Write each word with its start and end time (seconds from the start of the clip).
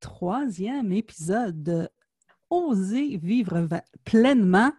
troisième 0.00 0.92
épisode 0.92 1.62
de 1.62 1.88
Oser 2.50 3.18
vivre 3.18 3.68
pleinement, 4.04 4.72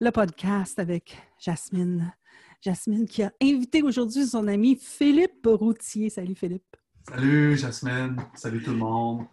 le 0.00 0.10
podcast 0.10 0.78
avec 0.78 1.16
Jasmine. 1.38 2.14
Jasmine 2.62 3.06
qui 3.06 3.22
a 3.22 3.32
invité 3.42 3.82
aujourd'hui 3.82 4.24
son 4.26 4.46
ami 4.48 4.76
Philippe 4.80 5.46
Routier. 5.46 6.08
Salut 6.10 6.34
Philippe. 6.34 6.76
Salut 7.08 7.56
Jasmine. 7.56 8.16
Salut 8.34 8.62
tout 8.62 8.70
le 8.72 8.78
monde. 8.78 9.26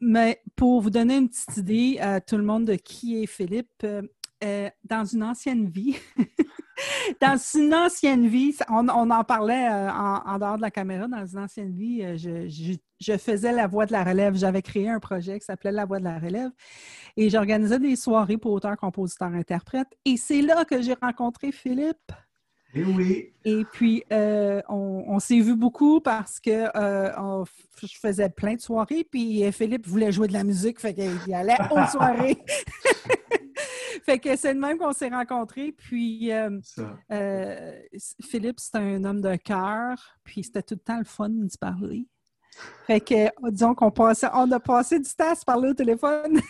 Mais 0.00 0.42
pour 0.56 0.80
vous 0.80 0.90
donner 0.90 1.16
une 1.16 1.28
petite 1.28 1.56
idée 1.56 1.98
à 2.00 2.20
tout 2.20 2.36
le 2.36 2.44
monde 2.44 2.66
de 2.66 2.74
qui 2.74 3.22
est 3.22 3.26
Philippe, 3.26 3.84
euh, 3.84 4.02
euh, 4.42 4.70
dans 4.84 5.04
une 5.04 5.22
ancienne 5.22 5.68
vie, 5.68 5.96
dans 7.20 7.38
une 7.54 7.74
ancienne 7.74 8.26
vie, 8.26 8.56
on, 8.70 8.88
en 8.88 9.24
parlait 9.24 9.68
euh, 9.68 9.90
en, 9.90 10.38
dehors 10.38 10.56
de 10.56 10.62
la 10.62 10.70
caméra, 10.70 11.06
dans 11.08 11.26
une 11.26 11.38
ancienne 11.38 11.76
vie, 11.76 12.02
euh, 12.02 12.16
je, 12.16 12.74
faisais 13.18 13.52
la 13.52 13.66
voix 13.66 13.86
de 13.86 13.92
la 13.92 14.04
relève. 14.04 14.34
J'avais 14.36 14.62
créé 14.62 14.88
un 14.88 15.00
projet 15.00 15.38
qui 15.38 15.44
s'appelait 15.44 15.72
La 15.72 15.84
voix 15.84 15.98
de 15.98 16.04
la 16.04 16.18
relève 16.18 16.50
et 17.16 17.30
j'organisais 17.30 17.78
des 17.78 17.96
soirées 17.96 18.38
pour 18.38 18.52
auteurs, 18.52 18.76
compositeurs, 18.76 19.32
interprètes. 19.34 19.88
Et 20.04 20.16
c'est 20.16 20.42
là 20.42 20.64
que 20.64 20.80
j'ai 20.80 20.94
rencontré 21.00 21.52
Philippe. 21.52 22.12
Et 22.72 22.80
eh 22.80 22.84
oui. 22.84 23.32
Et 23.44 23.64
puis, 23.72 24.04
euh, 24.12 24.62
on, 24.68 25.18
s'est 25.18 25.40
vu 25.40 25.56
beaucoup 25.56 26.00
parce 26.00 26.38
que 26.38 26.66
je 27.82 27.98
faisais 27.98 28.28
plein 28.28 28.54
de 28.54 28.60
soirées, 28.60 29.02
puis 29.10 29.50
Philippe 29.50 29.88
voulait 29.88 30.12
jouer 30.12 30.28
de 30.28 30.32
la 30.34 30.44
musique, 30.44 30.78
fait 30.78 30.94
qu'il 30.94 31.34
allait 31.34 31.56
aux 31.72 31.86
soirées. 31.90 32.38
fait 34.04 34.18
que 34.18 34.36
c'est 34.36 34.54
le 34.54 34.60
même 34.60 34.78
qu'on 34.78 34.92
s'est 34.92 35.08
rencontrés. 35.08 35.72
Puis 35.72 36.32
euh, 36.32 36.58
euh, 37.12 37.72
Philippe, 38.22 38.60
c'est 38.60 38.76
un 38.76 39.04
homme 39.04 39.20
de 39.20 39.36
cœur. 39.36 40.18
Puis 40.24 40.44
c'était 40.44 40.62
tout 40.62 40.74
le 40.74 40.80
temps 40.80 40.98
le 40.98 41.04
fun 41.04 41.28
de 41.28 41.48
parler. 41.60 42.06
Fait 42.86 43.00
que 43.00 43.50
disons 43.50 43.74
qu'on 43.74 43.90
passait, 43.90 44.26
on 44.34 44.50
a 44.50 44.60
passé 44.60 44.98
du 44.98 45.10
temps 45.10 45.32
à 45.32 45.34
se 45.34 45.44
parler 45.44 45.70
au 45.70 45.74
téléphone. 45.74 46.40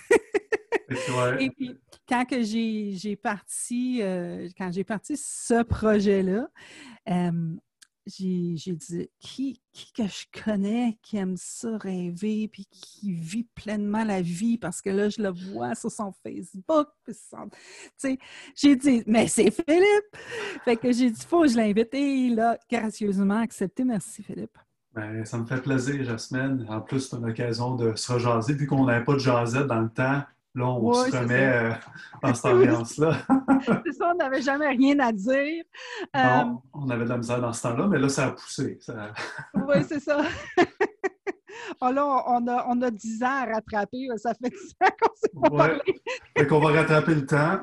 Et 1.38 1.50
puis 1.50 1.78
quand 2.08 2.24
que 2.24 2.42
j'ai 2.42 3.16
parti, 3.16 4.00
euh, 4.02 4.48
quand 4.56 4.72
j'ai 4.72 4.84
parti 4.84 5.16
ce 5.16 5.62
projet-là, 5.62 6.48
j'ai 8.06 8.72
dit 8.72 9.10
qui, 9.20 9.62
qui 9.72 9.92
que 9.92 10.06
je 10.08 10.42
connais 10.44 10.98
qui 11.02 11.16
aime 11.16 11.36
ça 11.36 11.76
rêver 11.78 12.48
puis 12.48 12.66
qui 12.70 13.12
vit 13.12 13.44
pleinement 13.54 14.04
la 14.04 14.20
vie? 14.22 14.58
Parce 14.58 14.80
que 14.82 14.90
là 14.90 15.08
je 15.08 15.22
le 15.22 15.30
vois 15.30 15.74
sur 15.74 15.90
son 15.90 16.12
Facebook 16.24 16.88
j'ai 18.54 18.76
dit 18.76 19.02
mais 19.06 19.28
c'est 19.28 19.50
Philippe! 19.50 20.16
Fait 20.64 20.76
que 20.76 20.90
j'ai 20.90 21.10
dit 21.10 21.24
faut 21.24 21.42
que 21.42 21.48
je 21.48 21.56
l'invite. 21.56 21.94
Et 21.94 22.26
il 22.26 22.40
a 22.40 22.58
gracieusement 22.70 23.38
accepté. 23.38 23.84
Merci 23.84 24.22
Philippe 24.22 24.58
ben, 24.94 25.24
ça 25.24 25.38
me 25.38 25.46
fait 25.46 25.60
plaisir, 25.60 26.02
Jasmine. 26.04 26.66
En 26.68 26.80
plus, 26.80 27.00
c'est 27.00 27.16
une 27.16 27.28
occasion 27.28 27.74
de 27.74 27.94
se 27.94 28.12
rejaser. 28.12 28.54
Vu 28.54 28.66
qu'on 28.66 28.84
n'avait 28.84 29.04
pas 29.04 29.14
de 29.14 29.18
jasette 29.18 29.66
dans 29.66 29.80
le 29.80 29.88
temps, 29.90 30.22
Là, 30.56 30.66
on 30.66 30.92
se 30.92 31.16
remet 31.16 31.46
euh, 31.46 31.72
dans 32.20 32.34
cette 32.34 32.44
ambiance-là. 32.46 33.18
c'est 33.86 33.92
ça, 33.92 34.10
on 34.12 34.16
n'avait 34.16 34.42
jamais 34.42 34.68
rien 34.68 34.98
à 34.98 35.12
dire. 35.12 35.62
Non, 36.12 36.20
euh, 36.20 36.44
on 36.72 36.90
avait 36.90 37.04
de 37.04 37.08
la 37.08 37.18
misère 37.18 37.40
dans 37.40 37.52
ce 37.52 37.62
temps-là, 37.62 37.86
mais 37.86 38.00
là, 38.00 38.08
ça 38.08 38.26
a 38.26 38.30
poussé. 38.32 38.80
oui, 39.54 39.76
c'est 39.86 40.00
ça. 40.00 40.24
Oh, 41.80 41.90
là, 41.92 42.24
on 42.26 42.48
a, 42.48 42.66
on 42.68 42.82
a 42.82 42.90
10 42.90 43.22
ans 43.22 43.26
à 43.26 43.44
rattraper. 43.44 44.08
Ça 44.16 44.34
fait 44.34 44.50
10 44.50 44.74
ans 44.82 44.90
qu'on 45.00 45.14
s'est 45.14 45.40
pas 45.40 45.50
parlé. 45.50 45.80
fait 46.36 46.46
qu'on 46.48 46.58
va 46.58 46.72
rattraper 46.80 47.14
le 47.14 47.26
temps. 47.26 47.60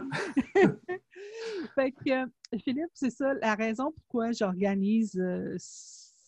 fait 1.76 1.92
que, 1.92 2.58
Philippe, 2.64 2.92
c'est 2.94 3.12
ça 3.12 3.34
la 3.42 3.56
raison 3.56 3.92
pourquoi 3.92 4.32
j'organise 4.32 5.20
euh, 5.20 5.58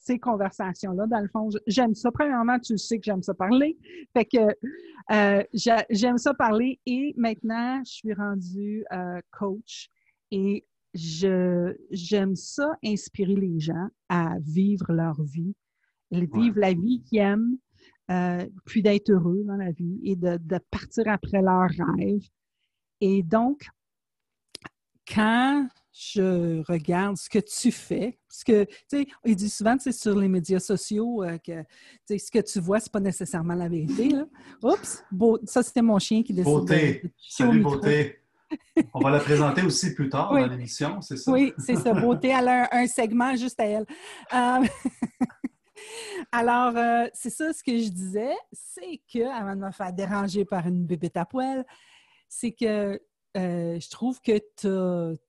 ces 0.09 0.17
conversations-là. 0.19 1.05
Dans 1.05 1.19
le 1.19 1.27
fond, 1.27 1.49
j'aime 1.67 1.93
ça. 1.93 2.11
Premièrement, 2.11 2.57
tu 2.59 2.77
sais 2.77 2.97
que 2.97 3.05
j'aime 3.05 3.21
ça 3.21 3.35
parler. 3.35 3.77
Fait 4.13 4.25
que 4.25 4.39
euh, 5.11 5.43
j'aime 5.91 6.17
ça 6.17 6.33
parler 6.33 6.79
et 6.87 7.13
maintenant, 7.15 7.81
je 7.85 7.91
suis 7.91 8.13
rendue 8.13 8.85
euh, 8.91 9.19
coach 9.31 9.89
et 10.31 10.65
j'aime 10.95 12.35
ça 12.35 12.71
inspirer 12.83 13.35
les 13.35 13.59
gens 13.59 13.87
à 14.09 14.33
vivre 14.39 14.91
leur 14.91 15.21
vie, 15.21 15.55
vivre 16.11 16.59
la 16.59 16.73
vie 16.73 17.03
qu'ils 17.03 17.19
aiment, 17.19 17.57
euh, 18.09 18.43
puis 18.65 18.81
d'être 18.81 19.11
heureux 19.11 19.43
dans 19.45 19.57
la 19.57 19.71
vie 19.71 19.99
et 20.03 20.15
de, 20.15 20.37
de 20.37 20.59
partir 20.71 21.07
après 21.07 21.43
leurs 21.43 21.69
rêves. 21.97 22.27
Et 23.01 23.21
donc, 23.21 23.67
quand 25.07 25.67
je 25.99 26.63
regarde 26.71 27.17
ce 27.17 27.29
que 27.29 27.39
tu 27.39 27.71
fais. 27.71 28.17
Parce 28.27 28.43
que, 28.43 28.63
tu 28.63 28.71
sais, 28.87 29.07
il 29.25 29.35
dit 29.35 29.49
souvent, 29.49 29.75
c'est 29.79 29.91
sur 29.91 30.17
les 30.17 30.29
médias 30.29 30.59
sociaux 30.59 31.23
euh, 31.23 31.37
que, 31.37 31.65
ce 32.17 32.31
que 32.31 32.39
tu 32.39 32.59
vois, 32.61 32.79
c'est 32.79 32.91
pas 32.91 33.01
nécessairement 33.01 33.53
la 33.53 33.67
vérité. 33.67 34.15
Oups! 34.63 35.03
ça, 35.43 35.61
c'était 35.61 35.81
mon 35.81 35.99
chien 35.99 36.23
qui 36.23 36.33
décide. 36.33 36.51
Beauté! 36.51 37.03
Salut, 37.17 37.61
Beauté! 37.61 38.15
On 38.93 39.01
va 39.01 39.11
la 39.11 39.19
présenter 39.19 39.61
aussi 39.61 39.93
plus 39.93 40.09
tard 40.09 40.31
dans 40.31 40.47
l'émission, 40.47 41.01
c'est 41.01 41.17
ça? 41.17 41.31
Oui, 41.31 41.53
c'est 41.57 41.75
ça. 41.75 41.93
Beauté, 41.93 42.29
elle 42.29 42.47
a 42.47 42.69
un, 42.71 42.87
segment 42.87 43.35
juste 43.35 43.59
à 43.59 43.65
elle. 43.65 43.85
Euh, 44.33 44.65
alors, 46.31 46.75
euh, 46.77 47.07
c'est 47.13 47.29
ça 47.29 47.51
ce 47.51 47.61
que 47.61 47.77
je 47.77 47.89
disais, 47.89 48.33
c'est 48.53 49.01
que, 49.13 49.27
avant 49.29 49.55
de 49.55 49.65
me 49.65 49.71
faire 49.71 49.91
déranger 49.91 50.45
par 50.45 50.65
une 50.65 50.85
bébête 50.85 51.17
à 51.17 51.25
poêle, 51.25 51.65
c'est 52.29 52.53
que 52.53 52.99
je 53.35 53.89
trouve 53.89 54.19
que 54.21 54.39
tu 54.57 55.19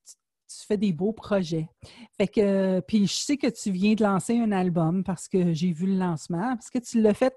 tu 0.51 0.67
fais 0.67 0.77
des 0.77 0.93
beaux 0.93 1.13
projets. 1.13 1.69
Fait 2.17 2.29
que, 2.29 2.81
puis 2.81 3.07
je 3.07 3.15
sais 3.15 3.37
que 3.37 3.47
tu 3.47 3.71
viens 3.71 3.95
de 3.95 4.03
lancer 4.03 4.39
un 4.39 4.53
album 4.53 5.05
parce 5.05 5.29
que 5.29 5.53
j'ai 5.53 5.73
vu 5.73 5.87
le 5.87 5.97
lancement, 5.97 6.57
parce 6.57 6.71
que 6.71 6.79
tu 6.79 7.01
l'as 7.01 7.15
fait 7.15 7.35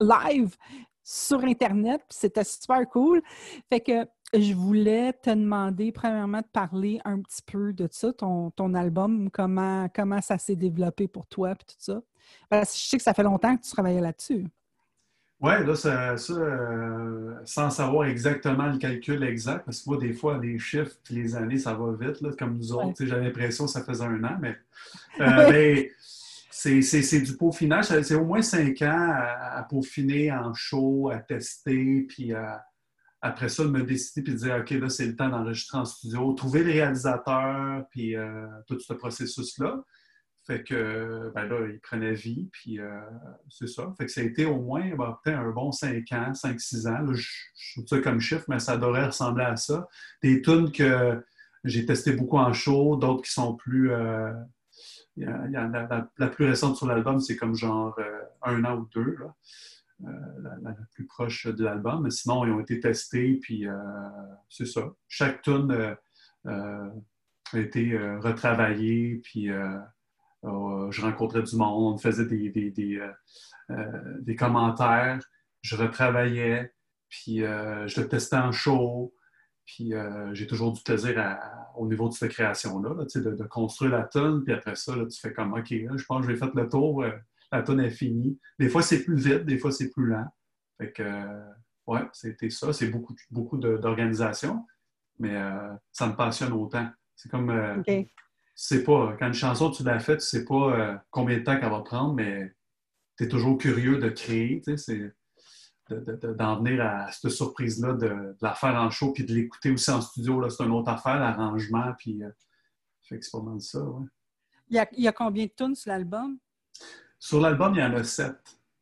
live 0.00 0.56
sur 1.04 1.42
Internet, 1.44 2.02
c'était 2.10 2.44
super 2.44 2.88
cool. 2.88 3.22
Fait 3.68 3.80
que 3.80 4.06
je 4.34 4.54
voulais 4.54 5.12
te 5.12 5.30
demander, 5.30 5.92
premièrement, 5.92 6.38
de 6.38 6.46
parler 6.46 7.00
un 7.04 7.20
petit 7.20 7.42
peu 7.42 7.72
de 7.72 7.88
ça, 7.90 8.12
ton, 8.12 8.50
ton 8.50 8.74
album, 8.74 9.30
comment, 9.30 9.88
comment 9.94 10.20
ça 10.20 10.38
s'est 10.38 10.56
développé 10.56 11.08
pour 11.08 11.26
toi, 11.26 11.54
puis 11.54 11.66
tout 11.66 11.82
ça. 11.82 12.00
Parce 12.48 12.78
je 12.78 12.88
sais 12.88 12.96
que 12.96 13.02
ça 13.02 13.14
fait 13.14 13.24
longtemps 13.24 13.56
que 13.56 13.62
tu 13.62 13.70
travaillais 13.70 14.00
là-dessus. 14.00 14.46
Oui, 15.42 15.52
là, 15.66 15.74
ça, 15.74 16.14
euh, 16.30 17.34
sans 17.44 17.68
savoir 17.70 18.06
exactement 18.06 18.68
le 18.68 18.78
calcul 18.78 19.22
exact, 19.24 19.64
parce 19.64 19.82
que 19.82 19.90
moi, 19.90 19.98
des 19.98 20.12
fois, 20.12 20.38
les 20.38 20.58
chiffres 20.58 20.94
les 21.10 21.34
années, 21.34 21.58
ça 21.58 21.74
va 21.74 21.92
vite, 21.98 22.20
là, 22.20 22.30
comme 22.38 22.56
nous 22.56 22.72
autres. 22.72 23.04
J'ai 23.04 23.06
l'impression 23.06 23.64
que 23.64 23.72
ça 23.72 23.82
faisait 23.82 24.04
un 24.04 24.22
an, 24.22 24.38
mais, 24.40 24.56
euh, 25.20 25.84
c'est 26.50 27.20
du 27.20 27.36
peaufinage. 27.36 27.86
C'est 27.86 28.14
au 28.14 28.24
moins 28.24 28.42
cinq 28.42 28.82
ans 28.82 29.12
à, 29.12 29.66
peaufiner 29.68 30.30
en 30.30 30.54
show, 30.54 31.10
à 31.12 31.18
tester, 31.18 32.06
puis 32.08 32.32
après 33.22 33.48
ça, 33.48 33.62
de 33.62 33.68
me 33.68 33.84
décider 33.84 34.22
puis 34.22 34.32
de 34.32 34.38
dire 34.38 34.56
OK, 34.60 34.70
là, 34.70 34.88
c'est 34.88 35.06
le 35.06 35.14
temps 35.14 35.28
d'enregistrer 35.28 35.78
en 35.78 35.84
studio, 35.84 36.32
trouver 36.32 36.64
les 36.64 36.72
réalisateurs, 36.72 37.84
puis 37.90 38.16
euh, 38.16 38.46
tout 38.66 38.78
ce 38.80 38.92
processus-là. 38.92 39.80
Fait 40.44 40.64
que, 40.64 41.30
ben 41.34 41.44
là, 41.44 41.68
il 41.68 41.78
prenait 41.78 42.14
vie, 42.14 42.48
puis 42.50 42.80
euh, 42.80 43.00
c'est 43.48 43.68
ça. 43.68 43.94
Fait 43.96 44.06
que 44.06 44.10
ça 44.10 44.22
a 44.22 44.24
été 44.24 44.44
au 44.44 44.60
moins 44.60 44.90
ben, 44.96 45.16
peut-être 45.22 45.38
un 45.38 45.50
bon 45.50 45.70
5 45.70 46.10
ans, 46.12 46.32
5-6 46.32 46.88
ans. 46.88 47.02
Là, 47.02 47.12
je, 47.12 47.28
je 47.54 47.72
trouve 47.74 47.86
ça 47.86 47.98
comme 48.00 48.20
chiffre, 48.20 48.44
mais 48.48 48.58
ça 48.58 48.76
devrait 48.76 49.06
ressembler 49.06 49.44
à 49.44 49.54
ça. 49.54 49.88
Des 50.20 50.42
tunes 50.42 50.72
que 50.72 51.22
j'ai 51.62 51.86
testé 51.86 52.12
beaucoup 52.12 52.38
en 52.38 52.52
show, 52.52 52.96
d'autres 52.96 53.22
qui 53.22 53.30
sont 53.30 53.54
plus. 53.54 53.92
Euh, 53.92 54.32
y 55.16 55.24
a, 55.24 56.08
la, 56.18 56.26
plus 56.26 56.46
récente 56.46 56.76
sur 56.76 56.86
l'album, 56.86 57.20
c'est 57.20 57.36
comme 57.36 57.54
genre 57.54 57.96
euh, 58.00 58.22
un 58.42 58.64
an 58.64 58.78
ou 58.78 58.88
deux, 58.92 59.16
là. 59.20 59.34
La, 60.00 60.74
plus 60.92 61.06
proche 61.06 61.46
de 61.46 61.62
l'album. 61.62 62.02
Mais 62.02 62.10
sinon, 62.10 62.44
ils 62.44 62.50
ont 62.50 62.58
été 62.58 62.80
testés, 62.80 63.38
puis 63.40 63.68
c'est 64.48 64.66
ça. 64.66 64.92
Chaque 65.06 65.42
tune 65.42 65.96
a 66.44 66.90
été 67.54 67.96
retravaillée, 68.18 69.20
puis 69.22 69.48
je 70.42 71.00
rencontrais 71.00 71.42
du 71.42 71.56
monde, 71.56 71.94
on 71.94 71.98
faisait 71.98 72.26
des, 72.26 72.50
des, 72.50 72.70
des, 72.70 72.96
euh, 72.96 73.12
euh, 73.70 74.36
commentaires, 74.36 75.18
je 75.62 75.76
retravaillais, 75.76 76.72
puis 77.08 77.38
je 77.38 78.00
le 78.00 78.08
testais 78.08 78.36
en 78.36 78.52
show, 78.52 79.14
puis 79.64 79.92
j'ai 80.32 80.46
toujours 80.46 80.72
du 80.72 80.82
plaisir 80.82 81.38
au 81.76 81.86
niveau 81.86 82.08
de 82.08 82.14
cette 82.14 82.32
création-là, 82.32 83.04
de, 83.04 83.30
de, 83.36 83.44
construire 83.44 83.92
la 83.92 84.04
tonne, 84.04 84.42
puis 84.44 84.52
après 84.52 84.74
ça, 84.74 84.94
tu 84.94 85.20
fais 85.20 85.32
comme 85.32 85.52
OK, 85.52 85.68
je 85.68 86.04
pense 86.04 86.26
que 86.26 86.32
j'ai 86.32 86.38
fait 86.38 86.50
le 86.54 86.68
tour, 86.68 87.04
la 87.52 87.62
tonne 87.62 87.80
est 87.80 87.90
finie. 87.90 88.38
Des 88.58 88.68
fois, 88.68 88.82
c'est 88.82 89.04
plus 89.04 89.16
vite, 89.16 89.44
des 89.44 89.58
fois, 89.58 89.70
c'est 89.70 89.90
plus 89.90 90.06
lent. 90.06 90.26
Fait 90.78 90.90
que, 90.90 91.02
ouais, 91.86 92.08
c'était 92.12 92.50
ça. 92.50 92.72
C'est 92.72 92.88
beaucoup, 92.88 93.14
beaucoup 93.30 93.58
d'organisation, 93.58 94.66
mais 95.18 95.36
ça 95.92 96.08
me 96.08 96.16
passionne 96.16 96.52
autant. 96.54 96.88
C'est 97.14 97.30
comme 97.30 97.84
sais 98.54 98.84
pas, 98.84 99.16
quand 99.18 99.26
une 99.26 99.34
chanson, 99.34 99.70
tu 99.70 99.82
l'as 99.82 99.98
faite, 99.98 100.20
tu 100.20 100.26
sais 100.26 100.44
pas 100.44 100.54
euh, 100.54 100.96
combien 101.10 101.38
de 101.38 101.42
temps 101.42 101.58
qu'elle 101.58 101.70
va 101.70 101.80
prendre, 101.80 102.14
mais 102.14 102.54
tu 103.16 103.24
es 103.24 103.28
toujours 103.28 103.58
curieux 103.58 103.98
de 103.98 104.08
créer, 104.08 104.60
tu 104.62 104.76
sais, 104.76 105.14
d'en 105.88 106.58
venir 106.58 106.80
à 106.84 107.10
cette 107.12 107.30
surprise-là, 107.30 107.94
de, 107.94 108.36
la 108.40 108.54
faire 108.54 108.74
en 108.74 108.90
show, 108.90 109.12
puis 109.12 109.24
de 109.24 109.34
l'écouter 109.34 109.70
aussi 109.70 109.90
en 109.90 110.00
studio, 110.00 110.48
c'est 110.48 110.64
une 110.64 110.72
autre 110.72 110.90
affaire, 110.90 111.18
l'arrangement, 111.18 111.92
puis 111.98 112.22
euh, 112.22 112.30
fait 113.02 113.18
que 113.18 113.24
c'est 113.24 113.32
pas 113.32 113.42
mal 113.42 113.60
ça, 113.60 113.82
ouais. 113.82 114.06
Il 114.68 114.76
y, 114.76 114.78
a, 114.78 114.88
il 114.92 115.04
y 115.04 115.08
a 115.08 115.12
combien 115.12 115.44
de 115.44 115.50
tunes 115.54 115.74
sur 115.74 115.90
l'album? 115.90 116.38
Sur 117.18 117.40
l'album, 117.40 117.74
il 117.74 117.80
y 117.80 117.82
en 117.82 117.92
a 117.94 118.04
sept. 118.04 118.38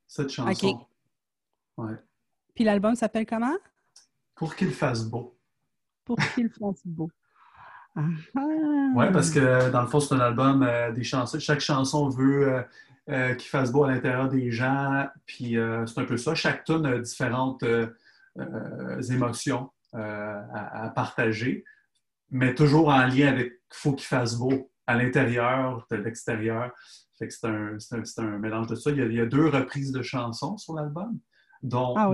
Sept 0.07 0.29
chansons. 0.29 0.87
OK. 1.77 1.87
Puis 2.55 2.63
l'album 2.63 2.95
s'appelle 2.95 3.27
comment? 3.27 3.57
Pour 4.35 4.55
qu'il 4.55 4.73
fasse 4.73 5.05
beau. 5.05 5.37
Pour 6.05 6.17
qu'il 6.35 6.49
fasse 6.49 6.87
beau. 6.87 7.11
Oui, 7.97 9.07
parce 9.13 9.31
que 9.31 9.71
dans 9.71 9.83
le 9.83 9.89
fond, 9.89 10.01
c'est 10.01 10.15
un 10.15 10.21
album 10.21 10.63
euh, 10.63 10.93
des 10.93 11.03
chansons. 11.03 11.39
Chaque 11.39 11.61
chanson 11.61 12.09
veut 12.09 12.49
euh, 12.49 12.63
euh, 13.11 13.35
qu'il 13.35 13.49
fasse 13.49 13.73
beau 13.73 13.85
à 13.85 13.91
l'intérieur 13.91 14.29
des 14.29 14.51
gens. 14.51 15.07
Puis 15.27 15.57
c'est 15.87 16.01
un 16.01 16.05
peu 16.05 16.17
ça. 16.17 16.35
Chaque 16.35 16.65
tune 16.65 16.87
a 16.87 16.99
différentes 16.99 17.65
émotions 19.11 19.71
à, 19.93 20.93
partager, 20.95 21.65
mais 22.31 22.55
toujours 22.55 22.89
en 22.89 23.07
lien 23.07 23.29
avec 23.29 23.61
faut 23.73 23.95
qu'il 23.95 24.07
fasse 24.07 24.37
beau 24.37 24.71
à 24.87 24.97
l'intérieur, 24.97 25.87
de 25.91 25.97
l'extérieur. 25.97 26.73
Fait 27.19 27.29
que 27.29 27.35
c'est 27.35 28.19
un, 28.19 28.39
mélange 28.39 28.67
de 28.69 28.75
ça. 28.75 28.91
Il 28.91 29.13
y, 29.13 29.21
a, 29.21 29.27
deux 29.27 29.49
reprises 29.49 29.93
de 29.93 30.03
chansons 30.03 30.57
sur 30.57 30.75
l'album, 30.75 31.19
dont 31.63 31.95
ah 31.97 32.11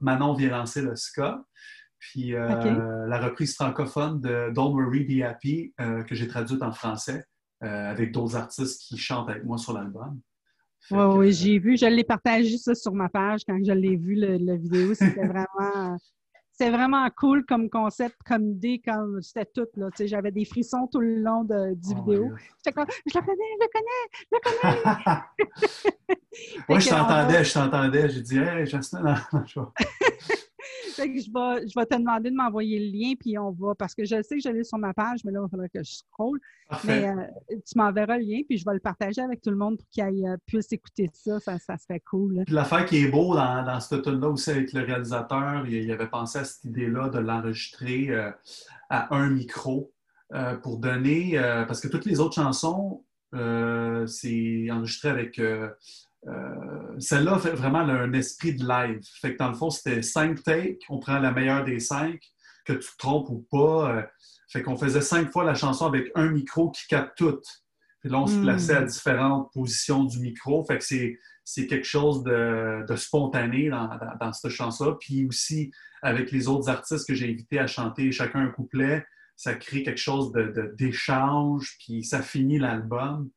Manon 0.00 0.34
vient 0.34 0.50
lancer 0.50 0.82
le 0.82 0.96
ska. 0.96 1.42
Puis 1.98 2.34
euh, 2.34 3.06
la 3.06 3.18
reprise 3.18 3.54
francophone 3.54 4.20
de 4.20 4.52
Don't 4.52 4.72
Worry 4.72 5.04
Be 5.04 5.22
Happy, 5.22 5.74
euh, 5.80 6.02
que 6.04 6.14
j'ai 6.14 6.28
traduite 6.28 6.62
en 6.62 6.72
français, 6.72 7.24
euh, 7.64 7.90
avec 7.90 8.12
d'autres 8.12 8.36
artistes 8.36 8.80
qui 8.82 8.96
chantent 8.96 9.28
avec 9.28 9.44
moi 9.44 9.58
sur 9.58 9.72
l'album. 9.72 10.20
Oui, 10.90 11.04
oui, 11.16 11.32
j'ai 11.32 11.58
vu, 11.58 11.76
je 11.76 11.86
l'ai 11.86 12.04
partagé 12.04 12.56
ça 12.56 12.74
sur 12.74 12.94
ma 12.94 13.08
page 13.08 13.40
quand 13.46 13.58
je 13.64 13.72
l'ai 13.72 13.96
vu, 13.96 14.14
la 14.14 14.56
vidéo. 14.56 14.94
C'était 14.94 15.26
vraiment 15.26 15.98
c'est 16.58 16.70
vraiment 16.70 17.08
cool 17.16 17.44
comme 17.46 17.70
concept, 17.70 18.16
comme 18.26 18.48
idée, 18.48 18.82
comme 18.84 19.22
c'était 19.22 19.46
tout. 19.46 19.68
Là, 19.76 19.90
j'avais 19.96 20.32
des 20.32 20.44
frissons 20.44 20.88
tout 20.90 21.00
le 21.00 21.16
long 21.16 21.44
de, 21.44 21.74
du 21.74 21.90
oh 21.92 22.02
vidéo. 22.02 22.32
J'étais 22.56 22.72
comme, 22.72 22.86
je 23.06 23.16
le 23.16 23.24
connais, 23.24 23.36
je 23.54 23.64
le 23.64 23.68
connais, 23.72 24.02
je 24.12 24.26
le 24.32 25.04
connais. 25.04 26.16
Moi, 26.68 26.78
je 26.80 26.88
t'entendais, 26.88 27.44
je 27.44 27.54
t'entendais. 27.54 28.08
J'ai 28.08 28.22
dit, 28.22 28.38
hey, 28.38 28.66
Jasmine, 28.66 29.14
je 29.46 29.60
je, 30.98 31.74
vais, 31.78 31.86
te 31.86 31.96
demander 31.96 32.30
de 32.30 32.36
m'envoyer 32.36 32.78
le 32.78 32.96
lien, 32.96 33.14
puis 33.18 33.38
on 33.38 33.50
va, 33.52 33.74
parce 33.74 33.94
que 33.94 34.04
je 34.04 34.22
sais 34.22 34.36
que 34.36 34.42
je 34.42 34.48
l'ai 34.48 34.64
sur 34.64 34.78
ma 34.78 34.94
page, 34.94 35.20
mais 35.24 35.32
là, 35.32 35.40
il 35.46 35.50
faudrait 35.50 35.68
que 35.68 35.82
je 35.82 35.92
scroll. 35.92 36.40
Mais 36.84 37.08
euh, 37.08 37.14
tu 37.50 37.76
m'enverras 37.76 38.18
le 38.18 38.24
lien, 38.24 38.40
puis 38.46 38.58
je 38.58 38.64
vais 38.64 38.74
le 38.74 38.80
partager 38.80 39.20
avec 39.20 39.40
tout 39.40 39.50
le 39.50 39.56
monde 39.56 39.78
pour 39.78 39.88
qu'ils 39.88 40.26
euh, 40.26 40.36
puissent 40.46 40.72
écouter 40.72 41.10
ça. 41.12 41.40
Ça, 41.40 41.58
serait 41.58 42.00
cool. 42.00 42.44
L'affaire 42.48 42.84
qui 42.84 42.98
est 42.98 43.08
beau 43.08 43.34
dans, 43.34 43.64
dans 43.64 43.80
ce 43.80 43.96
tune-là 43.96 44.28
aussi 44.28 44.50
avec 44.50 44.72
le 44.72 44.82
réalisateur, 44.82 45.66
il, 45.66 45.90
avait 45.90 46.08
pensé 46.08 46.38
à 46.38 46.44
cette 46.44 46.64
idée-là 46.64 47.08
de 47.08 47.18
l'enregistrer 47.18 48.10
euh, 48.10 48.30
à 48.90 49.14
un 49.14 49.30
micro 49.30 49.92
pour 50.62 50.76
donner, 50.76 51.40
parce 51.66 51.80
que 51.80 51.88
toutes 51.88 52.04
les 52.04 52.20
autres 52.20 52.34
chansons, 52.34 53.02
c'est 53.32 54.70
enregistré 54.70 55.08
avec 55.08 55.38
euh, 55.38 55.70
celle-là 56.98 57.38
fait 57.38 57.52
vraiment 57.52 57.80
un 57.80 58.12
esprit 58.12 58.54
de 58.54 58.66
live. 58.66 59.00
Fait 59.20 59.32
que 59.32 59.38
dans 59.38 59.48
le 59.48 59.54
fond, 59.54 59.70
c'était 59.70 60.02
cinq 60.02 60.42
takes. 60.42 60.82
On 60.88 60.98
prend 60.98 61.18
la 61.18 61.32
meilleure 61.32 61.64
des 61.64 61.80
cinq, 61.80 62.20
que 62.64 62.72
tu 62.72 62.88
te 62.90 62.96
trompes 62.98 63.28
ou 63.30 63.46
pas. 63.50 63.96
Euh, 63.96 64.02
fait 64.50 64.62
qu'on 64.62 64.76
faisait 64.76 65.00
cinq 65.00 65.30
fois 65.30 65.44
la 65.44 65.54
chanson 65.54 65.86
avec 65.86 66.10
un 66.14 66.30
micro 66.30 66.70
qui 66.70 66.86
capte 66.88 67.16
tout. 67.16 67.40
Puis 68.00 68.10
là, 68.10 68.20
on 68.20 68.26
se 68.26 68.36
hmm. 68.36 68.42
plaçait 68.42 68.74
à 68.74 68.82
différentes 68.82 69.52
positions 69.52 70.04
du 70.04 70.20
micro. 70.20 70.64
Fait 70.64 70.78
que 70.78 70.84
c'est, 70.84 71.66
quelque 71.66 71.86
chose 71.86 72.22
de, 72.24 72.84
spontané 72.96 73.70
dans, 73.70 74.32
cette 74.32 74.50
chanson-là. 74.50 74.96
Puis 75.00 75.26
aussi, 75.26 75.70
avec 76.02 76.30
les 76.30 76.48
autres 76.48 76.68
artistes 76.68 77.06
que 77.06 77.14
j'ai 77.14 77.30
invités 77.30 77.58
à 77.58 77.66
chanter 77.66 78.12
chacun 78.12 78.40
un 78.40 78.48
couplet, 78.48 79.04
ça 79.34 79.54
crée 79.54 79.82
quelque 79.82 80.00
chose 80.00 80.32
de, 80.32 80.74
d'échange, 80.76 81.76
puis 81.78 82.04
ça 82.04 82.22
finit 82.22 82.58
l'album. 82.58 83.30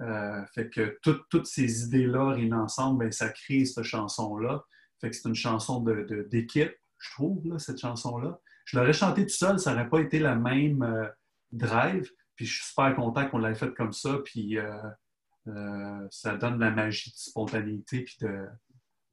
Euh, 0.00 0.44
fait 0.54 0.68
que 0.70 0.98
toutes 1.02 1.46
ces 1.46 1.84
idées-là 1.84 2.30
réunies 2.30 2.52
ensemble, 2.52 3.04
ben, 3.04 3.12
ça 3.12 3.28
crée 3.28 3.64
cette 3.64 3.84
chanson-là. 3.84 4.64
Fait 5.00 5.10
que 5.10 5.16
c'est 5.16 5.28
une 5.28 5.34
chanson 5.34 5.80
d'équipe, 5.80 6.68
de, 6.68 6.76
je 6.98 7.10
trouve, 7.12 7.58
cette 7.58 7.78
chanson-là. 7.78 8.40
Je 8.64 8.78
l'aurais 8.78 8.92
chantée 8.92 9.22
tout 9.26 9.34
seul, 9.34 9.58
ça 9.58 9.72
n'aurait 9.72 9.88
pas 9.88 10.00
été 10.00 10.18
la 10.18 10.34
même 10.34 10.82
euh, 10.82 11.06
drive. 11.52 12.10
Puis 12.36 12.46
je 12.46 12.54
suis 12.54 12.64
super 12.66 12.94
content 12.96 13.28
qu'on 13.28 13.38
l'ait 13.38 13.54
faite 13.54 13.74
comme 13.74 13.92
ça. 13.92 14.18
Puis 14.24 14.58
euh, 14.58 16.08
ça 16.10 16.36
donne 16.36 16.58
la 16.58 16.70
magie 16.70 17.10
de 17.10 17.16
spontanéité. 17.16 18.02
Puis 18.02 18.18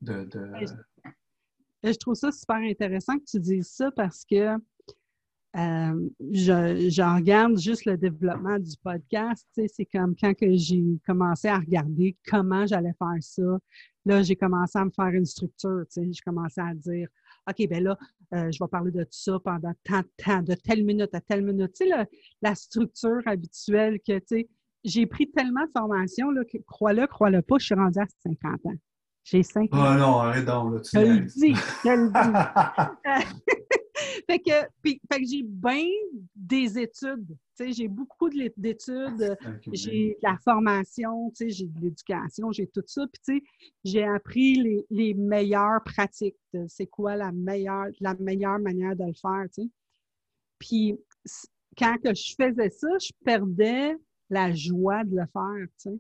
de, 0.02 0.30
Je 1.84 1.98
trouve 2.00 2.16
ça 2.16 2.32
super 2.32 2.58
intéressant 2.58 3.18
que 3.20 3.26
tu 3.26 3.40
dises 3.40 3.70
ça 3.70 3.92
parce 3.92 4.26
que 4.26 4.58
euh, 5.58 6.10
je, 6.32 7.16
regarde 7.16 7.58
juste 7.58 7.86
le 7.86 7.98
développement 7.98 8.58
du 8.58 8.76
podcast. 8.84 9.48
C'est 9.54 9.86
comme 9.86 10.16
quand 10.16 10.34
que 10.34 10.56
j'ai 10.56 10.84
commencé 11.06 11.48
à 11.48 11.58
regarder 11.58 12.16
comment 12.28 12.66
j'allais 12.66 12.94
faire 12.98 13.18
ça. 13.22 13.60
Là, 14.06 14.22
j'ai 14.24 14.36
commencé 14.36 14.78
à 14.80 14.86
me 14.86 14.92
faire 14.92 15.10
une 15.10 15.26
structure. 15.26 15.84
J'ai 15.94 16.12
commencé 16.26 16.62
à 16.62 16.74
dire 16.74 17.08
OK, 17.50 17.68
ben 17.68 17.84
là, 17.84 17.98
euh, 18.34 18.50
je 18.52 18.64
vais 18.64 18.68
parler 18.70 18.92
de 18.92 19.04
tout 19.04 19.10
ça 19.12 19.40
pendant 19.44 19.74
tant 19.84 20.00
de 20.00 20.10
temps, 20.24 20.42
de 20.42 20.54
telle 20.54 20.86
minute 20.86 21.14
à 21.14 21.22
telle 21.22 21.44
minute. 21.44 21.74
Tu 21.74 21.88
sais, 21.88 22.08
la 22.42 22.56
structure 22.56 23.22
habituelle 23.26 24.00
que, 24.00 24.20
tu 24.20 24.26
sais, 24.28 24.50
j'ai 24.84 25.06
pris 25.06 25.30
tellement 25.30 25.66
de 25.66 25.72
formations, 25.76 26.32
là, 26.32 26.44
que 26.46 26.58
crois-le, 26.66 27.08
crois-le 27.08 27.42
pas, 27.42 27.58
je 27.60 27.66
suis 27.66 27.76
rendue 27.76 28.00
à 28.00 28.06
50 28.24 28.66
ans. 28.66 28.76
J'ai 29.24 29.44
50 29.44 29.74
ans. 29.74 29.78
Oh 29.78 30.00
non, 30.00 30.20
arrête 30.20 30.46
donc, 30.46 30.74
là, 30.74 30.80
tu 30.80 30.90
Je 30.94 31.06
le 31.06 31.20
dis, 31.20 31.56
je 31.84 31.90
le 31.90 32.10
dis. 32.10 33.56
fait 34.30 34.40
que, 34.40 34.52
fait 34.84 35.00
que 35.20 35.28
j'ai 35.28 35.44
bien 35.44 35.86
des 36.36 36.80
études. 36.80 37.36
J'ai 37.60 37.88
beaucoup 37.88 38.30
d'études, 38.30 39.38
j'ai 39.72 40.18
de 40.22 40.28
la 40.28 40.36
formation, 40.44 41.32
j'ai 41.40 41.68
de 41.68 41.80
l'éducation, 41.80 42.52
j'ai 42.52 42.68
tout 42.68 42.84
ça. 42.88 43.06
Puis 43.26 43.44
j'ai 43.84 44.04
appris 44.04 44.56
les, 44.56 44.86
les, 44.90 45.14
meilleures 45.14 45.84
pratiques. 45.84 46.38
C'est 46.68 46.88
quoi 46.88 47.16
la 47.16 47.32
meilleure, 47.32 47.88
la 48.00 48.16
meilleure 48.16 48.60
manière 48.60 48.96
de 48.96 49.06
le 49.06 49.14
faire. 49.14 49.46
T'sais. 49.52 49.70
Puis 50.58 50.98
quand 51.78 51.98
que 52.04 52.14
je 52.16 52.34
faisais 52.36 52.70
ça, 52.70 52.88
je 53.00 53.12
perdais 53.24 53.96
la 54.30 54.54
joie 54.54 55.04
de 55.04 55.18
le 55.18 55.26
faire. 55.32 55.68
T'sais. 55.78 56.00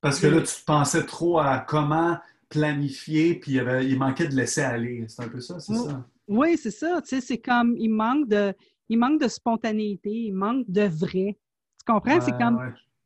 Parce 0.00 0.20
que 0.20 0.28
là, 0.28 0.40
tu 0.40 0.64
pensais 0.64 1.04
trop 1.04 1.38
à 1.38 1.58
comment 1.58 2.18
planifier, 2.48 3.34
puis 3.34 3.52
il, 3.52 3.54
y 3.56 3.60
avait, 3.60 3.86
il 3.86 3.98
manquait 3.98 4.28
de 4.28 4.34
laisser 4.34 4.62
aller. 4.62 5.04
C'est 5.08 5.22
un 5.22 5.28
peu 5.28 5.40
ça, 5.40 5.58
c'est 5.58 5.74
ça? 5.74 6.06
Oui, 6.28 6.56
c'est 6.56 6.70
ça. 6.70 7.00
Tu 7.02 7.08
sais, 7.08 7.20
c'est 7.20 7.38
comme, 7.38 7.76
il 7.78 7.88
manque 7.88 8.28
de, 8.28 8.54
il 8.88 8.98
manque 8.98 9.20
de 9.20 9.28
spontanéité, 9.28 10.10
il 10.10 10.32
manque 10.32 10.64
de 10.68 10.82
vrai. 10.82 11.38
Tu 11.78 11.92
comprends? 11.92 12.20
c'est 12.20 12.36
comme, 12.36 12.58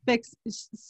fait 0.07 0.19
que 0.19 0.27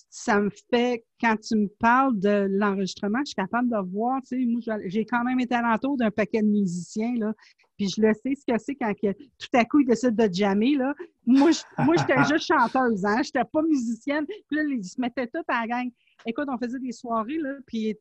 ça 0.09 0.39
me 0.39 0.49
fait, 0.69 1.03
quand 1.19 1.35
tu 1.37 1.55
me 1.55 1.67
parles 1.67 2.17
de 2.17 2.47
l'enregistrement, 2.49 3.19
je 3.19 3.31
suis 3.31 3.35
capable 3.35 3.69
de 3.69 3.91
voir, 3.91 4.21
tu 4.21 4.39
sais, 4.39 4.45
moi, 4.45 4.61
j'ai 4.85 5.05
quand 5.05 5.23
même 5.23 5.39
été 5.39 5.53
alentour 5.55 5.97
d'un 5.97 6.11
paquet 6.11 6.41
de 6.41 6.47
musiciens, 6.47 7.13
là, 7.17 7.33
puis 7.77 7.89
je 7.89 8.01
le 8.01 8.13
sais 8.13 8.35
ce 8.35 8.45
que 8.45 8.57
c'est 8.57 8.75
quand 8.75 8.93
que, 8.93 9.11
tout 9.11 9.49
à 9.53 9.65
coup, 9.65 9.79
ils 9.79 9.87
décident 9.87 10.27
de 10.27 10.33
jammer, 10.33 10.75
là. 10.75 10.93
Moi, 11.25 11.51
moi 11.79 11.95
j'étais 11.97 12.23
juste 12.29 12.47
chanteuse, 12.47 13.05
hein, 13.05 13.21
j'étais 13.21 13.43
pas 13.43 13.61
musicienne, 13.63 14.25
puis 14.25 14.57
là, 14.57 14.63
ils 14.69 14.83
se 14.83 14.99
mettaient 14.99 15.27
tout 15.27 15.43
à 15.47 15.61
la 15.61 15.67
gang. 15.67 15.91
Écoute, 16.25 16.47
on 16.47 16.57
faisait 16.57 16.79
des 16.79 16.93
soirées, 16.93 17.37
là, 17.37 17.55
puis 17.67 17.97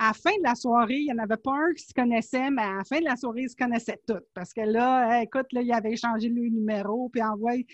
à 0.00 0.08
la 0.08 0.12
fin 0.14 0.30
de 0.38 0.42
la 0.42 0.54
soirée, 0.54 0.96
il 0.96 1.04
n'y 1.04 1.12
en 1.12 1.22
avait 1.22 1.36
pas 1.36 1.52
un 1.52 1.74
qui 1.74 1.84
se 1.84 1.92
connaissait, 1.92 2.50
mais 2.50 2.62
à 2.62 2.76
la 2.78 2.84
fin 2.84 3.00
de 3.00 3.04
la 3.04 3.16
soirée, 3.16 3.42
ils 3.42 3.50
se 3.50 3.56
connaissaient 3.56 4.00
tous. 4.06 4.22
Parce 4.32 4.54
que 4.54 4.62
là, 4.62 5.22
écoute, 5.22 5.52
là, 5.52 5.60
il 5.60 5.70
avait 5.72 5.94
changé 5.94 6.30
le 6.30 6.40
numéro, 6.48 7.10
puis 7.10 7.22
envoyé. 7.22 7.66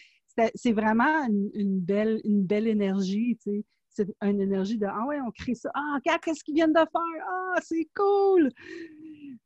C'est 0.56 0.72
vraiment 0.72 1.24
une, 1.54 1.80
belle, 1.80 2.20
une 2.24 2.44
belle 2.44 2.66
énergie, 2.66 3.38
tu 3.42 3.50
sais. 3.50 3.64
C'est 3.90 4.08
une 4.22 4.42
énergie 4.42 4.76
de 4.76 4.86
Ah 4.86 5.06
ouais, 5.06 5.18
on 5.26 5.30
crée 5.30 5.54
ça. 5.54 5.70
Ah, 5.72 5.94
regarde, 5.94 6.20
qu'est-ce 6.20 6.44
qu'ils 6.44 6.56
viennent 6.56 6.72
de 6.72 6.80
faire? 6.80 7.26
Ah, 7.30 7.60
c'est 7.62 7.88
cool! 7.94 8.50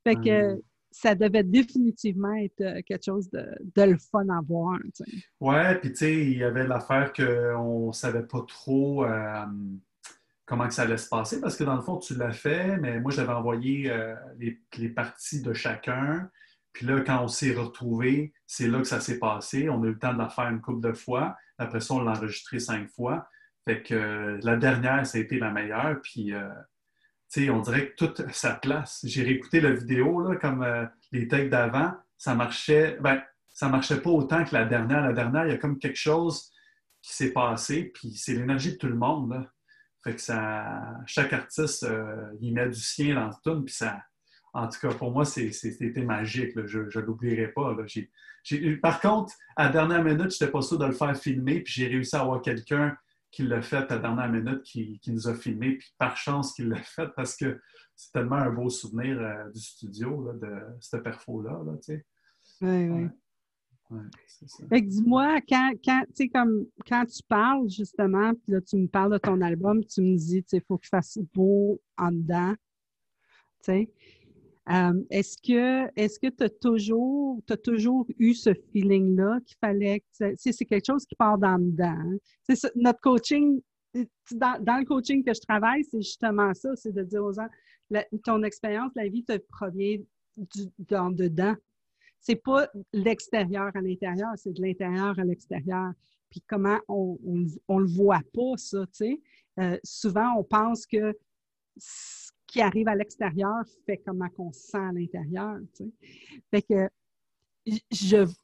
Fait 0.03 0.17
que 0.17 0.61
ça 0.91 1.15
devait 1.15 1.45
définitivement 1.45 2.35
être 2.35 2.63
euh, 2.63 2.81
quelque 2.85 3.05
chose 3.05 3.31
de, 3.31 3.47
le 3.77 3.97
fun 4.11 4.29
à 4.29 4.41
voir. 4.41 4.79
Tu 4.97 5.05
sais. 5.05 5.17
Ouais, 5.39 5.79
puis 5.79 5.91
tu 5.91 5.97
sais, 5.99 6.15
il 6.15 6.39
y 6.39 6.43
avait 6.43 6.67
l'affaire 6.67 7.13
qu'on 7.13 7.89
ne 7.89 7.93
savait 7.93 8.27
pas 8.27 8.43
trop. 8.49 9.05
Euh, 9.05 9.45
comment 10.51 10.67
que 10.67 10.75
ça 10.75 10.83
allait 10.83 10.97
se 10.97 11.09
passer, 11.09 11.41
parce 11.41 11.57
que 11.57 11.63
dans 11.63 11.77
le 11.77 11.81
fond, 11.81 11.99
tu 11.99 12.17
l'as 12.17 12.33
fait, 12.33 12.77
mais 12.79 12.99
moi, 12.99 13.13
j'avais 13.13 13.33
envoyé 13.33 13.89
euh, 13.89 14.17
les, 14.37 14.89
parties 14.89 15.43
de 15.43 15.53
chacun. 15.53 16.29
Puis 16.73 16.87
là, 16.87 17.03
quand 17.03 17.23
on 17.23 17.29
s'est 17.29 17.55
retrouvés, 17.55 18.33
c'est 18.49 18.67
là 18.67 18.81
que 18.81 18.89
ça 18.89 18.99
s'est 18.99 19.21
passé. 19.21 19.69
On 19.69 19.81
a 19.85 19.87
eu 19.87 19.91
le 19.91 19.99
temps 20.01 20.13
de 20.13 20.19
la 20.19 20.29
faire 20.29 20.49
une 20.49 20.61
couple 20.61 20.81
de 20.81 20.93
fois. 20.93 21.37
Après 21.57 21.79
ça, 21.79 21.95
on 21.95 22.03
l'a 22.03 22.11
enregistré 22.11 22.59
cinq 22.59 22.89
fois. 22.89 23.29
Fait 23.65 23.81
que 23.81 23.95
euh, 23.95 24.41
la 24.43 24.57
dernière, 24.57 25.07
ça 25.07 25.19
a 25.19 25.21
été 25.21 25.39
la 25.39 25.53
meilleure. 25.53 26.01
Puis, 26.03 26.35
euh, 26.35 26.49
tu 27.33 27.45
sais, 27.45 27.51
on 27.51 27.61
dirait 27.61 27.91
que 27.91 27.95
toute 27.95 28.29
sa 28.33 28.55
place. 28.55 29.05
J'ai 29.05 29.23
réécouté 29.23 29.61
la 29.61 29.71
vidéo, 29.71 30.21
là, 30.21 30.35
comme 30.35 30.67
les 31.13 31.29
takes 31.29 31.49
d'avant. 31.49 31.93
Ça 32.19 32.35
marchait, 32.35 32.99
ben, 33.01 33.23
ça 33.51 33.69
marchait 33.69 34.01
pas 34.01 34.11
autant 34.11 34.45
que 34.45 34.53
la 34.53 34.65
dernière. 34.65 35.03
La 35.03 35.13
dernière, 35.13 35.47
il 35.47 35.51
y 35.51 35.55
a 35.55 35.59
comme 35.59 35.79
quelque 35.79 35.99
chose 35.99 36.51
qui 37.03 37.15
s'est 37.15 37.33
passé. 37.33 37.93
Puis 37.95 38.11
c'est 38.17 38.35
l'énergie 38.35 38.73
de 38.73 38.79
tout 38.79 38.89
le 38.89 38.97
monde. 38.97 39.47
Fait 40.03 40.15
que 40.15 40.21
ça, 40.21 40.99
chaque 41.07 41.33
artiste, 41.33 41.85
euh, 41.85 42.33
il 42.41 42.55
met 42.55 42.69
du 42.69 42.81
sien 42.81 43.15
dans 43.15 43.27
le 43.27 43.35
tune, 43.43 43.65
puis 43.65 43.75
ça, 43.75 44.01
en 44.53 44.69
tout 44.69 44.81
cas, 44.81 44.95
pour 44.95 45.13
moi, 45.13 45.25
c'était 45.25 46.03
magique. 46.03 46.53
Je 46.67 46.81
ne 46.81 47.05
l'oublierai 47.05 47.49
pas. 47.49 47.77
par 48.83 49.01
contre, 49.01 49.35
à 49.57 49.67
la 49.67 49.71
dernière 49.71 50.03
minute, 50.03 50.31
je 50.31 50.43
n'étais 50.43 50.49
pas 50.49 50.63
sûr 50.63 50.79
de 50.79 50.87
le 50.87 50.93
faire 50.93 51.17
filmer, 51.17 51.61
puis 51.61 51.73
j'ai 51.73 51.87
réussi 51.87 52.17
à 52.17 52.21
avoir 52.21 52.41
quelqu'un 52.43 52.97
qu'il 53.31 53.49
l'a 53.49 53.63
fait 53.63 53.77
à 53.77 53.87
la 53.97 53.99
dernière 53.99 54.29
minute, 54.29 54.63
qui, 54.63 55.01
nous 55.07 55.29
a 55.29 55.35
filmé, 55.35 55.77
puis 55.77 55.95
par 55.99 56.17
chance 56.17 56.53
qu'il 56.53 56.69
l'a 56.69 56.77
fait 56.83 57.09
parce 57.15 57.37
que 57.37 57.61
c'est 57.95 58.13
tellement 58.13 58.37
un 58.37 58.51
beau 58.51 58.69
souvenir 58.71 59.21
euh, 59.21 59.51
du 59.51 59.61
studio, 59.61 60.33
de 60.33 60.51
cette 60.81 61.03
perfo-là. 61.03 61.61
Là, 61.65 61.73
oui, 62.63 62.89
oui. 62.89 63.09
Fait 64.69 64.83
que 64.83 64.87
dis-moi, 64.87 65.41
quand, 65.49 65.73
quand, 65.85 66.05
comme, 66.33 66.67
quand 66.89 67.05
tu 67.07 67.23
parles 67.29 67.69
justement, 67.69 68.33
puis 68.35 68.53
là, 68.53 68.61
tu 68.61 68.77
me 68.77 68.87
parles 68.87 69.13
de 69.13 69.19
ton 69.19 69.41
album, 69.41 69.85
tu 69.85 70.01
me 70.01 70.17
dis, 70.17 70.45
il 70.53 70.63
faut 70.63 70.79
qu'il 70.79 70.89
fasse 70.89 71.19
beau 71.35 71.81
en 71.99 72.13
dedans. 72.13 72.55
Euh, 73.69 75.03
est-ce 75.11 75.37
que 75.39 75.91
est-ce 75.97 76.19
que 76.21 76.29
tu 76.29 76.45
as 76.45 76.49
toujours, 76.49 77.43
as 77.51 77.57
toujours 77.57 78.07
eu 78.19 78.35
ce 78.35 78.55
feeling-là 78.73 79.41
qu'il 79.45 79.57
fallait 79.61 80.01
que 80.01 80.35
c'est 80.37 80.65
quelque 80.65 80.87
chose 80.87 81.05
qui 81.05 81.17
part 81.17 81.39
dans 81.39 81.59
dedans? 81.59 81.97
Hein? 81.97 82.55
notre 82.77 83.01
coaching, 83.01 83.61
dans, 84.33 84.63
dans, 84.63 84.79
le 84.79 84.85
coaching 84.85 85.25
que 85.25 85.35
je 85.35 85.41
travaille, 85.41 85.85
c'est 85.85 86.01
justement 86.01 86.55
ça, 86.55 86.77
c'est 86.77 86.93
de 86.93 87.03
dire 87.03 87.25
aux 87.25 87.33
gens, 87.33 87.49
ton 88.25 88.43
expérience, 88.45 88.93
la 88.95 89.09
vie 89.09 89.25
te 89.25 89.37
provient 89.37 89.99
du, 90.37 90.67
dans 90.79 91.11
dedans 91.11 91.57
c'est 92.21 92.37
pas 92.37 92.69
l'extérieur 92.93 93.71
à 93.75 93.81
l'intérieur, 93.81 94.31
c'est 94.37 94.53
de 94.53 94.63
l'intérieur 94.63 95.19
à 95.19 95.25
l'extérieur. 95.25 95.93
Puis 96.31 96.43
comment 96.47 96.79
on 96.87 97.19
ne 97.25 97.81
le 97.81 97.87
voit 97.87 98.23
pas, 98.33 98.57
ça, 98.57 98.87
tu 98.87 98.93
sais? 98.93 99.21
Euh, 99.59 99.79
souvent, 99.83 100.35
on 100.39 100.45
pense 100.45 100.87
que 100.87 101.19
ce 101.77 102.31
qui 102.47 102.61
arrive 102.61 102.89
à 102.89 102.95
l'extérieur 102.95 103.65
fait 103.87 103.99
comment 103.99 104.29
on 104.39 104.53
se 104.53 104.61
sent 104.61 104.79
à 104.79 104.93
l'intérieur, 104.93 105.59
tu 105.75 105.85
sais? 105.85 106.41
Fait 106.51 106.63
que 106.63 106.89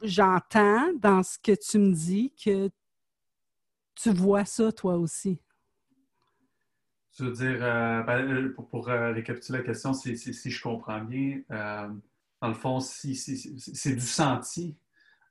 j'entends 0.03 0.93
dans 0.95 1.23
ce 1.23 1.39
que 1.39 1.53
tu 1.53 1.79
me 1.79 1.93
dis 1.93 2.33
que 2.33 2.71
tu 3.95 4.11
vois 4.11 4.45
ça 4.45 4.73
toi 4.73 4.97
aussi. 4.97 5.39
Tu 7.15 7.25
veux 7.25 7.33
dire, 7.33 7.59
euh, 7.63 8.03
ben, 8.03 8.31
euh, 8.31 8.53
pour, 8.53 8.87
récapituler 8.87 9.59
la 9.59 9.65
question, 9.65 9.95
si, 9.95 10.17
je 10.17 10.63
comprends 10.63 11.03
bien, 11.03 11.41
dans 12.43 12.49
le 12.49 12.55
fond, 12.55 12.81
si, 12.81 13.15
c'est 13.15 13.95
du 13.95 14.01
senti. 14.01 14.77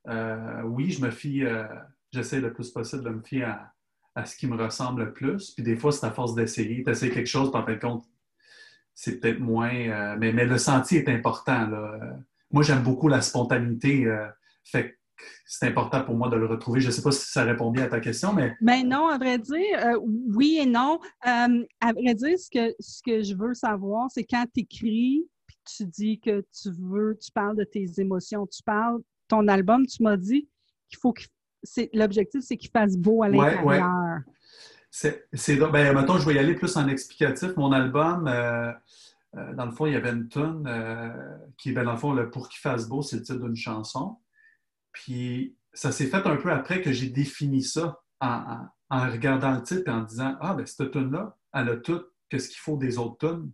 Euh, 0.08 0.62
oui, 0.64 0.90
je 0.90 1.02
me 1.02 1.10
fie, 1.10 1.44
euh, 1.44 1.64
j'essaie 2.12 2.40
le 2.40 2.52
plus 2.52 2.70
possible 2.70 3.04
de 3.04 3.10
me 3.10 3.22
fier 3.22 3.70
à, 4.14 4.24
ce 4.24 4.36
qui 4.36 4.46
me 4.46 4.56
ressemble 4.56 5.04
le 5.04 5.12
plus. 5.12 5.52
Puis 5.52 5.62
des 5.62 5.76
fois, 5.76 5.92
c'est 5.92 6.06
à 6.06 6.10
force 6.10 6.34
d'essayer. 6.34 6.82
Tu 6.82 6.90
essaies 6.90 7.10
quelque 7.10 7.26
chose, 7.26 7.50
puis 7.50 7.60
en 7.60 7.64
fin 7.64 7.74
de 7.74 7.80
compte, 7.80 8.04
c'est 8.94 9.20
peut-être 9.20 9.40
moins. 9.40 9.74
Euh, 9.74 10.16
mais, 10.18 10.32
le 10.32 10.58
senti 10.58 10.96
est 10.96 11.08
important. 11.08 11.68
Moi, 12.50 12.62
j'aime 12.62 12.82
beaucoup 12.82 13.08
la 13.08 13.20
spontanéité. 13.20 14.06
fait 14.64 14.98
c'est 15.46 15.66
important 15.66 16.04
pour 16.04 16.14
moi 16.14 16.28
de 16.28 16.36
le 16.36 16.44
retrouver. 16.44 16.80
Je 16.80 16.88
ne 16.88 16.92
sais 16.92 17.00
pas 17.00 17.10
si 17.10 17.30
ça 17.30 17.42
répond 17.42 17.70
bien 17.70 17.84
à 17.84 17.88
ta 17.88 18.00
question, 18.00 18.34
mais. 18.34 18.54
Mais 18.60 18.82
ben 18.82 18.88
non, 18.90 19.08
à 19.08 19.16
vrai 19.16 19.38
dire, 19.38 19.98
oui 20.02 20.58
et 20.60 20.66
non. 20.66 21.00
à 21.22 21.48
vrai 21.92 22.14
dire, 22.14 22.38
ce 22.38 22.50
que, 22.50 22.74
ce 22.78 23.00
que 23.02 23.22
je 23.22 23.34
veux 23.34 23.54
savoir, 23.54 24.10
c'est 24.10 24.24
quand 24.24 24.44
tu 24.52 24.60
écris, 24.60 25.26
tu 25.66 25.84
dis 25.84 26.20
que 26.20 26.44
tu 26.52 26.70
veux, 26.70 27.18
tu 27.20 27.30
parles 27.32 27.56
de 27.56 27.64
tes 27.64 27.86
émotions, 27.98 28.46
tu 28.46 28.62
parles, 28.62 29.00
ton 29.28 29.48
album, 29.48 29.86
tu 29.86 30.02
m'as 30.02 30.16
dit 30.16 30.48
qu'il 30.88 30.98
faut 30.98 31.12
que 31.12 31.22
l'objectif, 31.92 32.42
c'est 32.42 32.56
qu'il 32.56 32.70
fasse 32.70 32.96
beau 32.96 33.22
à 33.22 33.28
l'intérieur. 33.28 34.20
C'est, 34.90 35.28
ben, 35.58 35.94
mettons, 35.94 36.18
je 36.18 36.26
vais 36.26 36.34
y 36.34 36.38
aller 36.38 36.54
plus 36.54 36.76
en 36.76 36.88
explicatif. 36.88 37.54
Mon 37.56 37.72
album, 37.72 38.26
euh, 38.28 38.72
euh, 39.36 39.52
dans 39.54 39.66
le 39.66 39.72
fond, 39.72 39.86
il 39.86 39.92
y 39.92 39.96
avait 39.96 40.10
une 40.10 40.28
tune 40.28 40.64
euh, 40.66 41.36
qui, 41.58 41.72
ben, 41.72 41.84
dans 41.84 41.92
le 41.92 41.98
fond, 41.98 42.12
le 42.14 42.30
Pour 42.30 42.48
qu'il 42.48 42.60
fasse 42.60 42.88
beau, 42.88 43.02
c'est 43.02 43.16
le 43.16 43.22
titre 43.22 43.40
d'une 43.40 43.56
chanson. 43.56 44.16
Puis, 44.92 45.54
ça 45.74 45.92
s'est 45.92 46.06
fait 46.06 46.26
un 46.26 46.36
peu 46.36 46.50
après 46.50 46.80
que 46.80 46.92
j'ai 46.92 47.10
défini 47.10 47.62
ça 47.62 48.00
en, 48.20 48.68
regardant 48.90 49.52
le 49.56 49.62
titre 49.62 49.82
et 49.86 49.90
en 49.90 50.02
disant 50.02 50.36
Ah, 50.40 50.54
ben, 50.54 50.64
cette 50.64 50.90
tune-là, 50.90 51.36
elle 51.52 51.68
a 51.68 51.76
tout 51.76 52.02
ce 52.32 52.48
qu'il 52.48 52.58
faut 52.58 52.78
des 52.78 52.96
autres 52.96 53.28
tunes 53.28 53.52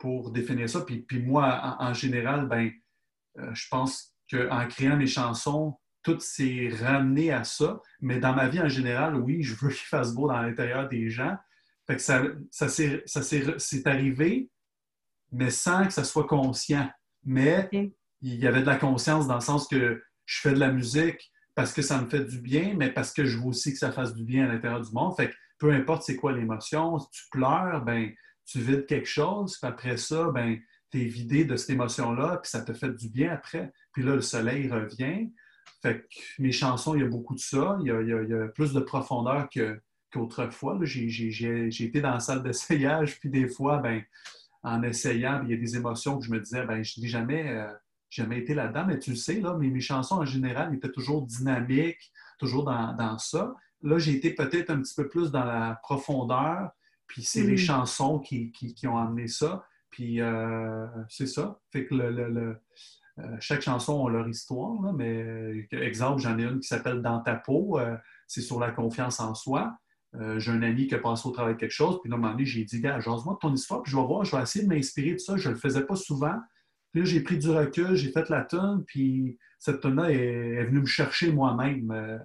pour 0.00 0.32
définir 0.32 0.68
ça. 0.68 0.80
Puis, 0.80 1.02
puis 1.02 1.22
moi, 1.22 1.76
en, 1.78 1.94
général, 1.94 2.48
ben, 2.48 2.70
euh, 3.38 3.54
je 3.54 3.68
pense 3.70 4.16
qu'en 4.30 4.66
créant 4.66 4.96
mes 4.96 5.06
chansons, 5.06 5.78
tout 6.02 6.18
s'est 6.18 6.70
ramené 6.80 7.30
à 7.30 7.44
ça. 7.44 7.80
Mais 8.00 8.18
dans 8.18 8.34
ma 8.34 8.48
vie 8.48 8.60
en 8.60 8.68
général, 8.68 9.14
oui, 9.14 9.42
je 9.42 9.54
veux 9.54 9.68
qu'il 9.68 9.86
fasse 9.86 10.14
beau 10.14 10.26
dans 10.26 10.40
l'intérieur 10.40 10.88
des 10.88 11.10
gens. 11.10 11.36
Fait 11.86 11.96
que 11.96 12.02
ça, 12.02 12.22
ça 12.50 12.68
c'est 12.68 13.86
arrivé, 13.86 14.50
mais 15.30 15.50
sans 15.50 15.86
que 15.86 15.92
ça 15.92 16.04
soit 16.04 16.26
conscient. 16.26 16.90
Mais 17.24 17.68
il 18.22 18.36
y 18.36 18.46
avait 18.46 18.62
de 18.62 18.66
la 18.66 18.76
conscience 18.76 19.26
dans 19.26 19.34
le 19.34 19.40
sens 19.40 19.68
que 19.68 20.02
je 20.24 20.40
fais 20.40 20.52
de 20.52 20.58
la 20.58 20.72
musique 20.72 21.30
parce 21.54 21.72
que 21.72 21.82
ça 21.82 22.00
me 22.00 22.08
fait 22.08 22.24
du 22.24 22.40
bien, 22.40 22.74
mais 22.76 22.90
parce 22.90 23.12
que 23.12 23.26
je 23.26 23.36
veux 23.36 23.46
aussi 23.46 23.72
que 23.72 23.78
ça 23.78 23.92
fasse 23.92 24.14
du 24.14 24.24
bien 24.24 24.44
à 24.44 24.52
l'intérieur 24.52 24.80
du 24.80 24.92
monde. 24.92 25.14
Fait 25.16 25.28
que 25.28 25.34
peu 25.58 25.72
importe 25.72 26.04
c'est 26.04 26.16
quoi 26.16 26.32
l'émotion, 26.32 26.98
si 26.98 27.10
tu 27.10 27.24
pleures, 27.30 27.84
ben 27.84 28.10
tu 28.44 28.60
vides 28.60 28.86
quelque 28.86 29.08
chose, 29.08 29.58
puis 29.58 29.68
après 29.68 29.96
ça, 29.96 30.30
ben, 30.30 30.58
tu 30.90 31.02
es 31.02 31.04
vidé 31.04 31.44
de 31.44 31.56
cette 31.56 31.70
émotion-là, 31.70 32.38
puis 32.42 32.50
ça 32.50 32.62
te 32.62 32.72
fait 32.72 32.90
du 32.90 33.08
bien 33.08 33.32
après. 33.32 33.72
Puis 33.92 34.02
là, 34.02 34.14
le 34.14 34.20
soleil 34.20 34.68
revient. 34.68 35.30
Fait 35.82 36.02
que 36.02 36.42
mes 36.42 36.52
chansons, 36.52 36.94
il 36.94 37.02
y 37.02 37.04
a 37.04 37.08
beaucoup 37.08 37.34
de 37.34 37.40
ça. 37.40 37.78
Il 37.80 37.86
y 37.86 38.34
a, 38.34 38.48
plus 38.48 38.72
de 38.72 38.80
profondeur 38.80 39.48
qu'autrefois. 40.12 40.78
J'ai 40.82 41.66
été 41.68 42.00
dans 42.00 42.12
la 42.12 42.20
salle 42.20 42.42
d'essayage, 42.42 43.18
puis 43.20 43.30
des 43.30 43.48
fois, 43.48 43.78
ben, 43.78 44.02
en 44.62 44.82
essayant, 44.82 45.42
il 45.44 45.50
y 45.50 45.54
a 45.54 45.56
des 45.56 45.76
émotions 45.76 46.18
que 46.18 46.26
je 46.26 46.30
me 46.30 46.40
disais, 46.40 46.66
ben, 46.66 46.82
je 46.82 47.00
n'ai 47.00 47.08
jamais, 47.08 47.48
euh, 47.48 47.72
jamais 48.10 48.38
été 48.38 48.54
là-dedans, 48.54 48.84
mais 48.86 48.98
tu 48.98 49.10
le 49.10 49.16
sais, 49.16 49.40
là, 49.40 49.54
mes, 49.56 49.70
mes 49.70 49.80
chansons 49.80 50.16
en 50.16 50.26
général 50.26 50.74
étaient 50.74 50.92
toujours 50.92 51.22
dynamiques, 51.22 52.12
toujours 52.38 52.64
dans, 52.64 52.94
dans 52.94 53.16
ça. 53.18 53.54
Là, 53.82 53.98
j'ai 53.98 54.12
été 54.12 54.34
peut-être 54.34 54.70
un 54.70 54.82
petit 54.82 54.94
peu 54.94 55.08
plus 55.08 55.30
dans 55.30 55.44
la 55.44 55.78
profondeur, 55.82 56.70
puis 57.10 57.24
c'est 57.24 57.42
les 57.42 57.54
mm. 57.54 57.58
chansons 57.58 58.20
qui, 58.20 58.52
ont 58.86 58.96
amené 58.96 59.26
ça. 59.26 59.66
Puis 59.90 60.20
euh, 60.20 60.86
c'est 61.08 61.26
ça. 61.26 61.58
Fait 61.72 61.84
que 61.84 61.94
le, 61.96 62.56
euh, 63.18 63.36
chaque 63.40 63.62
chanson 63.62 64.06
a 64.06 64.10
leur 64.10 64.28
histoire, 64.28 64.80
mais 64.94 65.20
euh, 65.20 65.66
exemple, 65.72 66.22
j'en 66.22 66.38
ai 66.38 66.44
une 66.44 66.60
qui 66.60 66.68
s'appelle 66.68 67.02
Dans 67.02 67.20
ta 67.20 67.34
peau, 67.34 67.80
c'est 68.28 68.40
sur 68.40 68.60
la 68.60 68.70
confiance 68.70 69.18
en 69.18 69.34
soi. 69.34 69.76
j'ai 70.36 70.52
un 70.52 70.62
ami 70.62 70.86
qui 70.86 70.94
a 70.94 70.98
passé 70.98 71.28
au 71.28 71.32
travail 71.32 71.56
quelque 71.56 71.72
chose, 71.72 71.98
puis 72.00 72.08
là, 72.08 72.14
à 72.14 72.18
un 72.18 72.20
moment 72.20 72.32
donné, 72.32 72.46
j'ai 72.46 72.64
dit, 72.64 72.80
gars, 72.80 73.00
jase-moi 73.00 73.34
de 73.34 73.38
ton 73.40 73.52
histoire, 73.52 73.82
puis 73.82 73.90
je 73.90 73.96
vais 73.96 74.06
voir, 74.06 74.24
je 74.24 74.36
vais 74.36 74.42
essayer 74.42 74.64
de 74.64 74.72
m'inspirer 74.72 75.14
de 75.14 75.18
ça. 75.18 75.36
Je 75.36 75.48
ne 75.48 75.54
le 75.54 75.60
faisais 75.60 75.84
pas 75.84 75.96
souvent. 75.96 76.38
Puis 76.92 77.00
là, 77.00 77.06
j'ai 77.06 77.20
pris 77.22 77.38
du 77.38 77.50
recul, 77.50 77.96
j'ai 77.96 78.12
fait 78.12 78.28
la 78.28 78.44
tonne, 78.44 78.84
puis 78.84 79.36
cette 79.58 79.80
tonne-là 79.80 80.12
est, 80.12 80.64
venue 80.66 80.80
me 80.80 80.86
chercher 80.86 81.32
moi-même. 81.32 82.20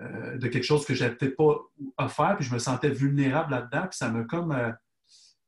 Euh, 0.00 0.38
de 0.38 0.48
quelque 0.48 0.64
chose 0.64 0.84
que 0.84 0.92
j'avais 0.92 1.14
peut-être 1.14 1.36
pas 1.36 1.56
offert, 1.98 2.34
puis 2.36 2.44
je 2.44 2.52
me 2.52 2.58
sentais 2.58 2.90
vulnérable 2.90 3.52
là-dedans, 3.52 3.82
puis 3.82 3.96
ça 3.96 4.10
m'a 4.10 4.24
comme 4.24 4.50
euh, 4.50 4.72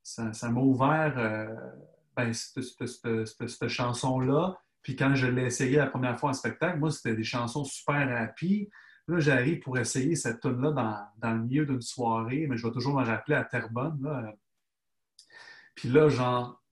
ça, 0.05 0.51
m'a 0.51 0.61
ouvert 0.61 1.15
euh, 1.19 1.53
ben, 2.15 2.33
cette, 2.33 3.69
chanson-là. 3.69 4.57
Puis 4.83 4.95
quand 4.95 5.17
je 5.17 5.27
l'ai 5.27 5.47
essayé 5.47 5.79
la 5.79 5.89
première 5.89 6.17
fois 6.17 6.31
en 6.31 6.33
spectacle, 6.33 6.79
moi, 6.79 6.93
c'était 6.93 7.17
des 7.17 7.25
chansons 7.25 7.65
super 7.65 8.09
rapides. 8.09 8.69
Là, 9.09 9.19
j'arrive 9.19 9.59
pour 9.59 9.79
essayer 9.79 10.15
cette 10.15 10.41
tune-là 10.41 10.71
dans, 11.21 11.33
le 11.33 11.41
milieu 11.41 11.67
d'une 11.67 11.83
soirée, 11.83 12.47
mais 12.49 12.57
je 12.57 12.65
vais 12.65 12.73
toujours 12.73 12.97
me 13.01 13.05
rappeler 13.05 13.35
à 13.35 13.43
Terrebonne. 13.43 13.99
Là. 14.01 14.33
Puis 15.75 15.89
là, 15.89 16.09
genre, 16.09 16.63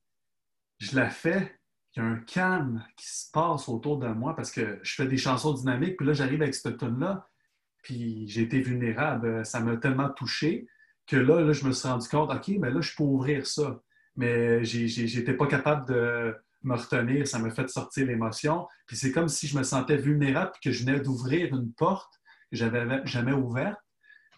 je 0.79 0.95
la 0.95 1.11
fais, 1.11 1.59
il 1.97 2.03
y 2.03 2.07
a 2.07 2.09
un 2.09 2.19
calme 2.19 2.85
qui 2.97 3.07
se 3.09 3.31
passe 3.33 3.69
autour 3.69 3.99
de 3.99 4.09
moi 4.09 4.37
parce 4.37 4.53
que 4.53 4.79
je 4.85 4.95
fais 4.95 5.09
des 5.09 5.17
chansons 5.17 5.55
dynamiques, 5.55 5.97
puis 5.97 6.07
là, 6.07 6.13
j'arrive 6.13 6.43
avec 6.43 6.55
cette 6.55 6.79
tune-là, 6.79 7.29
puis 7.85 8.27
j'ai 8.27 8.43
été 8.43 8.61
vulnérable. 8.61 9.47
Ça 9.47 9.61
m'a 9.61 9.77
tellement 9.77 10.09
touché 10.09 10.67
que 11.07 11.17
là, 11.17 11.53
je 11.53 11.65
me 11.67 11.73
suis 11.73 11.87
rendu 11.87 12.09
compte, 12.09 12.33
OK, 12.33 12.49
mais 12.59 12.71
là, 12.71 12.81
je 12.81 12.97
peux 12.97 13.05
ouvrir 13.05 13.47
ça. 13.47 13.81
Mais 14.17 14.65
j'étais 14.65 15.35
pas 15.35 15.47
capable 15.47 15.87
de 15.87 16.35
me 16.63 16.75
retenir. 16.75 17.29
Ça 17.29 17.39
m'a 17.39 17.51
fait 17.51 17.69
sortir 17.69 18.07
l'émotion. 18.07 18.67
Puis 18.87 18.97
c'est 18.97 19.13
comme 19.13 19.29
si 19.29 19.47
je 19.47 19.57
me 19.57 19.63
sentais 19.63 19.97
vulnérable 19.97 20.53
et 20.57 20.69
que 20.69 20.73
je 20.73 20.85
venais 20.85 20.99
d'ouvrir 20.99 21.55
une 21.55 21.73
porte 21.73 22.15
que 22.51 22.57
j'avais 22.57 23.07
jamais 23.07 23.33
ouverte. 23.33 23.79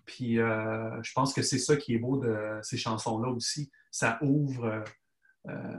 Puis 0.05 0.38
euh, 0.38 1.03
je 1.03 1.12
pense 1.15 1.33
que 1.33 1.43
c'est 1.43 1.59
ça 1.59 1.76
qui 1.76 1.95
est 1.95 1.99
beau 1.99 2.19
de 2.19 2.59
ces 2.62 2.76
chansons-là 2.76 3.29
aussi. 3.29 3.71
Ça 3.91 4.19
ouvre 4.23 4.85
euh, 5.49 5.76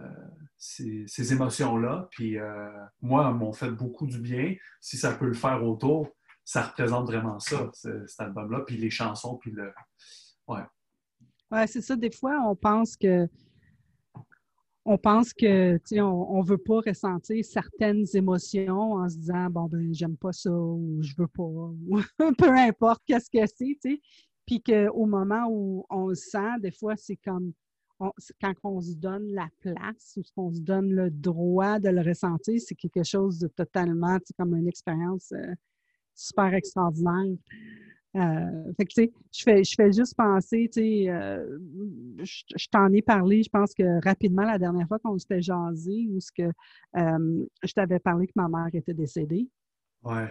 ces, 0.57 1.33
émotions-là. 1.33 2.07
Puis 2.11 2.37
euh, 2.37 2.69
moi, 3.01 3.31
m'ont 3.31 3.53
fait 3.53 3.71
beaucoup 3.71 4.05
du 4.05 4.19
bien. 4.19 4.55
Si 4.79 4.97
ça 4.97 5.13
peut 5.13 5.27
le 5.27 5.33
faire 5.33 5.63
autour, 5.63 6.16
ça 6.47 6.61
représente 6.61 7.07
vraiment 7.07 7.39
ça, 7.39 7.69
cet 7.73 8.21
album-là, 8.21 8.61
puis 8.61 8.77
les 8.77 8.89
chansons, 8.89 9.35
puis 9.35 9.51
le. 9.51 9.73
Ouais. 10.47 10.61
Ouais, 11.51 11.67
c'est 11.67 11.81
ça. 11.81 11.97
Des 11.97 12.09
fois, 12.09 12.39
on 12.47 12.55
pense 12.55 12.95
que. 12.95 13.27
On 14.85 14.97
pense 14.97 15.33
que, 15.33 15.77
tu 15.79 15.99
on 15.99 16.41
ne 16.41 16.47
veut 16.47 16.57
pas 16.57 16.79
ressentir 16.79 17.43
certaines 17.43 18.05
émotions 18.13 18.93
en 18.93 19.09
se 19.09 19.17
disant, 19.17 19.49
bon, 19.49 19.65
ben, 19.65 19.93
j'aime 19.93 20.15
pas 20.15 20.31
ça 20.31 20.49
ou 20.49 20.99
je 21.01 21.13
veux 21.17 21.27
pas, 21.27 21.43
ou 21.43 21.99
peu 22.37 22.57
importe 22.57 23.03
qu'est-ce 23.05 23.29
que 23.29 23.45
c'est, 23.45 23.77
tu 23.81 23.95
sais. 23.95 24.01
Puis 24.45 24.63
qu'au 24.63 25.05
moment 25.05 25.49
où 25.49 25.85
on 25.89 26.07
le 26.07 26.15
sent, 26.15 26.61
des 26.61 26.71
fois, 26.71 26.95
c'est 26.95 27.17
comme 27.17 27.51
quand 27.99 28.53
on 28.63 28.79
se 28.79 28.93
donne 28.93 29.27
la 29.33 29.49
place 29.59 30.13
ou 30.15 30.21
qu'on 30.33 30.53
se 30.53 30.61
donne 30.61 30.93
le 30.93 31.11
droit 31.11 31.79
de 31.79 31.89
le 31.89 32.01
ressentir, 32.01 32.57
c'est 32.65 32.75
quelque 32.75 33.03
chose 33.03 33.37
de 33.37 33.49
totalement, 33.49 34.17
tu 34.19 34.27
sais, 34.27 34.33
comme 34.37 34.55
une 34.55 34.69
expérience 34.69 35.33
euh, 35.33 35.53
super 36.17 36.53
extraordinaire. 36.53 37.37
Euh, 38.15 38.73
fait 38.77 38.85
que, 38.85 38.93
tu 38.93 39.01
sais, 39.03 39.11
je 39.31 39.43
fais, 39.43 39.63
je 39.63 39.75
fais 39.75 39.91
juste 39.91 40.15
penser, 40.15 40.69
tu 40.73 40.81
sais, 40.81 41.09
euh, 41.09 41.59
je, 42.23 42.67
t'en 42.71 42.91
ai 42.91 43.01
parlé, 43.01 43.43
je 43.43 43.49
pense 43.49 43.73
que 43.73 44.03
rapidement 44.03 44.43
la 44.43 44.57
dernière 44.57 44.87
fois 44.87 44.97
qu'on 44.97 45.17
s'était 45.19 45.41
jasé, 45.41 46.07
où 46.09 46.19
ce 46.19 46.31
que 46.31 46.51
euh, 46.97 47.45
je 47.63 47.73
t'avais 47.73 47.99
parlé 47.99 48.25
que 48.27 48.33
ma 48.35 48.47
mère 48.47 48.69
était 48.73 48.93
décédée. 48.93 49.47
Ouais. 50.03 50.27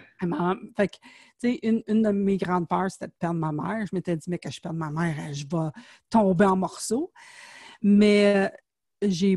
Fait 0.77 0.89
que, 0.89 0.97
tu 0.97 1.01
sais, 1.39 1.59
une, 1.63 1.83
une, 1.87 2.03
de 2.03 2.11
mes 2.11 2.39
grandes 2.39 2.67
peurs, 2.67 2.91
c'était 2.91 3.09
de 3.09 3.15
perdre 3.19 3.39
ma 3.39 3.53
mère. 3.53 3.87
Je 3.87 3.95
m'étais 3.95 4.17
dit, 4.17 4.31
mais 4.31 4.39
que 4.39 4.51
je 4.51 4.61
perde 4.61 4.77
ma 4.77 4.91
mère, 4.91 5.35
je 5.35 5.45
vais 5.45 5.71
tomber 6.09 6.47
en 6.47 6.57
morceaux. 6.57 7.13
Mais 7.83 8.51
j'ai, 9.03 9.37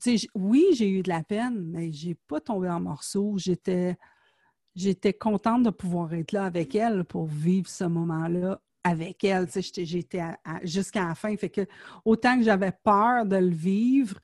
tu 0.00 0.18
sais, 0.18 0.28
oui, 0.34 0.64
j'ai 0.72 0.88
eu 0.88 1.02
de 1.02 1.10
la 1.10 1.22
peine, 1.22 1.66
mais 1.70 1.92
j'ai 1.92 2.14
pas 2.14 2.40
tombé 2.40 2.68
en 2.68 2.80
morceaux. 2.80 3.34
J'étais 3.36 3.96
j'étais 4.74 5.12
contente 5.12 5.62
de 5.62 5.70
pouvoir 5.70 6.12
être 6.14 6.32
là 6.32 6.44
avec 6.44 6.74
elle 6.74 7.04
pour 7.04 7.26
vivre 7.26 7.68
ce 7.68 7.84
moment-là 7.84 8.60
avec 8.82 9.24
elle. 9.24 9.48
J'étais 9.50 10.36
jusqu'à 10.64 11.08
la 11.08 11.14
fin. 11.14 11.36
Fait 11.36 11.50
que 11.50 11.66
autant 12.04 12.36
que 12.38 12.44
j'avais 12.44 12.72
peur 12.72 13.24
de 13.24 13.36
le 13.36 13.50
vivre, 13.50 14.18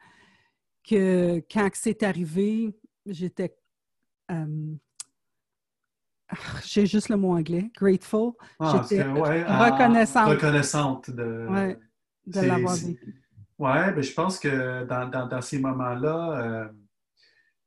que 0.85 1.43
quand 1.51 1.69
c'est 1.75 2.03
arrivé, 2.03 2.75
j'étais. 3.07 3.57
Euh, 4.31 4.75
j'ai 6.65 6.87
juste 6.87 7.09
le 7.09 7.17
mot 7.17 7.37
anglais, 7.37 7.71
grateful. 7.77 8.33
Ah, 8.61 8.85
j'étais 8.89 9.03
ah, 9.03 9.71
reconnaissante. 9.71 10.29
Reconnaissante 10.29 11.11
de, 11.11 11.47
ouais, 11.49 11.79
de 12.27 12.41
l'avoir 12.41 12.77
vécu. 12.77 13.23
Oui, 13.59 13.69
ben, 13.69 14.03
je 14.03 14.13
pense 14.15 14.39
que 14.39 14.85
dans, 14.85 15.29
dans, 15.29 15.43
ces 15.43 15.59
moments-là, 15.59 16.41
euh, 16.41 16.69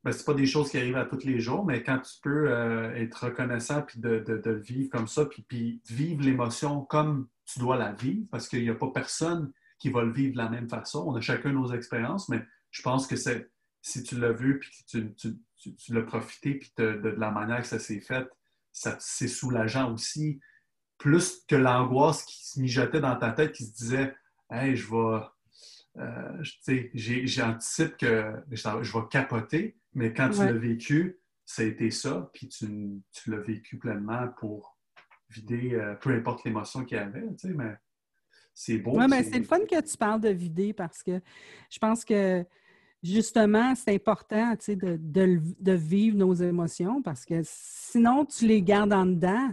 ben, 0.03 0.11
ce 0.11 0.23
pas 0.23 0.33
des 0.33 0.45
choses 0.45 0.69
qui 0.69 0.77
arrivent 0.77 0.97
à 0.97 1.05
tous 1.05 1.23
les 1.25 1.39
jours, 1.39 1.65
mais 1.65 1.81
quand 1.81 1.99
tu 1.99 2.19
peux 2.21 2.51
euh, 2.51 2.93
être 2.95 3.25
reconnaissant 3.25 3.81
puis 3.81 3.99
de, 3.99 4.19
de, 4.19 4.51
vivre 4.51 4.89
comme 4.89 5.07
ça, 5.07 5.25
puis, 5.25 5.43
puis 5.43 5.81
vivre 5.89 6.23
l'émotion 6.23 6.81
comme 6.81 7.27
tu 7.45 7.59
dois 7.59 7.77
la 7.77 7.93
vivre, 7.93 8.25
parce 8.29 8.47
qu'il 8.47 8.63
n'y 8.63 8.69
a 8.69 8.75
pas 8.75 8.91
personne 8.93 9.51
qui 9.79 9.89
va 9.89 10.03
le 10.03 10.11
vivre 10.11 10.33
de 10.33 10.37
la 10.37 10.49
même 10.49 10.69
façon. 10.69 11.05
On 11.07 11.15
a 11.15 11.21
chacun 11.21 11.53
nos 11.53 11.73
expériences, 11.73 12.27
mais 12.27 12.43
je 12.71 12.81
pense 12.81 13.07
que 13.07 13.15
c'est 13.15 13.49
si 13.81 14.01
tu 14.03 14.19
l'as 14.19 14.31
vu 14.31 14.59
puis 14.59 14.69
que 14.71 14.97
tu, 14.97 15.13
tu, 15.15 15.75
tu, 15.75 15.93
l'as 15.93 16.03
profité 16.03 16.55
puis 16.55 16.71
de, 16.77 16.93
de, 16.93 17.09
la 17.09 17.31
manière 17.31 17.61
que 17.61 17.67
ça 17.67 17.79
s'est 17.79 17.99
fait, 17.99 18.27
c'est 18.71 19.27
soulageant 19.27 19.93
aussi. 19.93 20.39
Plus 20.97 21.43
que 21.47 21.55
l'angoisse 21.55 22.23
qui 22.23 22.45
se 22.45 22.59
mijotait 22.61 23.01
dans 23.01 23.17
ta 23.17 23.31
tête, 23.31 23.51
qui 23.51 23.65
se 23.65 23.73
disait 23.73 24.15
Hey, 24.49 24.75
je 24.75 24.89
vais. 24.89 25.25
Euh, 25.97 26.43
J'anticipe 26.93 27.97
que 27.97 28.33
je 28.51 28.93
vais 28.93 29.05
capoter. 29.09 29.77
Mais 29.95 30.13
quand 30.13 30.29
tu 30.29 30.39
l'as 30.39 30.53
vécu, 30.53 31.19
ça 31.45 31.61
a 31.61 31.65
été 31.65 31.91
ça, 31.91 32.29
puis 32.33 32.47
tu, 32.47 32.65
tu 33.11 33.31
l'as 33.31 33.41
vécu 33.41 33.77
pleinement 33.77 34.27
pour 34.39 34.77
vider, 35.29 35.73
euh, 35.73 35.95
peu 35.95 36.11
importe 36.11 36.43
l'émotion 36.43 36.85
qu'il 36.85 36.97
y 36.97 36.99
avait, 36.99 37.27
tu 37.35 37.47
sais, 37.47 37.53
mais 37.53 37.75
c'est 38.53 38.77
beau. 38.77 38.97
Oui, 38.97 39.05
mais 39.09 39.23
c'est 39.23 39.39
le 39.39 39.43
fun 39.43 39.59
que 39.59 39.81
tu 39.81 39.97
parles 39.97 40.21
de 40.21 40.29
vider 40.29 40.73
parce 40.73 41.01
que 41.01 41.19
je 41.69 41.79
pense 41.79 42.05
que 42.05 42.45
justement, 43.01 43.75
c'est 43.75 43.93
important, 43.93 44.55
tu 44.55 44.65
sais, 44.65 44.75
de, 44.75 44.97
de, 44.97 45.41
de, 45.59 45.71
vivre 45.73 46.17
nos 46.17 46.33
émotions 46.33 47.01
parce 47.01 47.25
que 47.25 47.41
sinon, 47.43 48.25
tu 48.25 48.47
les 48.47 48.61
gardes 48.61 48.93
en 48.93 49.05
dedans. 49.05 49.49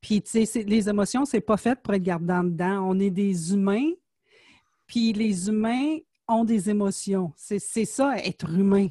Puis, 0.00 0.20
tu 0.20 0.44
sais, 0.44 0.62
les 0.64 0.88
émotions, 0.88 1.24
c'est 1.24 1.40
pas 1.40 1.56
fait 1.56 1.80
pour 1.80 1.94
être 1.94 2.02
gardé 2.02 2.32
en 2.32 2.44
dedans. 2.44 2.86
On 2.86 2.98
est 2.98 3.10
des 3.10 3.54
humains, 3.54 3.90
puis 4.86 5.12
les 5.12 5.48
humains 5.48 5.98
ont 6.28 6.44
des 6.44 6.68
émotions. 6.68 7.32
C'est 7.36 7.58
ça, 7.58 8.18
être 8.18 8.50
humain. 8.50 8.88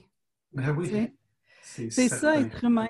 Ben 0.53 0.75
oui. 0.77 1.11
C'est 1.61 2.09
ça, 2.09 2.39
être 2.39 2.63
humain. 2.63 2.87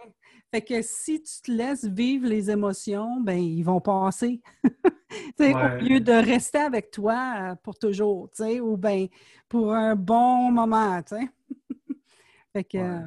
Fait 0.51 0.61
que 0.61 0.83
si 0.83 1.21
tu 1.23 1.41
te 1.41 1.51
laisses 1.51 1.85
vivre 1.85 2.27
les 2.27 2.51
émotions, 2.51 3.19
ben 3.21 3.39
ils 3.39 3.63
vont 3.63 3.81
passer. 3.81 4.39
Au 5.39 5.83
lieu 5.83 5.99
de 5.99 6.11
rester 6.11 6.59
avec 6.59 6.91
toi 6.91 7.35
euh, 7.39 7.55
pour 7.55 7.77
toujours, 7.79 8.29
ou 8.61 8.77
bien 8.77 9.07
pour 9.49 9.73
un 9.73 9.95
bon 9.95 10.51
moment, 10.51 11.01
fait 12.53 12.63
que, 12.63 12.99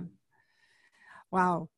wow. 1.30 1.68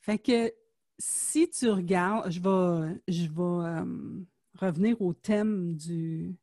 Fait 0.00 0.18
que 0.18 0.50
si 0.98 1.50
tu 1.50 1.68
regardes, 1.68 2.30
je 2.30 2.40
vais, 2.40 3.02
je 3.06 3.26
vais 3.26 3.68
euh, 3.68 4.24
revenir 4.58 5.00
au 5.02 5.12
thème 5.12 5.74
du, 5.74 6.34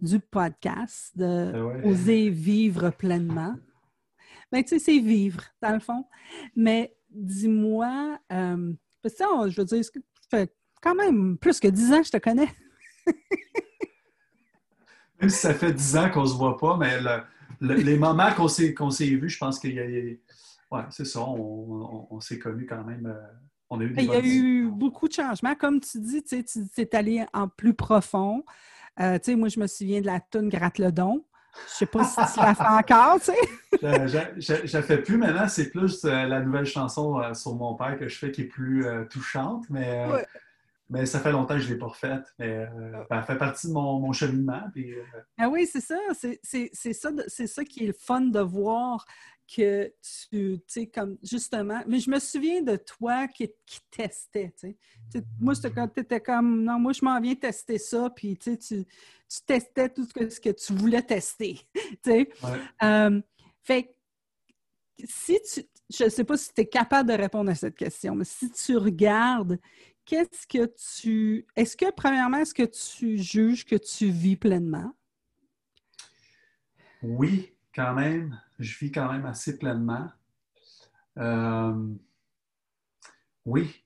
du 0.00 0.20
podcast, 0.20 1.16
de 1.16 1.52
ah 1.54 1.86
oser 1.86 2.28
vivre 2.28 2.90
pleinement. 2.90 3.56
Ben, 4.52 4.62
tu 4.62 4.70
sais, 4.70 4.78
c'est 4.78 4.98
vivre, 4.98 5.42
dans 5.62 5.72
le 5.72 5.80
fond. 5.80 6.04
Mais 6.56 6.96
dis-moi, 7.10 8.18
euh, 8.32 8.72
parce 9.02 9.14
que 9.14 9.50
je 9.50 9.60
veux 9.60 9.64
dire, 9.64 9.84
ça 9.84 9.92
fait 10.30 10.54
quand 10.82 10.94
même 10.94 11.38
plus 11.38 11.60
que 11.60 11.68
dix 11.68 11.92
ans 11.92 12.00
que 12.00 12.06
je 12.06 12.12
te 12.12 12.18
connais? 12.18 12.48
même 15.20 15.30
si 15.30 15.38
ça 15.38 15.54
fait 15.54 15.72
dix 15.72 15.96
ans 15.96 16.10
qu'on 16.10 16.22
ne 16.22 16.28
se 16.28 16.34
voit 16.34 16.56
pas, 16.56 16.76
mais 16.76 16.98
les 17.60 17.96
moments 17.96 18.32
qu'on 18.32 18.48
s'est, 18.48 18.74
qu'on 18.74 18.90
s'est 18.90 19.06
vus, 19.06 19.30
je 19.30 19.38
pense 19.38 19.58
qu'il 19.58 19.74
y 19.74 19.80
a. 19.80 19.84
Ouais, 20.70 20.82
c'est 20.90 21.04
ça, 21.04 21.20
on, 21.20 22.20
s'est 22.20 22.38
connus 22.38 22.66
quand 22.66 22.82
même. 22.84 23.06
Euh, 23.06 23.20
on 23.70 23.80
a 23.80 23.84
eu 23.84 23.94
Il 23.96 24.04
y 24.04 24.10
a 24.10 24.20
eu 24.20 24.68
beaucoup 24.68 25.08
de 25.08 25.12
changements. 25.12 25.54
Comme 25.54 25.80
tu 25.80 26.00
dis, 26.00 26.22
tu 26.22 26.44
es 26.76 26.96
allé 26.96 27.24
en 27.32 27.48
plus 27.48 27.74
profond. 27.74 28.44
Euh, 29.00 29.18
tu 29.18 29.32
sais, 29.32 29.36
moi, 29.36 29.48
je 29.48 29.60
me 29.60 29.66
souviens 29.66 30.00
de 30.00 30.06
la 30.06 30.20
toune 30.20 30.48
Gratte 30.48 30.78
le 30.78 30.90
don. 30.90 31.24
Je 31.68 31.72
sais 31.72 31.86
pas 31.86 32.04
si 32.04 32.14
tu 32.34 32.40
la 32.40 32.54
fais 32.54 32.64
encore, 32.64 33.20
tu 33.20 33.26
sais. 33.26 33.78
je 34.66 34.76
ne 34.76 34.82
fais 34.82 34.98
plus 34.98 35.16
maintenant. 35.16 35.48
C'est 35.48 35.70
plus 35.70 36.04
euh, 36.04 36.24
la 36.26 36.40
nouvelle 36.40 36.66
chanson 36.66 37.20
euh, 37.20 37.34
sur 37.34 37.54
mon 37.54 37.74
père 37.74 37.98
que 37.98 38.08
je 38.08 38.18
fais 38.18 38.30
qui 38.30 38.42
est 38.42 38.46
plus 38.46 38.86
euh, 38.86 39.04
touchante, 39.04 39.64
mais, 39.70 40.06
mais 40.90 41.06
ça 41.06 41.20
fait 41.20 41.32
longtemps 41.32 41.54
que 41.54 41.60
je 41.60 41.68
ne 41.68 41.74
l'ai 41.74 41.78
pas 41.78 41.86
refaite. 41.86 42.32
Mais 42.38 42.68
elle 43.10 43.22
fait 43.22 43.38
partie 43.38 43.68
de 43.68 43.72
mon, 43.72 44.00
mon 44.00 44.12
cheminement. 44.12 44.62
Ah 45.38 45.48
oui, 45.48 45.66
c'est 45.70 45.80
ça. 45.80 45.98
C'est 46.12 46.92
ça, 46.92 47.10
ça 47.28 47.64
qui 47.64 47.84
est 47.84 47.88
le 47.88 47.94
fun 47.94 48.22
de 48.22 48.40
voir 48.40 49.06
que 49.46 49.92
tu, 50.02 50.58
tu 50.58 50.62
sais, 50.66 50.86
comme 50.86 51.18
justement, 51.22 51.82
mais 51.86 52.00
je 52.00 52.10
me 52.10 52.18
souviens 52.18 52.62
de 52.62 52.76
toi 52.76 53.28
qui, 53.28 53.48
qui 53.66 53.80
testais, 53.90 54.52
tu 54.58 54.76
sais. 55.12 55.24
Moi, 55.40 55.54
tu 55.54 56.00
étais 56.00 56.20
comme, 56.20 56.62
non, 56.64 56.78
moi, 56.78 56.92
je 56.92 57.04
m'en 57.04 57.20
viens 57.20 57.34
tester 57.34 57.78
ça, 57.78 58.10
puis 58.14 58.36
tu, 58.36 58.58
tu, 58.58 58.84
testais 59.46 59.88
tout 59.88 60.04
ce 60.04 60.14
que, 60.14 60.28
ce 60.28 60.40
que 60.40 60.50
tu 60.50 60.72
voulais 60.72 61.02
tester, 61.02 61.60
tu 61.74 61.98
sais. 62.04 62.28
Euh, 62.82 63.20
fait 63.62 63.94
si 65.04 65.38
tu, 65.42 65.62
je 65.92 66.04
ne 66.04 66.08
sais 66.08 66.24
pas 66.24 66.36
si 66.36 66.52
tu 66.54 66.60
es 66.60 66.66
capable 66.66 67.10
de 67.10 67.14
répondre 67.14 67.50
à 67.50 67.54
cette 67.54 67.74
question, 67.74 68.14
mais 68.14 68.24
si 68.24 68.50
tu 68.50 68.76
regardes, 68.76 69.58
qu'est-ce 70.04 70.46
que 70.46 70.72
tu, 71.00 71.46
est-ce 71.56 71.76
que, 71.76 71.90
premièrement, 71.90 72.38
est-ce 72.38 72.54
que 72.54 72.62
tu 72.62 73.18
juges 73.18 73.64
que 73.64 73.76
tu 73.76 74.10
vis 74.10 74.36
pleinement? 74.36 74.92
Oui, 77.02 77.53
quand 77.74 77.94
même 77.94 78.38
je 78.58 78.78
vis 78.78 78.92
quand 78.92 79.10
même 79.12 79.26
assez 79.26 79.58
pleinement. 79.58 80.08
Euh, 81.18 81.88
oui. 83.44 83.84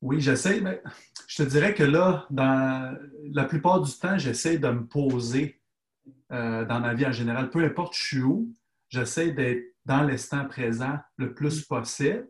Oui, 0.00 0.20
j'essaie, 0.20 0.60
mais 0.60 0.80
je 1.26 1.42
te 1.42 1.48
dirais 1.48 1.74
que 1.74 1.82
là, 1.82 2.26
dans 2.30 2.96
la 3.32 3.44
plupart 3.44 3.80
du 3.80 3.92
temps, 3.92 4.16
j'essaie 4.16 4.58
de 4.58 4.68
me 4.68 4.86
poser 4.86 5.60
euh, 6.30 6.64
dans 6.64 6.78
ma 6.78 6.94
vie 6.94 7.06
en 7.06 7.12
général. 7.12 7.50
Peu 7.50 7.64
importe 7.64 7.96
je 7.96 8.02
suis 8.02 8.22
où, 8.22 8.54
j'essaie 8.88 9.32
d'être 9.32 9.74
dans 9.84 10.02
l'instant 10.02 10.46
présent 10.46 10.98
le 11.16 11.34
plus 11.34 11.64
possible. 11.64 12.28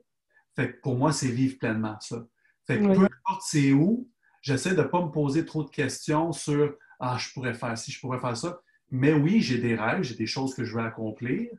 Fait 0.57 0.73
que 0.73 0.81
pour 0.81 0.97
moi, 0.97 1.13
c'est 1.13 1.29
vivre 1.29 1.59
pleinement 1.59 1.99
ça. 2.01 2.25
Fait 2.67 2.79
que 2.79 2.87
peu 2.87 3.05
importe 3.05 3.43
c'est 3.43 3.73
où, 3.73 4.11
j'essaie 4.41 4.75
de 4.75 4.83
ne 4.83 4.87
pas 4.87 5.03
me 5.03 5.11
poser 5.11 5.45
trop 5.45 5.63
de 5.63 5.71
questions 5.71 6.33
sur 6.33 6.75
Ah, 6.99 7.19
je 7.19 7.33
pourrais 7.35 7.55
faire 7.55 7.77
ci, 7.77 7.93
je 7.93 8.01
pourrais 8.01 8.19
faire 8.19 8.37
ça. 8.37 8.61
Mais 8.90 9.12
oui, 9.12 9.40
j'ai 9.40 9.59
des 9.59 9.74
rêves, 9.74 10.03
j'ai 10.03 10.14
des 10.14 10.27
choses 10.27 10.55
que 10.55 10.64
je 10.64 10.74
veux 10.74 10.83
accomplir, 10.83 11.51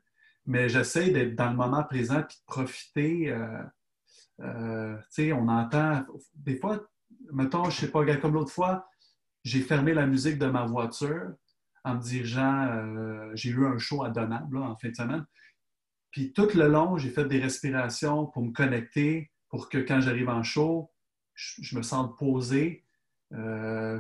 mais 0.45 0.67
j'essaie 0.67 1.11
d'être 1.11 1.35
dans 1.35 1.51
le 1.51 1.55
moment 1.55 1.83
présent 1.83 2.19
et 2.19 2.23
de 2.23 2.45
profiter. 2.47 3.29
Euh, 3.29 3.61
euh, 4.41 4.95
tu 4.97 5.03
sais, 5.09 5.33
on 5.33 5.47
entend 5.47 6.05
des 6.35 6.55
fois, 6.55 6.87
mettons, 7.31 7.69
je 7.69 7.81
sais 7.81 7.91
pas, 7.91 8.03
comme 8.17 8.33
l'autre 8.33 8.51
fois, 8.51 8.89
j'ai 9.43 9.61
fermé 9.61 9.93
la 9.93 10.07
musique 10.07 10.39
de 10.39 10.47
ma 10.47 10.65
voiture 10.65 11.33
en 11.83 11.95
me 11.95 12.01
dirigeant, 12.01 12.67
euh, 12.67 13.31
j'ai 13.35 13.51
eu 13.51 13.65
un 13.65 13.77
show 13.77 14.03
à 14.03 14.09
Donable 14.09 14.57
en 14.57 14.75
fin 14.75 14.89
de 14.89 14.95
semaine. 14.95 15.25
Puis 16.11 16.33
tout 16.33 16.49
le 16.55 16.67
long, 16.67 16.97
j'ai 16.97 17.09
fait 17.09 17.25
des 17.25 17.39
respirations 17.39 18.25
pour 18.25 18.43
me 18.43 18.51
connecter, 18.51 19.31
pour 19.49 19.69
que 19.69 19.77
quand 19.77 20.01
j'arrive 20.01 20.29
en 20.29 20.43
show, 20.43 20.91
je, 21.35 21.77
me 21.77 21.83
sente 21.83 22.17
posé. 22.17 22.85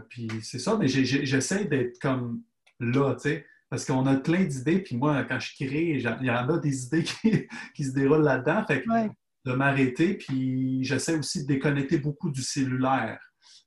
puis 0.09 0.29
c'est 0.41 0.59
ça, 0.59 0.77
mais 0.77 0.87
j'essaie 0.87 1.65
d'être 1.65 1.99
comme 1.99 2.41
là, 2.79 3.15
tu 3.15 3.21
sais. 3.21 3.45
Parce 3.69 3.85
qu'on 3.85 4.05
a 4.07 4.15
plein 4.15 4.45
d'idées, 4.45 4.79
puis 4.79 4.97
moi, 4.97 5.23
quand 5.25 5.39
je 5.39 5.53
crée, 5.53 5.91
il 5.91 6.01
y 6.01 6.31
en 6.31 6.49
a 6.49 6.57
des 6.57 6.85
idées 6.85 7.03
qui, 7.75 7.83
se 7.83 7.91
déroulent 7.91 8.23
là-dedans. 8.23 8.65
Fait 8.65 8.81
que 8.81 8.89
de 9.45 9.53
m'arrêter, 9.53 10.15
puis 10.15 10.83
j'essaie 10.83 11.15
aussi 11.15 11.43
de 11.43 11.47
déconnecter 11.47 11.99
beaucoup 11.99 12.31
du 12.31 12.41
cellulaire. 12.41 13.19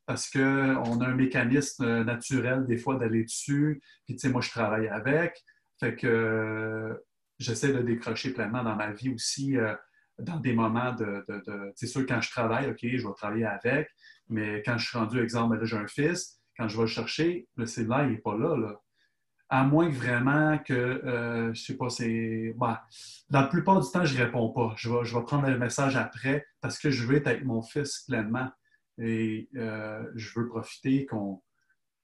Parce 0.05 0.29
qu'on 0.29 1.01
a 1.01 1.07
un 1.07 1.15
mécanisme 1.15 2.03
naturel, 2.03 2.67
des 2.67 2.77
fois, 2.77 2.97
d'aller 2.97 3.23
dessus. 3.23 3.81
Puis, 4.05 4.17
tu 4.17 4.21
sais, 4.21 4.29
moi, 4.29 4.41
je 4.41 4.51
travaille 4.51 4.89
avec. 4.89 5.41
Fait 5.79 5.95
que 5.95 7.01
j'essaie 7.39 7.73
de 7.73 7.81
décrocher 7.81 8.33
pleinement 8.33 8.65
dans 8.65 8.75
ma 8.77 8.93
vie 8.93 9.11
aussi. 9.11 9.57
Euh, 9.57 9.75
dans 10.19 10.39
des 10.39 10.53
moments 10.53 10.93
de. 10.93 11.25
c'est 11.75 11.87
sûr, 11.87 12.05
quand 12.07 12.21
je 12.21 12.31
travaille, 12.31 12.71
OK, 12.71 12.79
je 12.83 13.07
vais 13.07 13.15
travailler 13.17 13.47
avec, 13.47 13.89
mais 14.29 14.63
quand 14.65 14.79
je 14.79 14.89
suis 14.89 14.99
rendu, 14.99 15.21
exemple, 15.21 15.59
là, 15.59 15.65
j'ai 15.65 15.77
un 15.77 15.87
fils, 15.87 16.41
quand 16.57 16.69
je 16.69 16.77
vais 16.77 16.83
le 16.83 16.89
chercher, 16.89 17.49
le 17.57 17.67
cellulaire, 17.67 18.05
il 18.05 18.13
n'est 18.13 18.19
pas 18.19 18.37
là, 18.37 18.57
là. 18.57 18.81
À 19.55 19.65
moins 19.65 19.91
que 19.91 19.95
vraiment 19.95 20.57
que, 20.57 20.73
euh, 20.73 21.53
je 21.53 21.63
sais 21.63 21.77
pas, 21.77 21.91
c'est. 21.91 22.55
Bah, 22.57 22.87
la 23.29 23.43
plupart 23.43 23.83
du 23.83 23.91
temps, 23.91 24.03
je 24.03 24.17
ne 24.17 24.25
réponds 24.25 24.49
pas. 24.49 24.73
Je 24.79 24.89
vais, 24.89 25.05
je 25.05 25.15
vais 25.15 25.23
prendre 25.25 25.47
le 25.47 25.59
message 25.59 25.95
après 25.95 26.47
parce 26.63 26.79
que 26.79 26.91
je 26.91 27.07
veux 27.07 27.17
être 27.17 27.27
avec 27.27 27.45
mon 27.45 27.61
fils 27.61 28.05
pleinement. 28.09 28.49
Et 28.99 29.51
euh, 29.57 30.03
je 30.15 30.41
veux 30.41 30.49
profiter 30.49 31.05
qu'on 31.05 31.43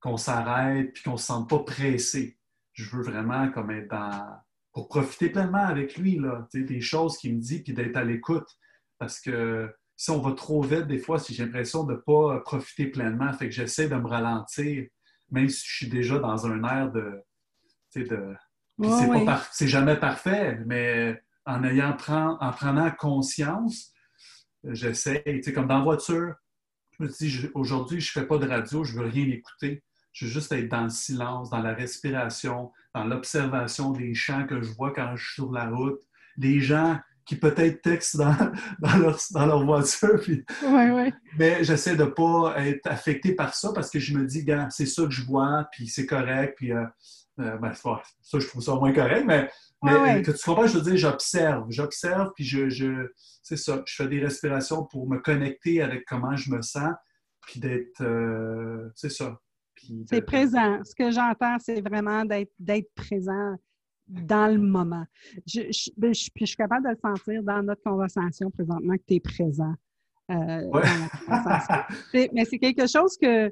qu'on 0.01 0.19
s'arrête 0.19 0.93
puis 0.93 1.03
qu'on 1.03 1.13
ne 1.13 1.17
se 1.17 1.25
sente 1.25 1.49
pas 1.49 1.61
pressé. 1.61 2.39
Je 2.75 2.95
veux 2.95 3.03
vraiment 3.03 3.51
comme 3.51 3.71
être 3.71 3.89
dans. 3.89 4.27
pour 4.75 4.89
profiter 4.89 5.31
pleinement 5.31 5.67
avec 5.67 5.97
lui, 5.97 6.19
là, 6.19 6.47
des 6.53 6.81
choses 6.83 7.17
qu'il 7.17 7.35
me 7.37 7.41
dit 7.41 7.63
puis 7.63 7.73
d'être 7.73 7.97
à 7.97 8.05
l'écoute. 8.05 8.49
Parce 8.99 9.21
que 9.21 9.75
si 9.97 10.11
on 10.11 10.21
va 10.21 10.33
trop 10.33 10.63
vite, 10.63 10.87
des 10.87 10.99
fois, 10.99 11.19
si 11.19 11.33
j'ai 11.33 11.47
l'impression 11.47 11.85
de 11.85 11.95
ne 11.95 11.99
pas 11.99 12.41
profiter 12.41 12.89
pleinement, 12.89 13.33
fait 13.33 13.47
que 13.47 13.55
j'essaie 13.55 13.89
de 13.89 13.97
me 13.97 14.07
ralentir, 14.07 14.87
même 15.31 15.49
si 15.49 15.67
je 15.67 15.77
suis 15.77 15.89
déjà 15.89 16.19
dans 16.19 16.47
un 16.47 16.63
air 16.65 16.93
de. 16.93 17.23
De 17.95 18.37
c'est 19.53 19.69
jamais 19.69 19.97
parfait, 19.97 20.59
mais 20.67 21.21
en 21.45 21.65
ayant 21.65 21.97
en 22.09 22.53
prenant 22.53 22.91
conscience, 22.93 23.93
j'essaie, 24.65 25.25
comme 25.55 25.67
dans 25.67 25.79
la 25.79 25.85
voiture, 25.85 26.35
je 26.93 27.05
me 27.05 27.09
dis 27.09 27.49
aujourd'hui, 27.55 28.01
je 28.01 28.17
ne 28.17 28.23
fais 28.23 28.29
pas 28.29 28.39
de 28.39 28.47
radio, 28.47 28.85
je 28.85 28.97
ne 28.97 29.03
veux 29.03 29.09
rien 29.09 29.27
écouter. 29.29 29.83
Je 30.13 30.25
veux 30.25 30.31
juste 30.33 30.53
être 30.53 30.69
dans 30.69 30.85
le 30.85 30.91
silence, 30.91 31.51
dans 31.51 31.61
la 31.61 31.75
respiration, 31.75 32.73
dans 32.95 33.05
l'observation 33.05 33.93
des 33.93 34.15
champs 34.15 34.47
que 34.47 34.61
je 34.61 34.73
vois 34.73 34.93
quand 34.93 35.15
je 35.17 35.25
suis 35.25 35.35
sur 35.35 35.53
la 35.53 35.69
route, 35.69 36.01
des 36.37 36.61
gens 36.61 36.99
qui 37.29 37.37
peut-être 37.37 37.83
textent 37.83 38.17
dans, 38.17 38.35
dans, 38.79 39.47
leur, 39.47 39.65
voiture. 39.65 40.19
Mais 41.39 41.63
j'essaie 41.63 41.95
de 41.95 42.05
ne 42.05 42.09
pas 42.09 42.55
être 42.65 42.87
affecté 42.87 43.35
par 43.35 43.55
ça 43.55 43.71
parce 43.75 43.91
que 43.91 44.01
je 44.01 44.17
me 44.17 44.25
dis, 44.25 44.47
c'est 44.71 44.87
ça 44.87 45.05
que 45.05 45.11
je 45.11 45.23
vois, 45.23 45.69
puis 45.71 45.89
c'est 45.89 46.07
correct, 46.07 46.55
puis 46.57 46.73
euh, 46.73 46.87
euh, 47.41 47.59
ben, 47.59 47.75
ça, 47.75 48.01
je 48.39 48.47
trouve 48.47 48.63
ça 48.63 48.75
moins 48.77 48.95
correct, 48.95 49.25
mais, 49.27 49.51
mais 49.83 50.23
que 50.23 50.31
tu 50.31 50.43
comprends, 50.43 50.67
je 50.67 50.79
veux 50.79 50.83
dire, 50.83 50.97
j'observe, 50.97 51.67
j'observe, 51.69 52.33
puis 52.35 52.45
je, 52.45 52.71
je 52.71 53.13
c'est 53.43 53.59
ça, 53.59 53.83
je 53.87 53.95
fais 53.95 54.09
des 54.09 54.21
respirations 54.21 54.87
pour 54.87 55.07
me 55.07 55.19
connecter 55.19 55.83
avec 55.83 56.05
comment 56.07 56.35
je 56.35 56.51
me 56.51 56.63
sens, 56.63 56.95
puis 57.43 57.61
d'être, 57.61 58.01
euh, 58.01 58.91
c'est 58.97 59.11
ça, 59.11 59.39
c'est 60.09 60.23
présent. 60.23 60.81
Ce 60.83 60.95
que 60.95 61.11
j'entends, 61.11 61.57
c'est 61.61 61.81
vraiment 61.81 62.25
d'être 62.25 62.95
présent 62.95 63.55
dans 64.09 64.53
le 64.53 64.59
moment. 64.59 65.05
Je, 65.47 65.61
ben, 65.97 66.15
je, 66.15 66.31
je, 66.35 66.45
suis 66.47 66.57
capable 66.57 66.85
de 66.85 66.91
le 66.91 66.97
sentir 66.97 67.43
dans 67.43 67.63
notre 67.63 67.83
conversation 67.83 68.51
présentement 68.51 68.95
que 68.95 69.03
tu 69.07 69.15
es 69.15 69.21
présent. 69.21 69.75
Euh, 70.31 70.71
mais 72.33 72.45
c'est 72.45 72.59
quelque 72.59 72.87
chose 72.87 73.17
que, 73.21 73.49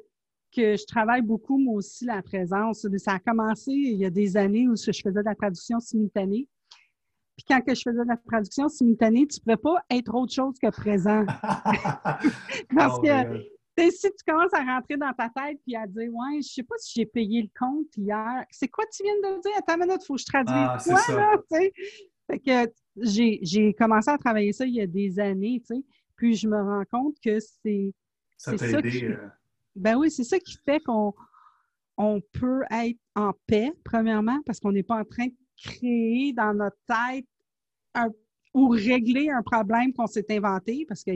que 0.55 0.75
je 0.75 0.85
travaille 0.85 1.21
beaucoup, 1.21 1.57
moi 1.57 1.75
aussi, 1.75 2.05
la 2.05 2.21
présence. 2.21 2.85
Ça 2.97 3.13
a 3.13 3.19
commencé 3.19 3.71
il 3.71 3.97
y 3.97 4.05
a 4.05 4.09
des 4.09 4.37
années 4.37 4.67
où 4.67 4.75
je 4.75 4.91
faisais 4.91 5.11
de 5.11 5.25
la 5.25 5.35
traduction 5.35 5.79
simultanée. 5.79 6.47
Puis 7.35 7.45
quand 7.47 7.61
que 7.61 7.75
je 7.75 7.81
faisais 7.81 8.03
de 8.03 8.07
la 8.07 8.17
traduction 8.17 8.67
simultanée, 8.67 9.27
tu 9.27 9.39
ne 9.39 9.43
pouvais 9.43 9.57
pas 9.57 9.83
être 9.91 10.13
autre 10.15 10.33
chose 10.33 10.55
que 10.61 10.69
présent. 10.69 11.23
Parce 12.75 12.97
oh, 12.97 13.01
que 13.01 13.56
si 13.77 14.09
tu 14.11 14.23
commences 14.27 14.53
à 14.53 14.63
rentrer 14.63 14.97
dans 14.97 15.13
ta 15.13 15.29
tête 15.29 15.59
puis 15.63 15.75
à 15.75 15.85
dire 15.85 16.09
Ouais, 16.11 16.41
je 16.41 16.47
sais 16.47 16.63
pas 16.63 16.75
si 16.79 16.99
j'ai 16.99 17.05
payé 17.05 17.43
le 17.43 17.49
compte 17.57 17.95
hier, 17.95 18.45
c'est 18.49 18.67
quoi 18.67 18.85
tu 18.91 19.03
viens 19.03 19.15
de 19.15 19.41
dire? 19.41 19.51
Attends 19.57 19.75
une 19.75 19.87
minute, 19.87 20.01
il 20.01 20.05
faut 20.05 20.15
que 20.15 20.21
je 20.21 20.25
traduise 20.25 20.55
ah, 20.55 20.77
quoi, 20.83 21.15
là? 21.15 21.37
Fait 22.29 22.39
que 22.39 22.71
j'ai 22.97 23.73
commencé 23.73 24.09
à 24.09 24.17
travailler 24.17 24.51
ça 24.51 24.65
il 24.65 24.75
y 24.75 24.81
a 24.81 24.87
des 24.87 25.19
années, 25.19 25.61
tu 25.65 25.75
sais. 25.75 25.83
Puis 26.15 26.35
je 26.35 26.47
me 26.47 26.57
rends 26.57 26.85
compte 26.91 27.15
que 27.23 27.39
c'est. 27.39 27.93
Ça 28.37 28.55
t'a 28.55 28.67
aidé. 28.67 28.89
Qui, 28.89 29.05
euh. 29.05 29.17
Ben 29.75 29.95
oui, 29.95 30.09
c'est 30.09 30.23
ça 30.23 30.39
qui 30.39 30.57
fait 30.65 30.79
qu'on 30.79 31.13
on 31.97 32.21
peut 32.33 32.63
être 32.71 32.99
en 33.15 33.33
paix, 33.45 33.71
premièrement, 33.83 34.39
parce 34.45 34.59
qu'on 34.59 34.71
n'est 34.71 34.83
pas 34.83 34.99
en 34.99 35.05
train 35.05 35.27
de 35.27 35.35
créer 35.55 36.33
dans 36.33 36.53
notre 36.53 36.77
tête 36.87 37.25
ou 38.53 38.69
régler 38.69 39.29
un 39.29 39.41
problème 39.41 39.93
qu'on 39.93 40.07
s'est 40.07 40.25
inventé, 40.29 40.85
parce 40.87 41.03
que 41.03 41.11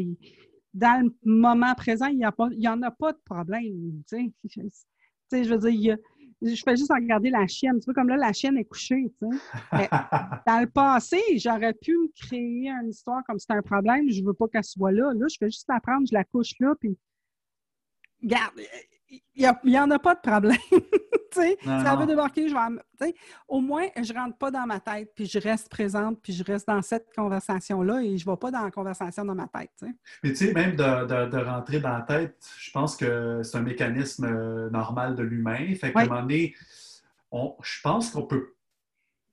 dans 0.73 1.03
le 1.03 1.13
moment 1.23 1.73
présent, 1.75 2.07
il 2.07 2.17
n'y 2.17 2.67
en 2.67 2.81
a 2.81 2.91
pas 2.91 3.11
de 3.11 3.19
problème. 3.25 4.01
Tu 4.07 4.33
sais, 4.45 5.43
je 5.43 5.49
veux 5.49 5.71
dire, 5.71 5.97
je 6.41 6.61
fais 6.63 6.75
juste 6.75 6.91
regarder 6.91 7.29
la 7.29 7.45
chienne. 7.47 7.79
Tu 7.79 7.85
vois, 7.85 7.93
comme 7.93 8.09
là, 8.09 8.17
la 8.17 8.33
chienne 8.33 8.57
est 8.57 8.65
couchée. 8.65 9.13
Tu 9.21 9.27
sais. 9.27 9.89
dans 10.47 10.61
le 10.61 10.67
passé, 10.67 11.19
j'aurais 11.37 11.73
pu 11.73 11.91
me 11.91 12.07
créer 12.27 12.69
une 12.69 12.89
histoire 12.89 13.21
comme 13.27 13.37
c'est 13.39 13.53
un 13.53 13.61
problème, 13.61 14.09
je 14.09 14.21
ne 14.21 14.27
veux 14.27 14.33
pas 14.33 14.47
qu'elle 14.47 14.63
soit 14.63 14.91
là. 14.91 15.13
Là, 15.13 15.25
je 15.29 15.35
fais 15.37 15.49
juste 15.49 15.67
la 15.69 15.79
prendre, 15.79 16.07
je 16.07 16.13
la 16.13 16.23
couche 16.23 16.53
là, 16.59 16.73
puis. 16.79 16.97
Regarde, 18.23 18.53
il 19.35 19.51
n'y 19.65 19.79
en 19.79 19.91
a 19.91 19.99
pas 19.99 20.15
de 20.15 20.21
problème. 20.21 20.57
si 21.33 21.57
elle 21.65 21.99
veut 21.99 22.05
débarquer, 22.05 22.49
je 22.49 22.55
vais. 22.55 23.13
Au 23.47 23.59
moins, 23.61 23.87
je 24.01 24.13
ne 24.13 24.17
rentre 24.17 24.37
pas 24.37 24.51
dans 24.51 24.65
ma 24.65 24.79
tête, 24.79 25.11
puis 25.15 25.25
je 25.25 25.39
reste 25.39 25.69
présente, 25.69 26.21
puis 26.21 26.33
je 26.33 26.43
reste 26.43 26.67
dans 26.67 26.81
cette 26.81 27.07
conversation-là 27.15 28.01
et 28.01 28.17
je 28.17 28.27
ne 28.27 28.31
vais 28.31 28.37
pas 28.37 28.51
dans 28.51 28.63
la 28.63 28.71
conversation 28.71 29.25
dans 29.25 29.35
ma 29.35 29.47
tête. 29.47 29.71
Mais 30.23 30.29
tu 30.29 30.35
sais, 30.35 30.53
même 30.53 30.75
de, 30.75 31.43
rentrer 31.43 31.79
dans 31.79 31.93
la 31.93 32.01
tête, 32.01 32.37
je 32.57 32.71
pense 32.71 32.95
que 32.95 33.41
c'est 33.43 33.57
un 33.57 33.61
mécanisme 33.61 34.25
euh, 34.25 34.69
normal 34.69 35.15
de 35.15 35.23
l'humain. 35.23 35.73
Fait 35.75 35.91
qu'à 35.91 36.01
un 36.01 36.05
moment 36.05 36.21
donné, 36.21 36.55
je 37.31 37.81
pense 37.81 38.11
qu'on 38.11 38.23
peut. 38.23 38.55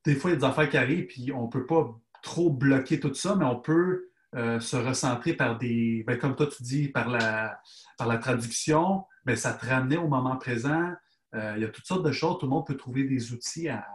Des 0.05 0.14
fois, 0.14 0.31
il 0.31 0.35
y 0.35 0.37
a 0.37 0.41
des 0.41 0.47
affaires 0.47 0.71
qui 0.71 0.77
arrivent, 0.77 1.07
puis 1.07 1.33
on 1.33 1.47
ne 1.47 1.51
peut 1.51 1.67
pas 1.67 1.95
trop 2.23 2.51
bloquer 2.51 3.01
tout 3.01 3.14
ça, 3.14 3.35
mais 3.37 3.45
on 3.45 3.57
peut 3.57 4.09
euh, 4.37 4.61
se 4.61 4.77
recentrer 4.77 5.35
par 5.35 5.59
des. 5.59 6.05
Ben, 6.07 6.19
comme 6.19 6.37
toi, 6.37 6.47
tu 6.47 6.62
dis, 6.62 6.88
par 6.88 7.09
la, 7.09 7.61
par 7.97 8.07
la 8.07 8.19
traduction, 8.19 9.05
mais 9.29 9.37
ça 9.37 9.53
te 9.53 9.67
ramenait 9.67 9.99
au 9.99 10.09
moment 10.09 10.38
présent. 10.38 10.91
Euh, 11.35 11.53
il 11.57 11.62
y 11.62 11.64
a 11.67 11.69
toutes 11.69 11.85
sortes 11.85 12.03
de 12.03 12.12
choses. 12.12 12.38
Tout 12.38 12.47
le 12.47 12.51
monde 12.51 12.67
peut 12.67 12.79
trouver 12.79 13.05
des 13.05 13.31
outils. 13.35 13.69
À, 13.69 13.87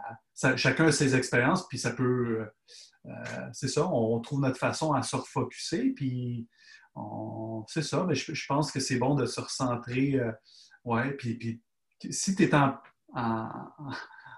chacun 0.54 0.86
a 0.86 0.92
ses 0.92 1.16
expériences, 1.16 1.66
puis 1.66 1.76
ça 1.76 1.90
peut. 1.90 2.46
Euh, 3.06 3.48
c'est 3.52 3.66
ça, 3.66 3.84
on, 3.88 4.20
trouve 4.20 4.40
notre 4.40 4.58
façon 4.58 4.92
à 4.92 5.02
se 5.02 5.16
refocuser, 5.16 5.90
puis 5.90 6.48
c'est 7.66 7.82
ça. 7.82 8.04
Mais 8.06 8.14
je, 8.14 8.46
pense 8.46 8.70
que 8.70 8.78
c'est 8.78 8.96
bon 8.96 9.16
de 9.16 9.26
se 9.26 9.40
recentrer. 9.40 10.20
Euh, 10.20 10.30
ouais, 10.84 11.10
puis, 11.14 11.34
puis 11.34 11.60
si 12.10 12.36
tu 12.36 12.44
es 12.44 12.54
en, 12.54 12.76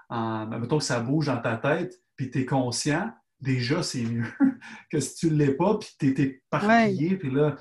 en, 0.09 0.47
Mettons 0.47 0.79
que 0.79 0.85
ça 0.85 1.01
bouge 1.01 1.27
dans 1.27 1.43
ta 1.43 1.59
tête, 1.59 2.01
puis 2.17 2.31
tu 2.31 2.41
es 2.41 2.47
conscient, 2.47 3.13
déjà, 3.39 3.83
c'est 3.83 4.03
mieux 4.03 4.33
que 4.91 4.99
si 4.99 5.15
tu 5.17 5.31
ne 5.31 5.37
l'es 5.37 5.53
pas, 5.53 5.79
puis 5.79 5.91
tu 5.99 6.23
es 6.23 6.25
éparpillé, 6.25 7.19
puis 7.19 7.31
là 7.31 7.57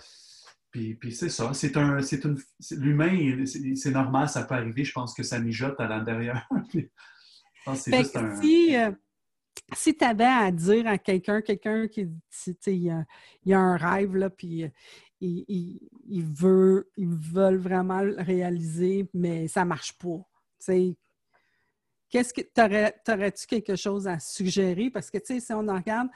puis, 1.00 1.14
c'est 1.14 1.30
ça, 1.30 1.54
c'est 1.54 1.78
un, 1.78 2.02
c'est 2.02 2.26
une, 2.26 2.38
l'humain, 2.72 3.46
c'est 3.46 3.92
normal, 3.92 4.28
ça 4.28 4.44
peut 4.44 4.56
arriver. 4.56 4.84
Je 4.84 4.92
pense 4.92 5.14
que 5.14 5.24
ça 5.24 5.40
mijote 5.40 5.80
à 5.80 5.88
l'intérieur. 5.88 6.48
c'est 7.76 7.98
juste 7.98 8.16
un... 8.18 8.36
Si, 8.42 8.76
euh, 8.76 8.92
si 9.74 9.96
tu 9.96 10.04
avais 10.04 10.26
à 10.26 10.52
dire 10.52 10.86
à 10.88 10.98
quelqu'un, 10.98 11.42
quelqu'un 11.42 11.88
qui 11.88 12.08
il 12.68 12.90
a, 12.90 13.06
il 13.46 13.54
a 13.54 13.60
un 13.60 13.78
rêve, 13.78 14.16
là, 14.16 14.30
puis 14.30 14.64
euh, 14.64 14.70
il, 15.22 15.80
il, 16.08 16.24
veut, 16.24 16.90
ils 16.98 17.08
veulent 17.08 17.58
vraiment 17.58 18.02
le 18.02 18.16
réaliser, 18.18 19.10
mais 19.14 19.48
ça 19.48 19.64
ne 19.64 19.70
marche 19.70 19.98
pas. 19.98 20.28
Qu'est-ce 22.10 22.34
que 22.34 22.42
t'aurais-tu 22.42 23.48
quelque 23.48 23.76
chose 23.76 24.08
à 24.08 24.20
suggérer? 24.20 24.90
Parce 24.90 25.10
que, 25.10 25.20
tu 25.20 25.36
sais, 25.36 25.40
si 25.40 25.54
on 25.54 25.68
en 25.68 25.78
regarde, 25.78 26.10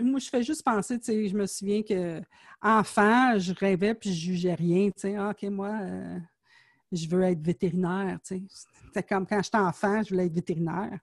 moi, 0.00 0.18
je 0.18 0.28
fais 0.28 0.42
juste 0.42 0.64
penser, 0.64 0.98
tu 0.98 1.06
sais, 1.06 1.28
je 1.28 1.36
me 1.36 1.46
souviens 1.46 1.82
que 1.82 2.20
enfant, 2.60 3.38
je 3.38 3.52
rêvais 3.52 3.94
puis 3.94 4.12
je 4.12 4.26
jugeais 4.32 4.54
rien, 4.54 4.86
tu 4.86 5.00
sais, 5.00 5.16
ah, 5.16 5.30
OK, 5.30 5.42
moi, 5.50 5.70
euh, 5.82 6.18
je 6.90 7.08
veux 7.08 7.22
être 7.22 7.40
vétérinaire, 7.40 8.18
tu 8.26 8.42
sais. 8.48 9.02
Comme 9.02 9.26
quand 9.26 9.40
j'étais 9.42 9.58
enfant, 9.58 10.02
je 10.02 10.10
voulais 10.10 10.26
être 10.26 10.34
vétérinaire. 10.34 10.98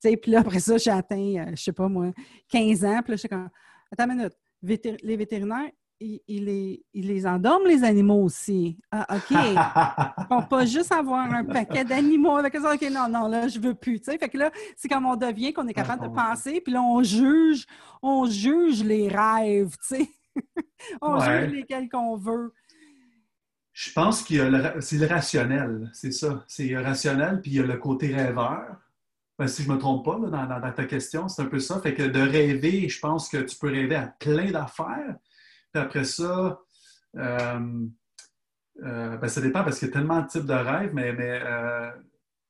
Tu 0.00 0.10
sais, 0.10 0.16
puis 0.16 0.32
là, 0.32 0.40
après 0.40 0.58
ça, 0.58 0.78
j'ai 0.78 0.90
atteint, 0.90 1.16
euh, 1.36 1.50
je 1.50 1.62
sais 1.62 1.72
pas 1.72 1.88
moi, 1.88 2.10
15 2.48 2.84
ans, 2.84 3.00
puis 3.02 3.12
là, 3.12 3.16
j'étais 3.16 3.28
comme, 3.28 3.48
attends 3.92 4.10
une 4.10 4.16
minute, 4.16 5.02
les 5.02 5.16
vétérinaires, 5.16 5.70
ils, 6.00 6.44
les, 6.44 6.84
les 6.94 7.26
endorment, 7.26 7.66
les 7.66 7.84
animaux 7.84 8.22
aussi. 8.22 8.78
Ah, 8.90 9.06
OK. 9.16 9.36
Vont 10.30 10.42
pas 10.42 10.66
juste 10.66 10.92
avoir 10.92 11.32
un 11.32 11.44
paquet 11.44 11.84
d'animaux 11.84 12.36
avec 12.36 12.54
ça. 12.56 12.74
OK, 12.74 12.82
non, 12.90 13.08
non, 13.08 13.28
là, 13.28 13.48
je 13.48 13.58
veux 13.58 13.74
plus. 13.74 13.98
Fait 13.98 14.18
que 14.18 14.38
là, 14.38 14.50
c'est 14.76 14.88
comme 14.88 15.06
on 15.06 15.16
devient 15.16 15.52
qu'on 15.52 15.66
est 15.68 15.74
capable 15.74 16.02
de 16.02 16.14
penser, 16.14 16.60
puis 16.60 16.72
là, 16.72 16.82
on 16.82 17.02
juge, 17.02 17.66
on 18.02 18.26
juge 18.26 18.84
les 18.84 19.08
rêves, 19.08 19.76
tu 19.88 19.96
sais. 19.96 20.10
on 21.00 21.18
juge 21.18 21.50
lesquels 21.50 21.88
qu'on 21.88 22.16
veut. 22.16 22.52
Je 23.72 23.92
pense 23.92 24.22
qu'il 24.22 24.36
y 24.36 24.40
a 24.40 24.80
c'est 24.80 24.96
le 24.96 25.06
rationnel, 25.06 25.90
c'est 25.92 26.12
ça. 26.12 26.44
C'est 26.46 26.74
rationnel, 26.76 27.40
puis 27.42 27.50
il 27.52 27.56
y 27.58 27.60
a 27.60 27.62
le 27.62 27.76
côté 27.76 28.14
rêveur. 28.14 28.76
Ben, 29.38 29.46
si 29.48 29.62
je 29.62 29.68
ne 29.68 29.74
me 29.74 29.78
trompe 29.78 30.02
pas 30.02 30.18
dans, 30.18 30.46
dans, 30.46 30.72
ta 30.72 30.84
question, 30.86 31.28
c'est 31.28 31.42
un 31.42 31.46
peu 31.46 31.58
ça. 31.58 31.78
Fait 31.80 31.92
que 31.92 32.02
de 32.02 32.20
rêver, 32.20 32.88
je 32.88 32.98
pense 32.98 33.28
que 33.28 33.36
tu 33.36 33.54
peux 33.58 33.68
rêver 33.68 33.96
à 33.96 34.06
plein 34.06 34.50
d'affaires, 34.50 35.16
après 35.76 36.04
ça, 36.04 36.58
euh, 37.16 37.86
euh, 38.82 39.16
ben, 39.16 39.28
ça 39.28 39.40
dépend 39.40 39.64
parce 39.64 39.78
qu'il 39.78 39.88
y 39.88 39.90
a 39.90 39.94
tellement 39.94 40.20
de 40.20 40.26
types 40.26 40.44
de 40.46 40.52
rêves, 40.52 40.92
mais, 40.92 41.14
euh, 41.20 41.90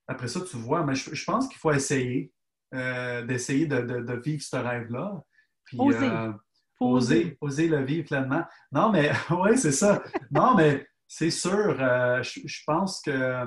après 0.08 0.28
ça, 0.28 0.40
tu 0.40 0.56
vois, 0.56 0.84
mais 0.84 0.94
je, 0.94 1.24
pense 1.24 1.48
qu'il 1.48 1.58
faut 1.58 1.72
essayer, 1.72 2.32
d'essayer 2.72 3.66
de, 3.66 4.20
vivre 4.24 4.42
ce 4.42 4.56
rêve-là. 4.56 5.22
Puis, 5.64 5.78
oser. 6.80 7.36
oser. 7.40 7.68
le 7.68 7.84
vivre 7.84 8.06
pleinement. 8.06 8.44
Non, 8.70 8.90
mais 8.90 9.10
oui, 9.30 9.58
c'est 9.58 9.72
ça. 9.72 10.02
Non, 10.30 10.54
mais 10.54 10.86
c'est 11.08 11.30
sûr, 11.30 11.76
je, 12.22 12.62
pense 12.66 13.00
que 13.00 13.46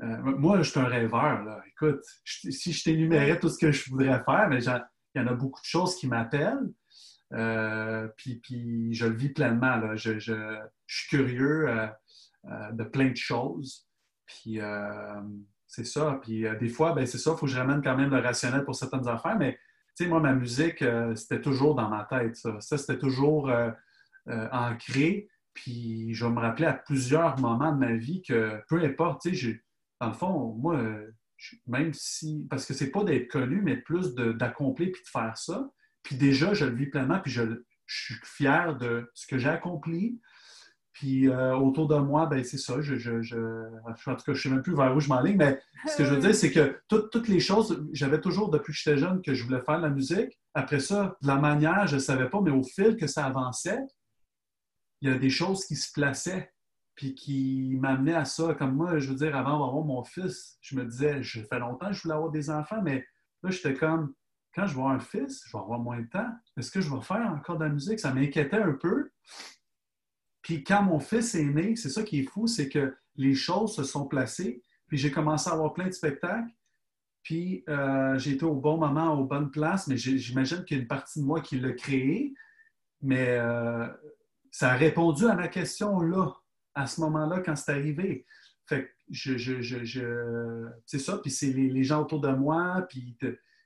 moi, 0.00 0.62
je 0.62 0.70
suis 0.70 0.80
un 0.80 0.84
rêveur. 0.84 1.42
Là. 1.44 1.62
Écoute, 1.66 2.00
si 2.24 2.72
je 2.72 2.84
t'énumérais 2.84 3.38
tout 3.38 3.48
ce 3.48 3.58
que 3.58 3.72
je 3.72 3.90
voudrais 3.90 4.22
faire, 4.24 4.48
mais 4.48 4.62
il 4.62 5.20
y 5.20 5.20
en 5.20 5.26
a 5.26 5.34
beaucoup 5.34 5.60
de 5.60 5.66
choses 5.66 5.96
qui 5.96 6.06
m'appellent. 6.06 6.68
Euh, 7.34 8.08
puis, 8.16 8.92
je 8.92 9.06
le 9.06 9.14
vis 9.14 9.30
pleinement. 9.30 9.76
Là. 9.76 9.96
Je, 9.96 10.18
je, 10.18 10.58
suis 10.86 11.08
curieux 11.08 11.68
de 12.44 12.84
plein 12.84 13.10
de 13.10 13.16
choses. 13.16 13.86
Puis 14.26 14.58
c'est 15.66 15.84
ça. 15.84 16.18
Puis 16.22 16.44
des 16.58 16.68
fois, 16.68 16.94
ben, 16.94 17.06
c'est 17.06 17.18
ça, 17.18 17.32
il 17.32 17.38
faut 17.38 17.46
que 17.46 17.52
je 17.52 17.58
ramène 17.58 17.82
quand 17.82 17.96
même 17.96 18.10
le 18.10 18.20
rationnel 18.20 18.64
pour 18.64 18.74
certaines 18.74 19.06
affaires, 19.06 19.38
mais 19.38 19.58
tu 19.96 20.04
sais, 20.04 20.08
moi, 20.08 20.20
ma 20.20 20.32
musique, 20.32 20.82
c'était 21.14 21.42
toujours 21.42 21.74
dans 21.74 21.88
ma 21.88 22.04
tête. 22.04 22.36
Ça, 22.36 22.78
c'était 22.78 22.98
toujours 22.98 23.50
ancré. 24.26 25.28
Puis 25.52 26.14
je 26.14 26.24
me 26.24 26.38
rappeler 26.38 26.66
à 26.66 26.72
plusieurs 26.72 27.38
moments 27.40 27.72
de 27.72 27.78
ma 27.78 27.92
vie 27.92 28.22
que 28.22 28.62
peu 28.68 28.82
importe, 28.82 29.22
tu 29.22 29.34
sais, 29.34 29.60
dans 30.00 30.08
le 30.08 30.14
fond, 30.14 30.54
moi, 30.54 30.80
même 31.66 31.92
si, 31.92 32.46
parce 32.48 32.66
que 32.66 32.74
c'est 32.74 32.90
pas 32.90 33.04
d'être 33.04 33.28
connu, 33.28 33.60
mais 33.62 33.76
plus 33.76 34.14
d'accomplir 34.14 34.90
puis 34.92 35.02
de 35.02 35.08
faire 35.08 35.36
ça. 35.36 35.70
Puis 36.08 36.16
déjà, 36.16 36.54
je 36.54 36.64
le 36.64 36.74
vis 36.74 36.86
pleinement, 36.86 37.20
puis 37.20 37.30
je, 37.30 37.42
suis 37.86 38.14
fier 38.24 38.74
de 38.78 39.10
ce 39.12 39.26
que 39.26 39.36
j'ai 39.36 39.50
accompli. 39.50 40.18
Puis 40.94 41.28
euh, 41.28 41.54
autour 41.54 41.86
de 41.86 41.96
moi, 41.96 42.24
ben 42.24 42.42
c'est 42.42 42.56
ça. 42.56 42.80
Je, 42.80 42.94
en 43.84 43.92
tout 43.92 44.04
cas, 44.06 44.14
je 44.24 44.30
ne 44.30 44.34
sais 44.34 44.48
même 44.48 44.62
plus 44.62 44.74
vers 44.74 44.96
où 44.96 45.00
je 45.00 45.08
m'enligne, 45.10 45.36
mais 45.36 45.60
ce 45.86 45.98
que 45.98 46.06
je 46.06 46.14
veux 46.14 46.20
dire, 46.20 46.34
c'est 46.34 46.50
que 46.50 46.80
toutes 46.88 47.28
les 47.28 47.40
choses, 47.40 47.86
j'avais 47.92 48.22
toujours, 48.22 48.48
depuis 48.48 48.72
que 48.72 48.78
j'étais 48.78 48.96
jeune, 48.96 49.20
que 49.20 49.34
je 49.34 49.44
voulais 49.44 49.60
faire 49.60 49.76
de 49.76 49.82
la 49.82 49.90
musique. 49.90 50.40
Après 50.54 50.80
ça, 50.80 51.18
de 51.20 51.26
la 51.26 51.36
manière, 51.36 51.86
je 51.86 51.96
ne 51.96 52.00
savais 52.00 52.30
pas, 52.30 52.40
mais 52.40 52.52
au 52.52 52.62
fil 52.62 52.96
que 52.96 53.06
ça 53.06 53.26
avançait, 53.26 53.82
il 55.02 55.10
y 55.10 55.12
a 55.12 55.18
des 55.18 55.30
choses 55.30 55.66
qui 55.66 55.76
se 55.76 55.92
plaçaient 55.92 56.50
puis 56.94 57.14
qui 57.14 57.76
m'amenaient 57.78 58.14
à 58.14 58.24
ça. 58.24 58.54
Comme 58.54 58.76
moi, 58.76 58.98
je 58.98 59.10
veux 59.10 59.14
dire, 59.14 59.36
avant 59.36 59.60
d'avoir 59.60 59.84
mon 59.84 60.04
fils, 60.04 60.56
je 60.62 60.74
me 60.74 60.86
disais, 60.86 61.22
je 61.22 61.42
fais 61.42 61.58
longtemps 61.58 61.88
que 61.88 61.92
je 61.92 62.02
voulais 62.02 62.14
avoir 62.14 62.30
des 62.30 62.48
enfants, 62.48 62.80
mais 62.82 63.04
là, 63.42 63.50
j'étais 63.50 63.74
comme, 63.74 64.14
quand 64.54 64.66
je 64.66 64.74
vais 64.74 64.80
avoir 64.80 64.94
un 64.94 65.00
fils, 65.00 65.42
je 65.46 65.56
vais 65.56 65.62
avoir 65.62 65.78
moins 65.78 66.00
de 66.00 66.08
temps. 66.08 66.30
Est-ce 66.56 66.70
que 66.70 66.80
je 66.80 66.92
vais 66.92 67.00
faire 67.00 67.32
encore 67.32 67.58
de 67.58 67.64
la 67.64 67.70
musique? 67.70 68.00
Ça 68.00 68.12
m'inquiétait 68.12 68.56
un 68.56 68.72
peu. 68.72 69.10
Puis 70.42 70.64
quand 70.64 70.82
mon 70.82 70.98
fils 70.98 71.34
est 71.34 71.44
né, 71.44 71.76
c'est 71.76 71.90
ça 71.90 72.02
qui 72.02 72.20
est 72.20 72.24
fou, 72.24 72.46
c'est 72.46 72.68
que 72.68 72.96
les 73.16 73.34
choses 73.34 73.74
se 73.74 73.84
sont 73.84 74.06
placées. 74.06 74.62
Puis 74.86 74.96
j'ai 74.96 75.10
commencé 75.10 75.50
à 75.50 75.52
avoir 75.52 75.74
plein 75.74 75.86
de 75.86 75.92
spectacles. 75.92 76.50
Puis 77.22 77.64
euh, 77.68 78.18
j'ai 78.18 78.32
été 78.32 78.44
au 78.44 78.54
bon 78.54 78.78
moment, 78.78 79.12
aux 79.12 79.24
bonnes 79.24 79.50
places, 79.50 79.86
mais 79.86 79.96
j'imagine 79.96 80.64
qu'il 80.64 80.78
y 80.78 80.80
a 80.80 80.82
une 80.82 80.88
partie 80.88 81.20
de 81.20 81.24
moi 81.24 81.40
qui 81.40 81.58
l'a 81.58 81.72
créé. 81.72 82.32
Mais 83.02 83.36
euh, 83.38 83.86
ça 84.50 84.70
a 84.72 84.76
répondu 84.76 85.26
à 85.26 85.34
ma 85.34 85.48
question 85.48 86.00
là, 86.00 86.32
à 86.74 86.86
ce 86.86 87.00
moment-là, 87.02 87.40
quand 87.40 87.54
c'est 87.54 87.72
arrivé. 87.72 88.24
Fait 88.66 88.84
que 88.84 88.90
je, 89.10 89.36
je, 89.36 89.60
je, 89.62 90.68
c'est 90.86 90.98
ça, 90.98 91.18
puis 91.18 91.30
c'est 91.30 91.52
les, 91.52 91.84
gens 91.84 92.02
autour 92.02 92.20
de 92.20 92.30
moi, 92.30 92.86
puis... 92.88 93.16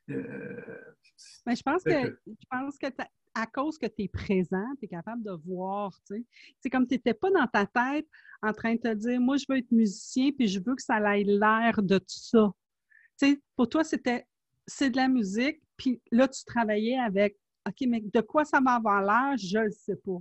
Mais 0.09 1.57
je 1.57 1.63
pense 1.63 1.83
que, 1.83 2.19
je 2.27 2.47
pense 2.51 2.79
que 2.79 2.87
à 3.35 3.47
cause 3.47 3.79
que 3.79 3.87
tu 3.87 4.03
es 4.05 4.09
présent, 4.09 4.67
tu 4.79 4.85
es 4.85 4.89
capable 4.89 5.23
de 5.23 5.33
voir, 5.47 5.93
tu 6.07 6.17
sais. 6.17 6.25
C'est 6.61 6.71
comme 6.71 6.87
tu 6.87 6.95
n'étais 6.95 7.15
pas 7.15 7.31
dans 7.31 7.47
ta 7.47 7.67
tête 7.67 8.07
en 8.43 8.53
train 8.53 8.75
de 8.75 8.81
te 8.81 8.95
dire, 8.95 9.21
moi, 9.21 9.37
je 9.37 9.47
veux 9.49 9.59
être 9.59 9.71
musicien, 9.71 10.31
puis 10.33 10.49
je 10.49 10.59
veux 10.59 10.75
que 10.75 10.83
ça 10.83 10.99
ait 11.17 11.25
l'air 11.25 11.83
de 11.83 11.99
tout 11.99 12.05
ça. 12.07 12.53
Pour 13.57 13.69
toi, 13.69 13.85
c'était, 13.85 14.27
c'est 14.67 14.91
de 14.91 14.97
la 14.97 15.09
musique, 15.09 15.63
puis 15.77 16.01
là, 16.11 16.29
tu 16.29 16.45
travaillais 16.45 16.99
avec, 16.99 17.39
OK, 17.67 17.87
mais 17.89 18.01
de 18.01 18.21
quoi 18.21 18.45
ça 18.45 18.61
va 18.61 18.73
avoir 18.73 19.01
l'air, 19.03 19.37
je 19.39 19.59
ne 19.59 19.71
sais 19.71 19.97
pas. 19.97 20.19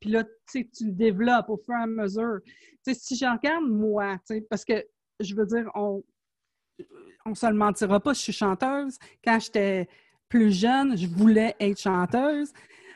Puis 0.00 0.10
là, 0.10 0.24
tu 0.50 0.66
le 0.80 0.92
développes 0.92 1.48
au 1.50 1.58
fur 1.58 1.74
et 1.74 1.82
à 1.82 1.86
mesure. 1.86 2.40
si 2.86 3.16
je 3.16 3.24
regarde 3.24 3.68
moi, 3.68 4.18
parce 4.48 4.64
que 4.64 4.84
je 5.20 5.34
veux 5.34 5.46
dire, 5.46 5.70
on 5.74 6.02
ne 7.26 7.34
se 7.34 7.46
le 7.46 7.54
mentira 7.54 8.00
pas, 8.00 8.12
je 8.12 8.20
suis 8.20 8.32
chanteuse. 8.32 8.98
Quand 9.24 9.38
j'étais 9.38 9.88
plus 10.28 10.52
jeune, 10.52 10.96
je 10.96 11.06
voulais 11.06 11.54
être 11.60 11.80
chanteuse. 11.80 12.52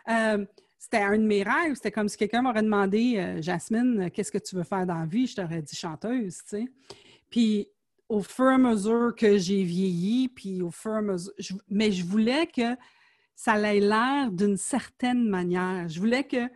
Euh, 0.08 0.44
c'était 0.78 0.98
un 0.98 1.16
de 1.16 1.24
mes 1.24 1.42
rêves. 1.42 1.74
C'était 1.74 1.90
comme 1.90 2.08
si 2.08 2.16
quelqu'un 2.16 2.42
m'aurait 2.42 2.62
demandé 2.62 3.16
euh, 3.16 3.40
Jasmine, 3.40 4.10
qu'est-ce 4.10 4.32
que 4.32 4.38
tu 4.38 4.56
veux 4.56 4.64
faire 4.64 4.86
dans 4.86 4.98
la 4.98 5.06
vie? 5.06 5.26
Je 5.26 5.36
t'aurais 5.36 5.62
dit 5.62 5.76
chanteuse, 5.76 6.38
tu 6.38 6.56
sais. 6.56 6.64
Puis 7.30 7.68
au 8.08 8.20
fur 8.20 8.50
et 8.50 8.54
à 8.54 8.58
mesure 8.58 9.14
que 9.16 9.38
j'ai 9.38 9.62
vieilli, 9.62 10.28
puis 10.28 10.60
au 10.60 10.70
fur 10.70 10.92
et 10.92 10.98
à 10.98 11.02
mesure. 11.02 11.32
mais 11.70 11.92
je 11.92 12.04
voulais 12.04 12.46
que 12.46 12.76
ça 13.34 13.58
ait 13.58 13.80
l'air 13.80 14.30
d'une 14.30 14.58
certaine 14.58 15.28
manière. 15.28 15.88
Je 15.88 15.98
voulais 15.98 16.24
que 16.24 16.48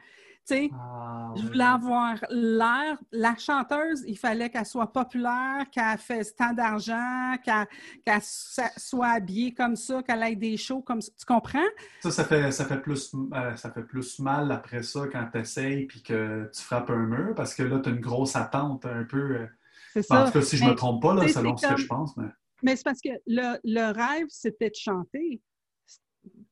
ah, 0.50 1.32
je 1.36 1.42
voulais 1.42 1.64
avoir 1.64 2.14
l'air. 2.30 2.98
La 3.12 3.36
chanteuse, 3.36 4.04
il 4.06 4.16
fallait 4.16 4.48
qu'elle 4.50 4.66
soit 4.66 4.92
populaire, 4.92 5.66
qu'elle 5.70 5.98
fasse 5.98 6.34
tant 6.34 6.52
d'argent, 6.52 7.34
qu'elle 7.44 8.20
soit 8.22 9.08
habillée 9.08 9.52
comme 9.52 9.76
ça, 9.76 10.02
qu'elle 10.02 10.22
ait 10.22 10.36
des 10.36 10.56
shows 10.56 10.82
comme 10.82 11.00
ça. 11.00 11.10
Tu 11.18 11.24
comprends? 11.26 11.58
Ça, 12.00 12.10
ça 12.10 12.24
fait, 12.24 12.50
ça 12.52 12.64
fait, 12.64 12.80
plus, 12.80 13.12
euh, 13.34 13.56
ça 13.56 13.70
fait 13.70 13.82
plus 13.82 14.18
mal 14.18 14.50
après 14.52 14.82
ça 14.82 15.06
quand 15.10 15.28
tu 15.32 15.38
essayes 15.38 15.86
puis 15.86 16.02
que 16.02 16.50
tu 16.54 16.62
frappes 16.62 16.90
un 16.90 17.06
mur 17.06 17.34
parce 17.34 17.54
que 17.54 17.62
là, 17.62 17.80
tu 17.80 17.88
as 17.88 17.92
une 17.92 18.00
grosse 18.00 18.36
attente 18.36 18.86
un 18.86 19.04
peu. 19.04 19.36
Euh, 19.36 19.46
c'est 19.92 20.02
ça. 20.02 20.22
En 20.22 20.26
tout 20.26 20.32
cas, 20.32 20.42
si 20.42 20.56
je 20.56 20.64
ne 20.64 20.70
me 20.70 20.74
trompe 20.74 21.02
pas, 21.02 21.14
là, 21.14 21.26
selon 21.28 21.56
ce 21.56 21.66
que 21.66 21.76
je 21.76 21.86
pense. 21.86 22.16
Mais, 22.16 22.28
mais 22.62 22.76
c'est 22.76 22.84
parce 22.84 23.00
que 23.00 23.10
le, 23.26 23.58
le 23.64 23.92
rêve, 23.92 24.26
c'était 24.28 24.70
de 24.70 24.74
chanter. 24.74 25.40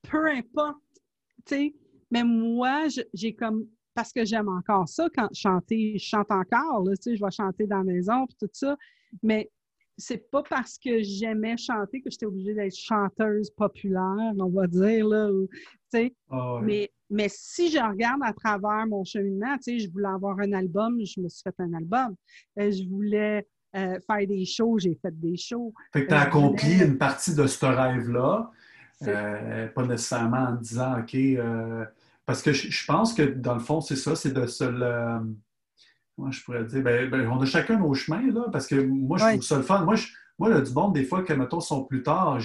Peu 0.02 0.30
importe. 0.30 0.78
sais. 1.46 1.74
Mais 2.10 2.22
moi, 2.22 2.86
j'ai 3.12 3.34
comme 3.34 3.66
parce 3.94 4.12
que 4.12 4.24
j'aime 4.24 4.48
encore 4.48 4.88
ça 4.88 5.08
quand 5.14 5.28
chanter, 5.32 5.98
je 5.98 6.04
chante 6.04 6.30
encore, 6.30 6.84
là, 6.84 6.96
tu 6.96 7.02
sais, 7.02 7.16
je 7.16 7.24
vais 7.24 7.30
chanter 7.30 7.66
dans 7.66 7.78
la 7.78 7.84
maison 7.84 8.24
et 8.24 8.34
tout 8.38 8.50
ça, 8.52 8.76
mais 9.22 9.50
c'est 9.96 10.30
pas 10.30 10.42
parce 10.42 10.78
que 10.78 11.02
j'aimais 11.02 11.56
chanter 11.56 12.00
que 12.00 12.10
j'étais 12.10 12.26
obligée 12.26 12.54
d'être 12.54 12.74
chanteuse 12.74 13.50
populaire, 13.50 14.32
on 14.38 14.50
va 14.50 14.66
dire, 14.66 15.06
là, 15.06 15.30
tu 15.30 15.58
sais. 15.90 16.14
Ah 16.30 16.60
mais, 16.62 16.90
mais 17.10 17.28
si 17.28 17.70
je 17.70 17.78
regarde 17.78 18.20
à 18.24 18.32
travers 18.32 18.86
mon 18.88 19.04
cheminement, 19.04 19.56
tu 19.56 19.62
sais, 19.62 19.78
je 19.78 19.90
voulais 19.90 20.08
avoir 20.08 20.38
un 20.40 20.52
album, 20.52 20.98
je 21.04 21.20
me 21.20 21.28
suis 21.28 21.42
fait 21.42 21.54
un 21.58 21.72
album. 21.74 22.16
Euh, 22.58 22.70
je 22.70 22.88
voulais 22.88 23.46
euh, 23.76 23.98
faire 24.06 24.26
des 24.26 24.44
shows, 24.44 24.78
j'ai 24.78 24.98
fait 25.00 25.18
des 25.20 25.36
shows. 25.36 25.72
Fait 25.92 26.02
que 26.02 26.08
tu 26.08 26.14
as 26.14 26.22
euh, 26.22 26.26
accompli 26.26 26.82
une 26.82 26.98
partie 26.98 27.34
de 27.34 27.46
ce 27.46 27.64
rêve-là, 27.64 28.50
pas 29.00 29.86
nécessairement 29.86 30.48
en 30.48 30.54
disant, 30.56 31.00
OK, 31.00 31.16
parce 32.26 32.42
que 32.42 32.52
je, 32.52 32.86
pense 32.86 33.12
que, 33.12 33.22
dans 33.22 33.54
le 33.54 33.60
fond, 33.60 33.80
c'est 33.80 33.96
ça, 33.96 34.16
c'est 34.16 34.32
de 34.32 34.46
se 34.46 34.64
le. 34.64 35.36
Moi, 36.16 36.30
je 36.30 36.42
pourrais 36.42 36.64
dire, 36.64 36.82
ben, 36.82 37.10
ben, 37.10 37.28
on 37.28 37.40
a 37.40 37.44
chacun 37.44 37.78
nos 37.78 37.92
chemins, 37.92 38.30
là, 38.32 38.48
parce 38.52 38.66
que 38.66 38.76
moi, 38.76 39.18
je 39.18 39.24
trouve 39.24 39.42
ça 39.42 39.56
le 39.56 39.62
fun. 39.62 39.84
Moi, 39.84 39.96
je, 39.96 40.06
moi, 40.38 40.60
du 40.60 40.72
monde, 40.72 40.94
des 40.94 41.04
fois, 41.04 41.22
que, 41.22 41.32
mettons, 41.32 41.60
sont 41.60 41.84
plus 41.84 42.02
tard, 42.02 42.38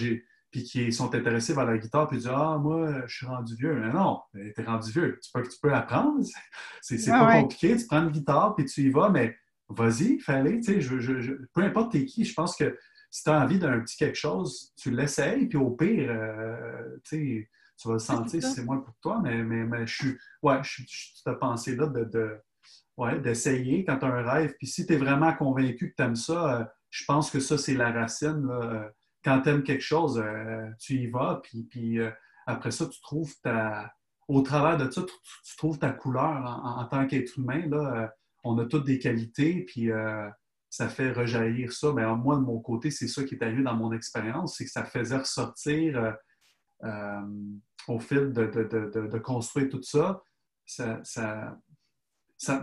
puis 0.52 0.64
qui 0.64 0.92
sont 0.92 1.14
intéressés 1.14 1.54
par 1.54 1.66
la 1.66 1.78
guitare, 1.78 2.08
puis 2.08 2.18
disent 2.18 2.32
Ah, 2.34 2.58
moi, 2.60 3.04
je 3.06 3.16
suis 3.16 3.26
rendu 3.26 3.56
vieux. 3.56 3.76
Mais 3.76 3.94
non, 3.94 4.20
tu 4.34 4.54
es 4.58 4.64
rendu 4.64 4.92
vieux. 4.92 5.20
Tu 5.24 5.32
peux, 5.32 5.44
tu 5.44 5.58
peux 5.62 5.74
apprendre. 5.74 6.20
C'est 6.82 7.10
pas 7.10 7.42
compliqué. 7.42 7.78
Tu 7.78 7.86
prends 7.86 8.04
une 8.04 8.12
guitare, 8.12 8.56
puis 8.56 8.66
tu 8.66 8.82
y 8.82 8.90
vas, 8.90 9.10
mais 9.10 9.38
vas-y, 9.70 10.20
fallait. 10.20 10.60
Tu 10.60 10.82
sais, 10.82 10.82
je, 10.82 11.34
peu 11.54 11.62
importe 11.62 11.94
t'es 11.94 12.06
qui, 12.06 12.26
je 12.26 12.34
pense 12.34 12.56
que 12.56 12.78
si 13.12 13.24
tu 13.24 13.30
as 13.30 13.42
envie 13.42 13.60
d'un 13.60 13.80
petit 13.80 13.98
quelque 13.98 14.18
chose, 14.18 14.74
tu 14.76 14.92
l'essayes, 14.92 15.48
puis 15.48 15.58
au 15.58 15.72
pire, 15.72 16.10
euh, 16.12 16.98
tu 17.04 17.18
sais 17.18 17.50
tu 17.80 17.88
vas 17.88 17.94
le 17.94 18.00
sentir 18.00 18.44
si 18.44 18.52
c'est 18.52 18.66
moins 18.66 18.80
pour 18.80 18.96
toi, 19.02 19.22
mais, 19.24 19.42
mais, 19.42 19.88
je 19.88 19.96
suis, 19.96 20.18
ouais, 20.44 20.60
je 20.64 20.84
suis 20.86 21.24
pensée-là 21.40 21.88
de, 21.88 22.42
ouais, 22.98 23.20
d'essayer 23.20 23.86
quand 23.86 24.00
tu 24.00 24.06
as 24.06 24.10
un 24.10 24.30
rêve. 24.30 24.54
Puis 24.58 24.68
si 24.68 24.86
tu 24.86 24.94
es 24.94 24.98
vraiment 24.98 25.34
convaincu 25.34 25.92
que 25.92 25.96
tu 25.96 26.04
aimes 26.04 26.16
ça, 26.16 26.60
euh, 26.60 26.66
je 26.90 27.06
pense 27.06 27.32
que 27.32 27.40
ça, 27.40 27.58
c'est 27.58 27.76
la 27.76 27.92
racine. 27.92 28.46
Là. 28.48 28.90
Quand 29.24 29.42
tu 29.42 29.50
aimes 29.50 29.64
quelque 29.64 29.84
chose, 29.84 30.22
euh, 30.24 30.68
tu 30.80 30.96
y 30.96 31.08
vas, 31.08 31.40
puis, 31.42 31.64
puis 31.64 32.00
euh, 32.00 32.12
après 32.46 32.72
ça, 32.72 32.86
tu 32.88 33.00
trouves 33.02 33.34
ta. 33.42 33.94
Au 34.28 34.42
travers 34.42 34.78
de 34.78 34.92
ça, 34.92 35.02
tu, 35.02 35.58
trouves 35.58 35.80
ta 35.80 35.90
couleur 35.90 36.62
en, 36.64 36.86
tant 36.86 37.08
qu'être 37.08 37.40
humain. 37.40 37.66
Là, 37.68 38.14
on 38.44 38.60
a 38.60 38.66
toutes 38.66 38.86
des 38.86 39.00
qualités, 39.00 39.66
puis 39.66 39.90
ça 40.70 40.88
fait 40.88 41.12
rejaillir 41.12 41.72
ça. 41.72 41.92
Mais 41.94 42.06
moi, 42.16 42.36
de 42.36 42.42
mon 42.42 42.60
côté, 42.60 42.92
c'est 42.92 43.08
ça 43.08 43.24
qui 43.24 43.34
est 43.34 43.44
arrivé 43.44 43.64
dans 43.64 43.74
mon 43.74 43.92
expérience, 43.92 44.56
c'est 44.56 44.66
que 44.66 44.70
ça 44.70 44.84
faisait 44.86 45.18
ressortir 45.18 46.14
au 46.82 48.00
fil 48.00 48.34
de, 48.34 49.18
construire 49.18 49.70
tout 49.70 49.82
ça, 49.84 50.24
ça, 50.66 51.00
ça, 51.04 51.58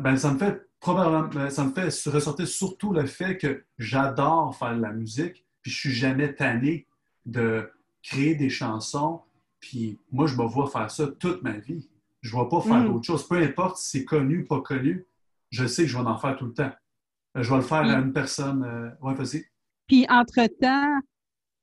ben, 0.01 0.17
ça, 0.17 0.33
me 0.33 0.39
fait 0.39 0.69
probablement, 0.81 1.29
ben, 1.29 1.51
ça 1.51 1.65
me 1.65 1.73
fait 1.73 1.89
ressortir 2.11 2.47
surtout 2.49 2.93
le 2.93 3.07
fait 3.07 3.37
que 3.37 3.65
j'adore 3.79 4.57
faire 4.57 4.77
de 4.77 4.83
la 4.83 4.93
musique, 4.93 5.45
puis 5.63 5.71
je 5.71 5.79
suis 5.79 5.93
jamais 5.93 6.35
tanné 6.35 6.87
de 7.25 7.71
créer 8.03 8.37
des 8.37 8.49
chansons, 8.49 9.23
puis 9.61 9.99
moi, 10.13 10.27
je 10.27 10.37
me 10.37 10.45
vois 10.45 10.71
faire 10.71 10.91
ça 10.91 11.09
toute 11.09 11.43
ma 11.43 11.59
vie. 11.59 11.91
Je 12.23 12.29
ne 12.29 12.41
vois 12.41 12.49
pas 12.49 12.61
faire 12.61 12.81
mm. 12.81 12.87
d'autres 12.87 13.05
choses. 13.05 13.27
Peu 13.27 13.37
importe 13.37 13.79
si 13.79 13.99
c'est 13.99 14.05
connu, 14.05 14.43
ou 14.43 14.47
pas 14.47 14.61
connu, 14.61 15.07
je 15.51 15.67
sais 15.67 15.83
que 15.83 15.89
je 15.89 15.99
vais 15.99 16.05
en 16.05 16.19
faire 16.19 16.37
tout 16.37 16.47
le 16.47 16.55
temps. 16.55 16.73
Je 17.35 17.51
vais 17.51 17.57
le 17.57 17.63
faire 17.63 17.83
à 17.83 17.99
une 17.99 18.13
personne. 18.13 18.65
Euh, 18.65 18.91
ouais, 19.01 19.15
vas-y. 19.15 19.45
Puis, 19.87 20.07
entre-temps, 20.09 21.01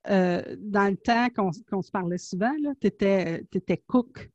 euh, 0.10 0.42
dans 0.58 0.90
le 0.90 0.98
temps 0.98 1.28
qu'on 1.30 1.82
se 1.82 1.92
parlait 1.92 2.18
souvent, 2.18 2.54
tu 2.80 2.88
étais, 2.88 3.84
cook. 3.88 4.30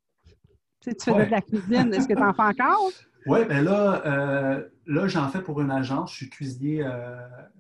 Tu, 0.81 0.94
tu 0.94 1.11
faisais 1.11 1.26
de 1.26 1.31
la 1.31 1.40
cuisine. 1.42 1.92
Est-ce 1.92 2.07
que 2.07 2.14
tu 2.14 2.22
en 2.22 2.33
fais 2.33 2.42
encore? 2.42 2.90
Oui, 3.26 3.44
bien 3.44 3.62
là, 3.62 4.02
euh, 4.07 4.68
là 4.87 5.07
j'en 5.07 5.28
fais 5.28 5.42
pour 5.42 5.61
une 5.61 5.70
agence. 5.70 6.12
Je 6.12 6.16
suis 6.16 6.31
cuisinier 6.31 6.83
euh, 6.83 6.88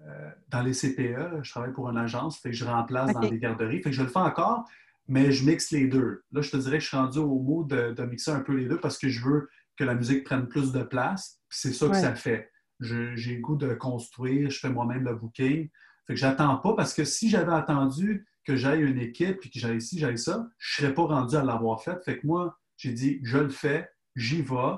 euh, 0.06 0.30
dans 0.48 0.62
les 0.62 0.72
CPE. 0.72 1.42
Je 1.42 1.50
travaille 1.50 1.72
pour 1.72 1.90
une 1.90 1.98
agence. 1.98 2.38
Fait 2.38 2.50
que 2.50 2.56
je 2.56 2.64
remplace 2.64 3.12
dans 3.12 3.20
des 3.20 3.38
garderies. 3.38 3.82
Fait 3.82 3.90
que 3.90 3.96
je 3.96 4.02
le 4.02 4.08
fais 4.08 4.18
encore, 4.18 4.64
mais 5.08 5.30
je 5.30 5.44
mixe 5.44 5.70
les 5.70 5.86
deux. 5.86 6.22
Là, 6.32 6.40
je 6.40 6.50
te 6.50 6.56
dirais 6.56 6.78
que 6.78 6.84
je 6.84 6.88
suis 6.88 6.96
rendu 6.96 7.18
au 7.18 7.38
mot 7.38 7.64
de, 7.64 8.02
mixer 8.04 8.30
un 8.30 8.40
peu 8.40 8.54
les 8.54 8.66
deux 8.66 8.78
parce 8.78 8.98
que 8.98 9.08
je 9.08 9.22
veux 9.22 9.50
que 9.76 9.84
la 9.84 9.94
musique 9.94 10.24
prenne 10.24 10.48
plus 10.48 10.72
de 10.72 10.82
place. 10.82 11.40
c'est 11.50 11.72
ça 11.72 11.88
que 11.88 11.96
ça 11.96 12.14
fait. 12.14 12.50
J'ai 12.80 13.34
le 13.34 13.40
goût 13.40 13.56
de 13.56 13.74
construire. 13.74 14.50
Je 14.50 14.58
fais 14.58 14.70
moi-même 14.70 15.04
le 15.04 15.14
booking. 15.14 15.68
Fait 16.08 16.14
que 16.14 16.20
j'attends 16.20 16.56
pas 16.56 16.74
parce 16.74 16.94
que 16.94 17.04
si 17.04 17.28
j'avais 17.28 17.52
attendu 17.52 18.26
que 18.44 18.56
j'aille 18.56 18.80
une 18.80 18.98
équipe 18.98 19.40
et 19.44 19.50
que 19.50 19.58
j'aille 19.58 19.82
ci, 19.82 19.98
j'aille 19.98 20.16
ça, 20.16 20.48
je 20.56 20.82
ne 20.82 20.86
serais 20.86 20.94
pas 20.94 21.02
rendu 21.02 21.36
à 21.36 21.44
l'avoir 21.44 21.82
fait. 21.82 22.02
Fait 22.02 22.18
que 22.18 22.26
moi, 22.26 22.58
j'ai 22.78 22.92
dit, 22.92 23.20
je 23.22 23.36
le 23.36 23.50
fais, 23.50 23.90
j'y 24.16 24.40
vais. 24.40 24.76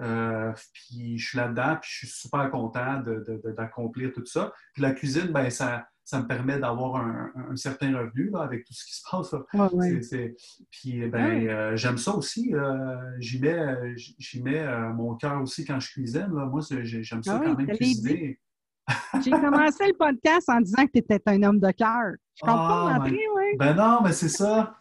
Euh, 0.00 0.52
puis 0.72 1.18
je 1.18 1.28
suis 1.30 1.36
là-dedans, 1.36 1.78
puis 1.82 1.90
je 1.92 1.96
suis 1.96 2.06
super 2.06 2.48
content 2.52 3.02
d'accomplir 3.56 4.12
tout 4.12 4.24
ça. 4.24 4.52
Puis 4.72 4.82
la 4.82 4.92
cuisine, 4.92 5.32
ben, 5.32 5.50
ça, 5.50 5.88
ça 6.04 6.20
me 6.20 6.28
permet 6.28 6.60
d'avoir 6.60 7.04
un, 7.04 7.56
certain 7.56 7.98
revenu 7.98 8.30
avec 8.36 8.64
tout 8.64 8.72
ce 8.72 8.84
qui 8.84 8.94
se 8.94 9.02
passe. 9.10 9.34
Puis 10.70 11.08
ben, 11.08 11.48
euh, 11.48 11.74
j'aime 11.74 11.98
ça 11.98 12.14
aussi. 12.14 12.54
Euh, 12.54 13.16
j'y 13.18 13.40
mets, 13.40 13.74
mets 14.44 14.92
mon 14.94 15.16
cœur 15.16 15.42
aussi 15.42 15.64
quand 15.64 15.80
je 15.80 15.90
cuisine. 15.90 16.28
Moi, 16.28 16.60
j'aime 16.70 17.24
ça 17.24 17.40
ah 17.42 17.44
quand 17.44 17.56
même 17.56 17.76
cuisiner. 17.76 18.38
J'ai 19.22 19.30
commencé 19.30 19.86
le 19.86 19.94
podcast 19.94 20.48
en 20.48 20.60
disant 20.60 20.86
que 20.86 20.92
tu 20.92 20.98
étais 20.98 21.20
un 21.26 21.42
homme 21.42 21.58
de 21.60 21.70
cœur. 21.70 22.14
Je 22.34 22.40
comprends 22.42 22.56
pas 22.68 22.94
ah, 22.94 23.04
oui. 23.04 23.18
Ben 23.58 23.74
non, 23.74 24.00
mais 24.02 24.12
c'est 24.12 24.28
ça. 24.28 24.78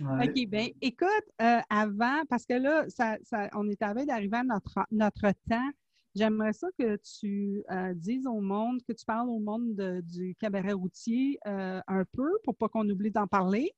OK, 0.00 0.46
bien, 0.48 0.68
écoute, 0.80 1.08
euh, 1.42 1.60
avant, 1.68 2.22
parce 2.28 2.46
que 2.46 2.54
là, 2.54 2.84
ça, 2.88 3.18
on 3.54 3.68
est 3.68 3.82
à 3.82 3.92
d'arriver 3.92 4.38
à 4.38 4.44
notre, 4.44 4.80
notre 4.90 5.30
temps. 5.48 5.70
J'aimerais 6.14 6.52
ça 6.52 6.68
que 6.78 6.96
tu 6.96 7.62
euh, 7.70 7.92
dises 7.94 8.26
au 8.26 8.40
monde, 8.40 8.80
que 8.88 8.92
tu 8.92 9.04
parles 9.04 9.28
au 9.28 9.38
monde 9.38 9.74
du 10.02 10.34
cabaret 10.40 10.72
routier 10.72 11.38
euh, 11.46 11.80
un 11.86 12.04
peu 12.16 12.30
pour 12.44 12.56
pas 12.56 12.68
qu'on 12.68 12.88
oublie 12.88 13.10
d'en 13.10 13.26
parler. 13.26 13.72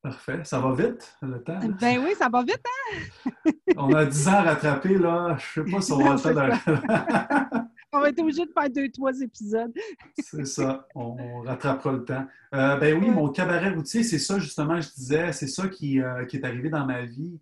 Parfait. 0.00 0.40
Ça 0.44 0.58
va 0.60 0.72
vite, 0.74 1.16
le 1.22 1.42
temps? 1.42 1.60
Ben 1.80 2.02
oui, 2.04 2.14
ça 2.16 2.28
va 2.28 2.42
vite, 2.42 2.64
hein? 2.66 3.50
on 3.76 3.92
a 3.94 4.04
10 4.04 4.28
ans 4.28 4.32
à 4.32 4.42
rattraper, 4.42 4.98
là. 4.98 5.36
Je 5.38 5.60
ne 5.60 5.66
sais 5.66 5.72
pas 5.72 5.80
si 5.80 5.92
on 5.92 5.98
va 5.98 6.14
le 6.14 7.50
temps 7.52 7.60
on 7.92 8.00
va 8.00 8.08
être 8.08 8.20
obligé 8.20 8.44
de 8.46 8.52
faire 8.52 8.70
deux, 8.70 8.88
trois 8.90 9.20
épisodes. 9.20 9.72
c'est 10.18 10.46
ça, 10.46 10.86
on, 10.94 11.42
rattrapera 11.42 11.92
le 11.92 12.04
temps. 12.04 12.26
Euh, 12.54 12.76
ben 12.76 12.98
oui, 12.98 13.10
mon 13.10 13.28
cabaret 13.28 13.70
routier, 13.70 14.02
c'est 14.02 14.18
ça 14.18 14.38
justement, 14.38 14.80
je 14.80 14.90
disais, 14.94 15.32
c'est 15.32 15.46
ça 15.46 15.68
qui, 15.68 16.00
euh, 16.00 16.26
est 16.26 16.44
arrivé 16.44 16.70
dans 16.70 16.86
ma 16.86 17.04
vie. 17.04 17.38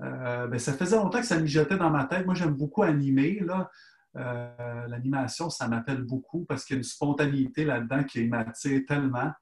Euh, 0.00 0.46
ben, 0.46 0.58
ça 0.58 0.72
faisait 0.72 0.96
longtemps 0.96 1.20
que 1.20 1.26
ça 1.26 1.38
mijotait 1.38 1.76
dans 1.76 1.90
ma 1.90 2.04
tête. 2.04 2.24
Moi, 2.24 2.34
j'aime 2.34 2.54
beaucoup 2.54 2.84
animer. 2.84 3.40
Là. 3.40 3.70
L'animation, 4.88 5.50
ça 5.50 5.68
m'appelle 5.68 6.02
beaucoup 6.02 6.44
parce 6.44 6.64
qu'il 6.64 6.74
y 6.74 6.76
a 6.76 6.78
une 6.78 6.84
spontanéité 6.84 7.64
là-dedans 7.64 8.02
qui 8.04 8.26
m'attire 8.26 8.80
tellement. 8.86 9.32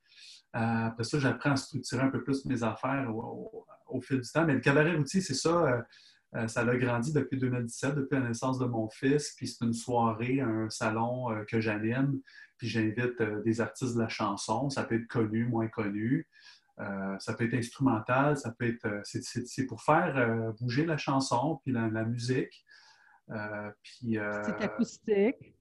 après 0.52 1.04
ça, 1.04 1.18
j'apprends 1.18 1.52
à 1.52 1.56
structurer 1.56 2.02
un 2.02 2.08
peu 2.08 2.22
plus 2.22 2.44
mes 2.46 2.62
affaires 2.62 3.14
au, 3.14 3.66
au, 3.88 4.00
fil 4.00 4.20
du 4.20 4.30
temps. 4.30 4.44
Mais 4.44 4.54
le 4.54 4.60
cabaret 4.60 4.94
routier, 4.96 5.20
c'est 5.20 5.34
ça 5.34 5.84
euh, 6.34 6.48
ça 6.48 6.60
a 6.60 6.76
grandi 6.76 7.12
depuis 7.12 7.38
2017, 7.38 7.94
depuis 7.94 8.14
la 8.16 8.28
naissance 8.28 8.58
de 8.58 8.66
mon 8.66 8.88
fils. 8.88 9.34
Puis 9.36 9.48
c'est 9.48 9.64
une 9.64 9.72
soirée, 9.72 10.40
un 10.40 10.68
salon 10.70 11.30
euh, 11.30 11.44
que 11.44 11.60
j'anime. 11.60 12.20
Puis 12.58 12.68
j'invite 12.68 13.20
euh, 13.20 13.42
des 13.42 13.60
artistes 13.60 13.94
de 13.94 14.00
la 14.00 14.08
chanson. 14.08 14.68
Ça 14.70 14.84
peut 14.84 14.96
être 14.96 15.06
connu, 15.06 15.44
moins 15.46 15.68
connu. 15.68 16.26
ça 16.78 17.34
peut 17.34 17.44
être 17.44 17.54
instrumental. 17.54 18.36
Ça 18.36 18.50
peut 18.50 18.66
être. 18.66 19.00
c'est 19.04 19.66
pour 19.66 19.82
faire 19.82 20.52
bouger 20.60 20.84
la 20.84 20.96
chanson 20.96 21.60
puis 21.62 21.72
la, 21.72 22.04
musique. 22.04 22.64
puis, 23.82 24.18
c'est 24.18 24.62
acoustique. 24.62 25.54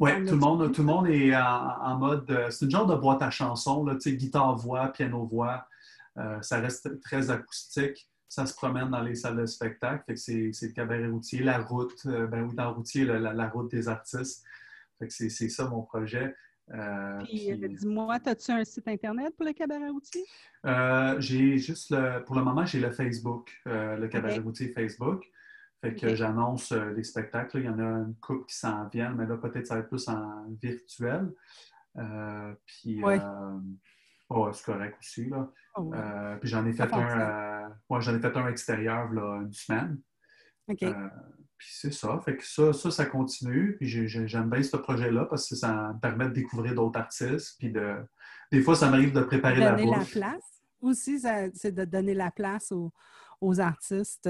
Oui, 0.00 0.10
tout, 0.26 0.32
le 0.32 0.36
monde, 0.36 0.72
tout 0.72 0.80
le 0.80 0.86
monde 0.86 1.06
est 1.08 1.34
en, 1.34 1.98
mode. 1.98 2.46
C'est 2.50 2.64
une 2.64 2.70
genre 2.70 2.86
de 2.86 2.96
boîte 2.96 3.22
à 3.22 3.30
chansons, 3.30 3.84
guitare-voix, 3.84 4.88
piano-voix. 4.92 5.66
ça 6.40 6.60
reste 6.60 7.00
très 7.00 7.30
acoustique 7.30 8.08
ça 8.28 8.44
se 8.44 8.54
promène 8.54 8.90
dans 8.90 9.02
les 9.02 9.14
salles 9.14 9.38
de 9.38 9.46
spectacle. 9.46 10.16
c'est, 10.16 10.50
le 10.62 10.72
cabaret 10.72 11.08
routier, 11.08 11.42
la 11.42 11.58
route, 11.58 11.98
euh, 12.06 12.26
ben 12.26 12.42
oui, 12.42 12.54
dans 12.54 12.70
le 12.70 12.76
routier, 12.76 13.04
la, 13.04 13.48
route 13.48 13.70
des 13.70 13.88
artistes. 13.88 14.44
c'est, 15.08 15.30
ça 15.30 15.68
mon 15.68 15.82
projet. 15.82 16.34
Euh, 16.70 17.18
puis, 17.24 17.50
euh, 17.50 17.68
dis-moi, 17.68 18.18
as-tu 18.26 18.50
un 18.50 18.62
site 18.64 18.86
Internet 18.86 19.34
pour 19.34 19.46
le 19.46 19.54
cabaret 19.54 19.88
routier? 19.88 20.22
j'ai 21.18 21.56
juste 21.56 21.90
le, 21.90 22.22
pour 22.24 22.36
le 22.36 22.44
moment, 22.44 22.66
j'ai 22.66 22.80
le 22.80 22.90
Facebook, 22.90 23.50
le 23.64 24.06
cabaret 24.08 24.38
routier 24.38 24.68
Facebook. 24.68 25.24
Fait 25.80 25.94
que 25.94 26.14
j'annonce 26.14 26.72
les 26.72 27.04
spectacles. 27.04 27.60
Il 27.60 27.64
y 27.64 27.68
en 27.68 27.78
a 27.78 27.84
une 27.84 28.16
couple 28.20 28.46
qui 28.46 28.56
s'en 28.56 28.88
viennent, 28.88 29.14
mais 29.14 29.26
là, 29.26 29.36
peut-être 29.36 29.66
ça 29.66 29.74
va 29.74 29.80
être 29.80 29.88
plus 29.88 30.06
en 30.08 30.44
virtuel. 30.60 31.32
puis, 32.66 33.00
Oh, 34.30 34.50
c'est 34.52 34.64
correct 34.64 34.96
aussi. 35.00 35.28
Là. 35.28 35.50
Oh, 35.76 35.90
euh, 35.94 36.36
puis 36.36 36.48
j'en 36.48 36.66
ai 36.66 36.72
fait 36.72 36.92
un 36.92 37.20
euh, 37.20 38.00
j'en 38.00 38.14
ai 38.14 38.20
fait 38.20 38.36
un 38.36 38.48
extérieur 38.48 39.10
là, 39.12 39.40
une 39.42 39.52
semaine. 39.52 39.98
Euh, 40.68 41.08
puis 41.56 41.68
c'est 41.72 41.92
ça. 41.92 42.20
Fait 42.22 42.36
que 42.36 42.44
ça, 42.44 42.74
ça, 42.74 42.90
ça 42.90 43.06
continue. 43.06 43.76
Puis 43.78 43.88
j'aime 43.88 44.50
bien 44.50 44.62
ce 44.62 44.76
projet-là 44.76 45.24
parce 45.24 45.48
que 45.48 45.56
ça 45.56 45.92
me 45.94 45.98
permet 45.98 46.26
de 46.26 46.34
découvrir 46.34 46.74
d'autres 46.74 47.00
artistes. 47.00 47.56
Puis 47.58 47.72
de. 47.72 47.96
Des 48.52 48.60
fois, 48.60 48.74
ça 48.74 48.90
m'arrive 48.90 49.12
de 49.12 49.22
préparer 49.22 49.60
la 49.60 49.74
place. 50.04 50.62
Aussi, 50.80 51.20
c'est 51.54 51.72
de 51.72 51.84
donner 51.84 52.14
la 52.14 52.30
place 52.30 52.72
aux, 53.40 53.60
artistes. 53.60 54.28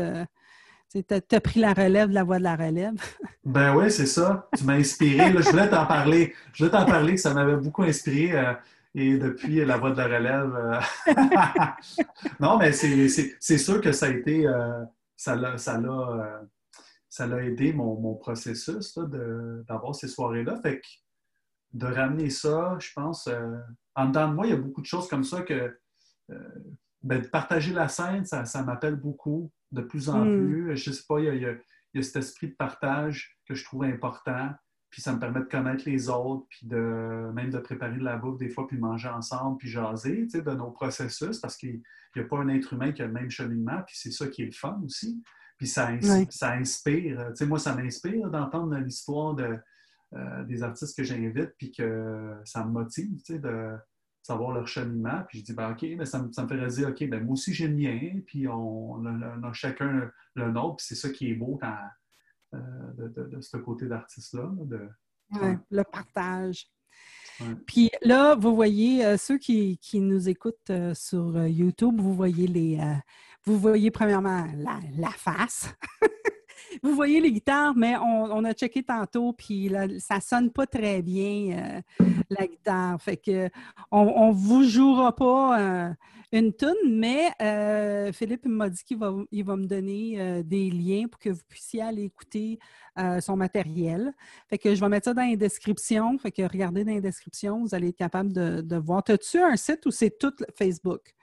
Tu 0.91 1.05
as, 1.11 1.41
pris 1.41 1.61
la 1.61 1.73
relève 1.73 2.09
de 2.09 2.15
la 2.15 2.25
voix 2.25 2.39
de 2.39 2.45
la 2.45 2.57
relève. 2.57 2.95
ben 3.45 3.75
oui, 3.77 3.91
c'est 3.91 4.07
ça. 4.07 4.49
Tu 4.57 4.65
m'as 4.65 4.75
inspiré. 4.75 5.33
je 5.33 5.51
voulais 5.51 5.69
t'en 5.69 5.87
parler. 5.87 6.35
Je 6.53 6.65
voulais 6.65 6.77
t'en 6.77 6.87
parler 6.87 7.15
que 7.17 7.21
ça 7.21 7.35
m'avait 7.35 7.57
beaucoup 7.57 7.83
inspiré. 7.83 8.57
Et 8.95 9.19
depuis 9.19 9.65
la 9.65 9.77
voix 9.77 9.91
de 9.91 9.99
la 9.99 10.07
relève. 10.07 10.55
Euh, 10.55 10.81
non, 12.41 12.59
mais 12.59 12.73
c'est 12.73 13.59
sûr 13.59 13.81
que 13.81 13.93
ça 13.93 14.07
a 14.07 14.11
été. 14.11 14.47
Euh, 14.47 14.85
ça 15.17 15.37
l'a. 15.37 15.59
Ça 15.59 15.79
l'a 15.79 17.37
euh, 17.37 17.41
aidé 17.41 17.73
mon, 17.73 18.15
processus 18.15 18.99
d'avoir 18.99 19.95
ces 19.95 20.09
soirées-là. 20.09 20.61
Fait 20.63 20.81
que 20.81 20.87
de 21.73 21.87
ramener 21.87 22.31
ça, 22.31 22.77
je 22.81 22.91
pense, 22.95 23.29
en 23.95 24.07
dedans 24.07 24.29
de 24.29 24.35
moi, 24.35 24.47
il 24.47 24.51
y 24.51 24.55
a 24.55 24.57
beaucoup 24.57 24.81
de 24.81 24.87
choses 24.87 25.09
comme 25.09 25.25
ça 25.25 25.43
que 25.43 25.79
ben, 27.03 27.23
de 27.23 27.29
partager 27.29 27.73
la 27.73 27.89
scène, 27.89 28.25
ça, 28.25 28.63
m'appelle 28.63 28.97
beaucoup, 28.97 29.53
de 29.71 29.83
plus 29.83 30.09
en 30.09 30.25
hmm. 30.25 30.47
plus. 30.47 30.77
Je 30.77 30.91
ne 30.91 30.95
sais 30.95 31.05
pas, 31.09 31.21
il 31.21 31.41
y, 31.41 31.47
a, 31.47 32.03
cet 32.03 32.17
esprit 32.17 32.49
de 32.49 32.55
partage 32.55 33.39
que 33.47 33.55
je 33.55 33.65
trouve 33.65 33.85
important. 33.85 34.51
Puis 34.91 35.03
ça 35.03 35.13
me 35.13 35.19
permet 35.19 35.41
de 35.41 35.45
connaître 35.45 35.85
les 35.87 36.09
autres, 36.09 36.47
puis 36.49 36.67
de 36.67 37.31
même 37.35 37.51
de 37.51 37.59
préparer 37.59 37.99
de 37.99 38.05
la 38.05 38.17
bouffe 38.17 38.39
des 38.39 38.49
fois, 38.49 38.67
puis 38.67 38.79
manger 38.79 39.09
ensemble, 39.09 39.59
puis 39.59 39.69
jaser 39.69 40.25
tu 40.25 40.31
sais, 40.31 40.43
de 40.43 40.51
nos 40.53 40.71
processus, 40.71 41.39
parce 41.39 41.57
qu'il 41.57 41.83
n'y 42.17 42.23
a 42.23 42.25
pas 42.25 42.39
un 42.39 42.49
être 42.49 42.73
humain 42.73 42.93
qui 42.93 43.03
a 43.03 43.07
le 43.07 43.13
même 43.13 43.31
cheminement, 43.31 43.83
puis 43.87 43.97
c'est 43.99 44.11
ça 44.11 44.27
qui 44.29 44.43
est 44.43 44.47
le 44.47 44.53
fun 44.53 44.81
aussi. 44.85 45.23
Puis 45.59 45.67
ça, 45.67 45.91
ça 46.31 46.53
inspire. 46.53 47.27
Tu 47.31 47.37
sais, 47.37 47.47
moi, 47.47 47.59
ça 47.59 47.75
m'inspire 47.75 48.31
d'entendre 48.31 48.77
l'histoire 48.79 49.35
de, 49.35 49.59
euh, 50.15 50.45
des 50.45 50.63
artistes 50.63 50.97
que 50.97 51.05
j'invite, 51.05 51.53
puis 51.59 51.71
que 51.71 52.35
ça 52.45 52.65
me 52.65 52.71
motive 52.71 53.17
tu 53.19 53.35
sais, 53.35 53.39
de 53.39 53.77
savoir 54.23 54.53
leur 54.53 54.67
cheminement. 54.67 55.23
Puis 55.29 55.41
je 55.41 55.45
dis, 55.45 55.53
ben, 55.53 55.73
OK, 55.73 55.85
ben, 55.97 56.05
ça, 56.07 56.23
me, 56.23 56.33
ça 56.33 56.45
me 56.45 56.49
fait 56.49 56.67
dire, 56.67 56.89
OK, 56.89 57.09
ben, 57.09 57.23
moi 57.23 57.33
aussi 57.33 57.53
j'ai 57.53 57.69
le 57.69 57.75
mien, 57.75 58.21
puis 58.27 58.49
on, 58.49 59.05
a, 59.05 59.53
chacun 59.53 60.11
le 60.35 60.51
nôtre, 60.51 60.77
puis 60.77 60.87
c'est 60.89 60.95
ça 60.95 61.11
qui 61.11 61.31
est 61.31 61.35
beau 61.35 61.59
quand 61.61 61.77
euh, 62.55 63.27
de, 63.27 63.41
ce 63.41 63.57
côté 63.57 63.87
d'artiste-là. 63.87 64.51
le 65.71 65.83
partage. 65.85 66.67
Puis 67.67 67.91
là, 68.03 68.35
vous 68.35 68.55
voyez, 68.55 69.05
euh, 69.05 69.17
ceux 69.17 69.39
qui, 69.39 69.79
nous 69.95 70.29
écoutent 70.29 70.71
euh, 70.71 70.95
sur 70.95 71.47
YouTube, 71.47 72.01
vous 72.01 72.15
voyez 72.15 72.47
les. 72.47 72.81
vous 73.45 73.59
voyez 73.59 73.91
premièrement 73.91 74.47
la, 74.57 74.81
la 74.97 75.11
face. 75.11 75.73
vous 76.83 76.95
voyez 76.95 77.21
les 77.21 77.33
guitares, 77.33 77.75
mais 77.77 77.97
on, 77.97 78.45
a 78.45 78.53
checké 78.53 78.83
tantôt, 78.83 79.33
puis 79.33 79.71
ça 79.99 80.21
sonne 80.21 80.51
pas 80.51 80.67
très 80.67 81.03
bien, 81.03 81.83
la 82.31 82.47
guitare. 82.47 83.01
Fait 83.01 83.17
que 83.17 83.49
on, 83.91 84.29
ne 84.29 84.33
vous 84.33 84.65
jouera 84.65 85.15
pas 85.15 85.95
une 86.33 86.53
toune, 86.53 86.75
mais 86.87 87.31
euh, 87.41 88.13
Philippe 88.13 88.45
m'a 88.45 88.69
dit 88.69 88.85
qu'il 88.85 88.99
va, 88.99 89.11
me 89.11 89.67
donner 89.67 90.21
euh, 90.21 90.43
des 90.43 90.71
liens 90.71 91.07
pour 91.09 91.19
que 91.19 91.31
vous 91.31 91.41
puissiez 91.49 91.81
aller 91.81 92.05
écouter 92.05 92.59
euh, 92.99 93.21
son 93.21 93.37
matériel. 93.37 94.13
Fait 94.49 94.59
que 94.59 94.75
je 94.75 94.81
vais 94.81 94.89
mettre 94.89 95.07
ça 95.07 95.15
dans 95.15 95.23
les 95.23 95.37
descriptions. 95.37 96.19
Fait 96.19 96.31
que 96.31 96.43
regardez 96.43 96.85
dans 96.85 96.93
les 96.93 97.01
descriptions, 97.01 97.63
vous 97.63 97.75
allez 97.75 97.89
être 97.89 97.97
capable 97.97 98.33
de, 98.33 98.77
voir. 98.77 99.03
As-tu 99.09 99.39
un 99.39 99.57
site 99.57 99.87
ou 99.87 99.91
c'est 99.91 100.19
tout 100.19 100.35
Facebook? 100.55 101.15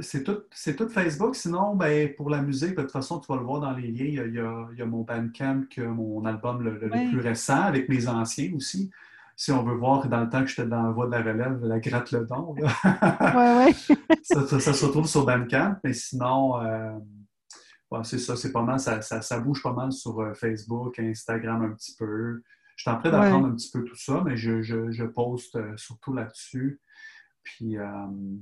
C'est 0.00 0.22
tout, 0.22 0.42
tout, 0.76 0.88
Facebook. 0.88 1.34
Sinon, 1.34 1.74
ben, 1.74 2.14
pour 2.14 2.30
la 2.30 2.42
musique, 2.42 2.76
de 2.76 2.82
toute 2.82 2.92
façon, 2.92 3.18
tu 3.18 3.26
vas 3.30 3.38
le 3.38 3.44
voir 3.44 3.60
dans 3.60 3.72
les 3.72 3.88
liens. 3.88 4.04
Il 4.04 4.14
y 4.14 4.40
a, 4.40 4.66
il 4.72 4.78
y 4.78 4.82
a, 4.82 4.86
mon 4.86 5.02
Bandcamp, 5.02 5.64
mon 5.78 6.24
album 6.24 6.62
le, 6.62 6.78
plus 7.10 7.20
récent, 7.20 7.62
avec 7.62 7.88
mes 7.88 8.08
anciens 8.08 8.52
aussi. 8.54 8.90
si 9.36 9.50
on 9.50 9.62
veut 9.62 9.74
voir 9.74 10.02
que 10.02 10.08
dans 10.08 10.20
le 10.20 10.28
temps 10.28 10.42
que 10.42 10.48
j'étais 10.48 10.66
dans 10.66 10.82
la 10.82 10.90
voie 10.90 11.06
de 11.06 11.12
la 11.12 11.22
relève, 11.22 11.64
la 11.64 11.80
gratte 11.80 12.12
le 12.12 12.24
don. 12.24 12.54
Oui, 12.56 12.62
oui. 13.34 13.96
ça, 14.22 14.60
ça, 14.60 14.72
se 14.72 14.84
retrouve 14.84 15.06
sur 15.06 15.26
Bandcamp, 15.26 15.76
mais 15.82 15.92
sinon, 15.92 16.62
euh, 16.62 16.92
c'est 18.04 18.18
ça, 18.18 18.36
c'est 18.36 18.52
pas 18.52 18.62
mal, 18.62 18.78
ça, 18.78 19.02
ça, 19.02 19.40
bouge 19.40 19.62
pas 19.62 19.72
mal 19.72 19.90
sur 19.90 20.20
euh, 20.20 20.34
Facebook, 20.34 20.98
Instagram 20.98 21.62
un 21.62 21.70
petit 21.72 21.96
peu. 21.96 22.42
Je 22.76 22.82
suis 22.82 22.90
en 22.90 22.98
train 22.98 23.10
d'apprendre 23.10 23.48
un 23.48 23.54
petit 23.54 23.70
peu 23.70 23.84
tout 23.84 23.96
ça, 23.96 24.22
mais 24.24 24.36
je, 24.36 24.62
je, 24.62 24.90
je 24.90 25.04
poste 25.04 25.56
euh, 25.56 25.76
surtout 25.76 26.12
là-dessus. 26.12 26.80
Puis 27.42 27.76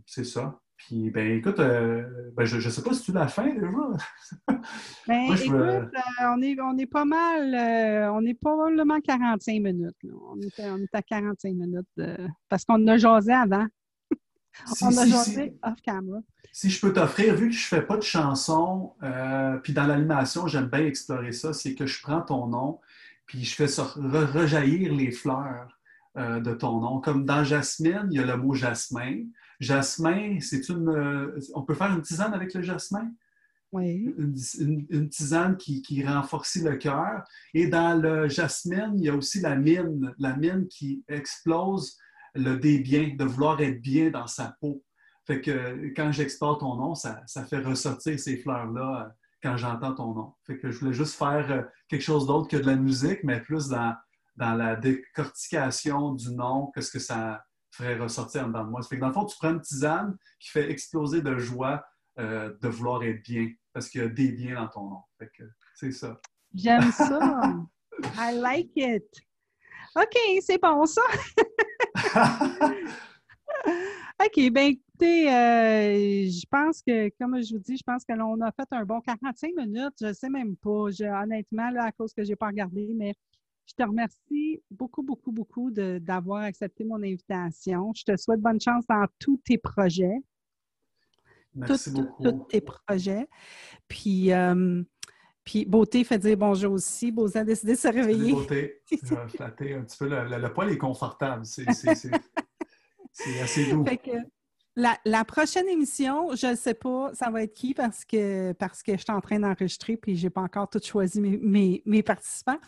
c'est 0.04 0.24
ça. 0.24 0.60
Puis, 0.86 1.10
ben 1.10 1.36
écoute, 1.36 1.58
euh, 1.58 2.30
ben, 2.34 2.44
je 2.44 2.56
ne 2.56 2.70
sais 2.72 2.82
pas 2.82 2.94
si 2.94 3.02
tu 3.02 3.12
l'as 3.12 3.28
fait 3.28 3.52
déjà. 3.52 3.68
ben, 5.06 5.34
écoute, 5.34 5.52
euh, 5.52 5.86
on, 6.22 6.40
est, 6.40 6.58
on 6.58 6.78
est 6.78 6.86
pas 6.86 7.04
mal, 7.04 7.54
euh, 7.54 8.10
on 8.12 8.24
est 8.24 8.34
probablement 8.34 8.98
45 9.00 9.52
minutes. 9.60 9.94
On, 10.04 10.40
est, 10.40 10.60
on, 10.60 10.78
est, 10.78 10.94
à 10.94 11.02
45 11.02 11.50
minutes 11.50 12.26
parce 12.48 12.64
qu'on 12.64 12.86
a 12.86 12.96
jasé 12.96 13.32
avant. 13.32 13.66
on 14.82 14.96
a 14.96 15.06
jasé 15.06 15.54
off-camera. 15.62 16.20
Si 16.50 16.70
je 16.70 16.80
peux 16.80 16.94
t'offrir, 16.94 17.34
vu 17.34 17.50
que 17.50 17.54
je 17.54 17.74
ne 17.74 17.80
fais 17.80 17.86
pas 17.86 17.98
de 17.98 18.02
chansons, 18.02 18.94
puis 19.62 19.74
dans 19.74 19.86
l'animation, 19.86 20.46
j'aime 20.46 20.66
bien 20.66 20.86
explorer 20.86 21.32
ça, 21.32 21.52
c'est 21.52 21.74
que 21.74 21.84
je 21.84 22.00
prends 22.00 22.22
ton 22.22 22.46
nom, 22.46 22.80
puis 23.26 23.44
je 23.44 23.54
fais 23.54 23.66
rejaillir 23.66 24.94
les 24.94 25.12
fleurs 25.12 25.78
de 26.16 26.54
ton 26.54 26.80
nom. 26.80 27.00
Comme 27.00 27.26
dans 27.26 27.44
Jasmine, 27.44 28.08
il 28.10 28.16
y 28.16 28.22
a 28.22 28.26
le 28.26 28.36
mot 28.38 28.54
jasmin. 28.54 29.24
Jasmin, 29.60 30.38
c'est 30.40 30.68
une. 30.70 30.88
Euh, 30.88 31.38
on 31.54 31.62
peut 31.62 31.74
faire 31.74 31.92
une 31.94 32.02
tisane 32.02 32.32
avec 32.32 32.54
le 32.54 32.62
jasmin? 32.62 33.12
Oui. 33.72 34.12
Une, 34.18 35.08
tisane 35.08 35.56
qui, 35.56 35.82
qui 35.82 36.04
renforce 36.04 36.56
le 36.56 36.76
cœur. 36.76 37.22
Et 37.54 37.68
dans 37.68 38.00
le 38.00 38.28
jasmine, 38.28 38.94
il 38.96 39.04
y 39.04 39.08
a 39.08 39.14
aussi 39.14 39.40
la 39.40 39.54
mine, 39.54 40.12
la 40.18 40.34
mine 40.36 40.66
qui 40.66 41.04
explose 41.06 41.96
le 42.34 42.56
débian, 42.56 43.14
de 43.16 43.24
vouloir 43.24 43.60
être 43.60 43.80
bien 43.80 44.10
dans 44.10 44.26
sa 44.26 44.56
peau. 44.60 44.82
Fait 45.26 45.40
que 45.40 45.92
quand 45.94 46.10
j'explore 46.10 46.58
ton 46.58 46.74
nom, 46.76 46.94
ça, 46.94 47.22
fait 47.48 47.58
ressortir 47.58 48.18
ces 48.18 48.38
fleurs-là 48.38 49.06
euh, 49.06 49.08
quand 49.42 49.56
j'entends 49.56 49.94
ton 49.94 50.14
nom. 50.14 50.34
Fait 50.46 50.58
que 50.58 50.70
je 50.70 50.78
voulais 50.80 50.92
juste 50.92 51.14
faire 51.14 51.50
euh, 51.52 51.62
quelque 51.86 52.02
chose 52.02 52.26
d'autre 52.26 52.48
que 52.48 52.56
de 52.56 52.66
la 52.66 52.76
musique, 52.76 53.20
mais 53.22 53.40
plus 53.40 53.68
dans, 53.68 53.94
dans 54.36 54.54
la 54.54 54.74
décortication 54.74 56.14
du 56.14 56.34
nom, 56.34 56.72
qu'est-ce 56.74 56.90
que 56.90 56.98
ça, 56.98 57.44
ferait 57.70 57.96
ressortir 57.98 58.44
en 58.44 58.48
dedans 58.48 58.64
de 58.64 58.70
moi. 58.70 58.82
Ça 58.82 58.88
fait 58.88 58.96
que 58.96 59.00
dans 59.00 59.08
le 59.08 59.12
fond, 59.12 59.24
tu 59.24 59.36
prends 59.38 59.50
une 59.50 59.60
tisane 59.60 60.16
qui 60.38 60.50
fait 60.50 60.70
exploser 60.70 61.22
de 61.22 61.38
joie 61.38 61.84
euh, 62.18 62.52
de 62.60 62.68
vouloir 62.68 63.02
être 63.04 63.22
bien, 63.22 63.50
parce 63.72 63.88
qu'il 63.88 64.00
y 64.02 64.04
a 64.04 64.08
des 64.08 64.32
biens 64.32 64.56
dans 64.56 64.68
ton 64.68 64.90
nom. 64.90 65.00
Fait 65.18 65.30
que 65.36 65.44
c'est 65.74 65.92
ça. 65.92 66.20
J'aime 66.54 66.90
ça. 66.92 67.54
I 68.18 68.34
like 68.34 68.72
it. 68.76 69.04
OK, 69.96 70.18
c'est 70.40 70.60
bon 70.60 70.84
ça. 70.86 71.02
OK, 74.22 74.50
bien 74.52 74.64
écoutez, 74.64 75.28
euh, 75.32 76.28
je 76.28 76.46
pense 76.50 76.82
que, 76.82 77.08
comme 77.18 77.42
je 77.42 77.54
vous 77.54 77.60
dis, 77.60 77.76
je 77.76 77.82
pense 77.84 78.04
que 78.04 78.12
l'on 78.12 78.40
a 78.42 78.52
fait 78.52 78.68
un 78.70 78.84
bon 78.84 79.00
45 79.00 79.52
minutes. 79.56 79.94
Je 80.00 80.06
ne 80.06 80.12
sais 80.12 80.28
même 80.28 80.56
pas. 80.56 80.88
honnêtement, 81.22 81.70
là, 81.70 81.84
à 81.84 81.92
cause 81.92 82.12
que 82.12 82.22
je 82.22 82.28
n'ai 82.28 82.36
pas 82.36 82.48
regardé, 82.48 82.92
mais 82.94 83.14
je 83.70 83.74
te 83.74 83.88
remercie 83.88 84.62
beaucoup, 84.70 85.02
beaucoup, 85.02 85.30
beaucoup 85.30 85.70
d'avoir 85.70 86.42
accepté 86.42 86.84
mon 86.84 86.96
invitation. 86.96 87.92
Je 87.94 88.04
te 88.04 88.16
souhaite 88.16 88.40
bonne 88.40 88.60
chance 88.60 88.84
dans 88.88 89.06
tous 89.18 89.40
tes 89.44 89.58
projets. 89.58 90.16
Merci 91.54 91.92
beaucoup. 91.92 92.22
Tous 92.22 92.46
tes 92.48 92.60
projets. 92.60 93.28
Puis, 93.86 94.32
euh, 94.32 94.82
puis 95.44 95.64
Beauté 95.64 96.04
fait 96.04 96.18
dire 96.18 96.36
bonjour 96.36 96.72
aussi. 96.72 97.12
Beauté 97.12 97.40
a 97.40 97.44
décidé 97.44 97.74
de 97.74 97.78
se 97.78 97.88
réveiller. 97.88 98.32
Beauté, 98.32 98.82
flatter 99.28 99.74
un 99.74 99.82
petit 99.82 99.98
peu. 99.98 100.08
Le, 100.08 100.52
poil 100.52 100.70
est 100.70 100.78
confortable. 100.78 101.44
C'est 101.44 101.68
assez 101.68 102.10
doux. 103.70 103.84
La, 105.04 105.24
prochaine 105.24 105.68
émission, 105.68 106.34
je 106.34 106.48
ne 106.48 106.54
sais 106.54 106.74
pas, 106.74 107.10
ça 107.14 107.30
va 107.30 107.42
être 107.42 107.52
qui 107.54 107.74
parce 107.74 108.04
que, 108.04 108.52
parce 108.52 108.82
que 108.82 108.92
je 108.92 108.98
suis 108.98 109.12
en 109.12 109.20
train 109.20 109.38
d'enregistrer 109.38 109.96
puis 109.96 110.16
je 110.16 110.24
n'ai 110.24 110.30
pas 110.30 110.40
encore 110.40 110.70
tout 110.70 110.80
choisi 110.82 111.20
mes, 111.20 111.82
mes, 111.84 112.02
participants. 112.02 112.58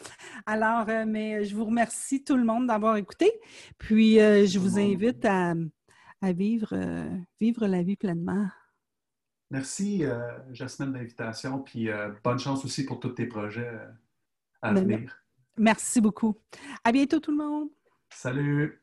Alors, 0.45 0.89
euh, 0.89 1.05
mais 1.07 1.45
je 1.45 1.57
vous 1.57 1.65
remercie 1.65 2.23
tout 2.23 2.37
le 2.37 2.45
monde 2.45 2.67
d'avoir 2.67 2.97
écouté. 2.97 3.31
Puis, 3.79 4.21
euh, 4.21 4.47
je 4.47 4.59
vous 4.59 4.79
invite 4.79 5.25
à, 5.25 5.55
vivre, 6.23 6.73
euh, 6.73 7.09
vivre 7.41 7.67
la 7.67 7.83
vie 7.83 7.97
pleinement. 7.97 8.47
Merci, 9.51 10.05
Jasmine, 10.51 10.93
d'invitation. 10.93 11.61
Puis, 11.61 11.89
bonne 12.25 12.39
chance 12.39 12.65
aussi 12.65 12.85
pour 12.87 13.01
tous 13.01 13.11
tes 13.11 13.27
projets 13.27 13.71
à 14.63 14.73
ben, 14.73 14.83
venir. 14.83 15.25
Merci 15.59 16.01
beaucoup. 16.01 16.39
À 16.85 16.93
bientôt, 16.93 17.21
tout 17.21 17.33
le 17.33 17.37
monde. 17.37 17.69
Salut. 18.11 18.82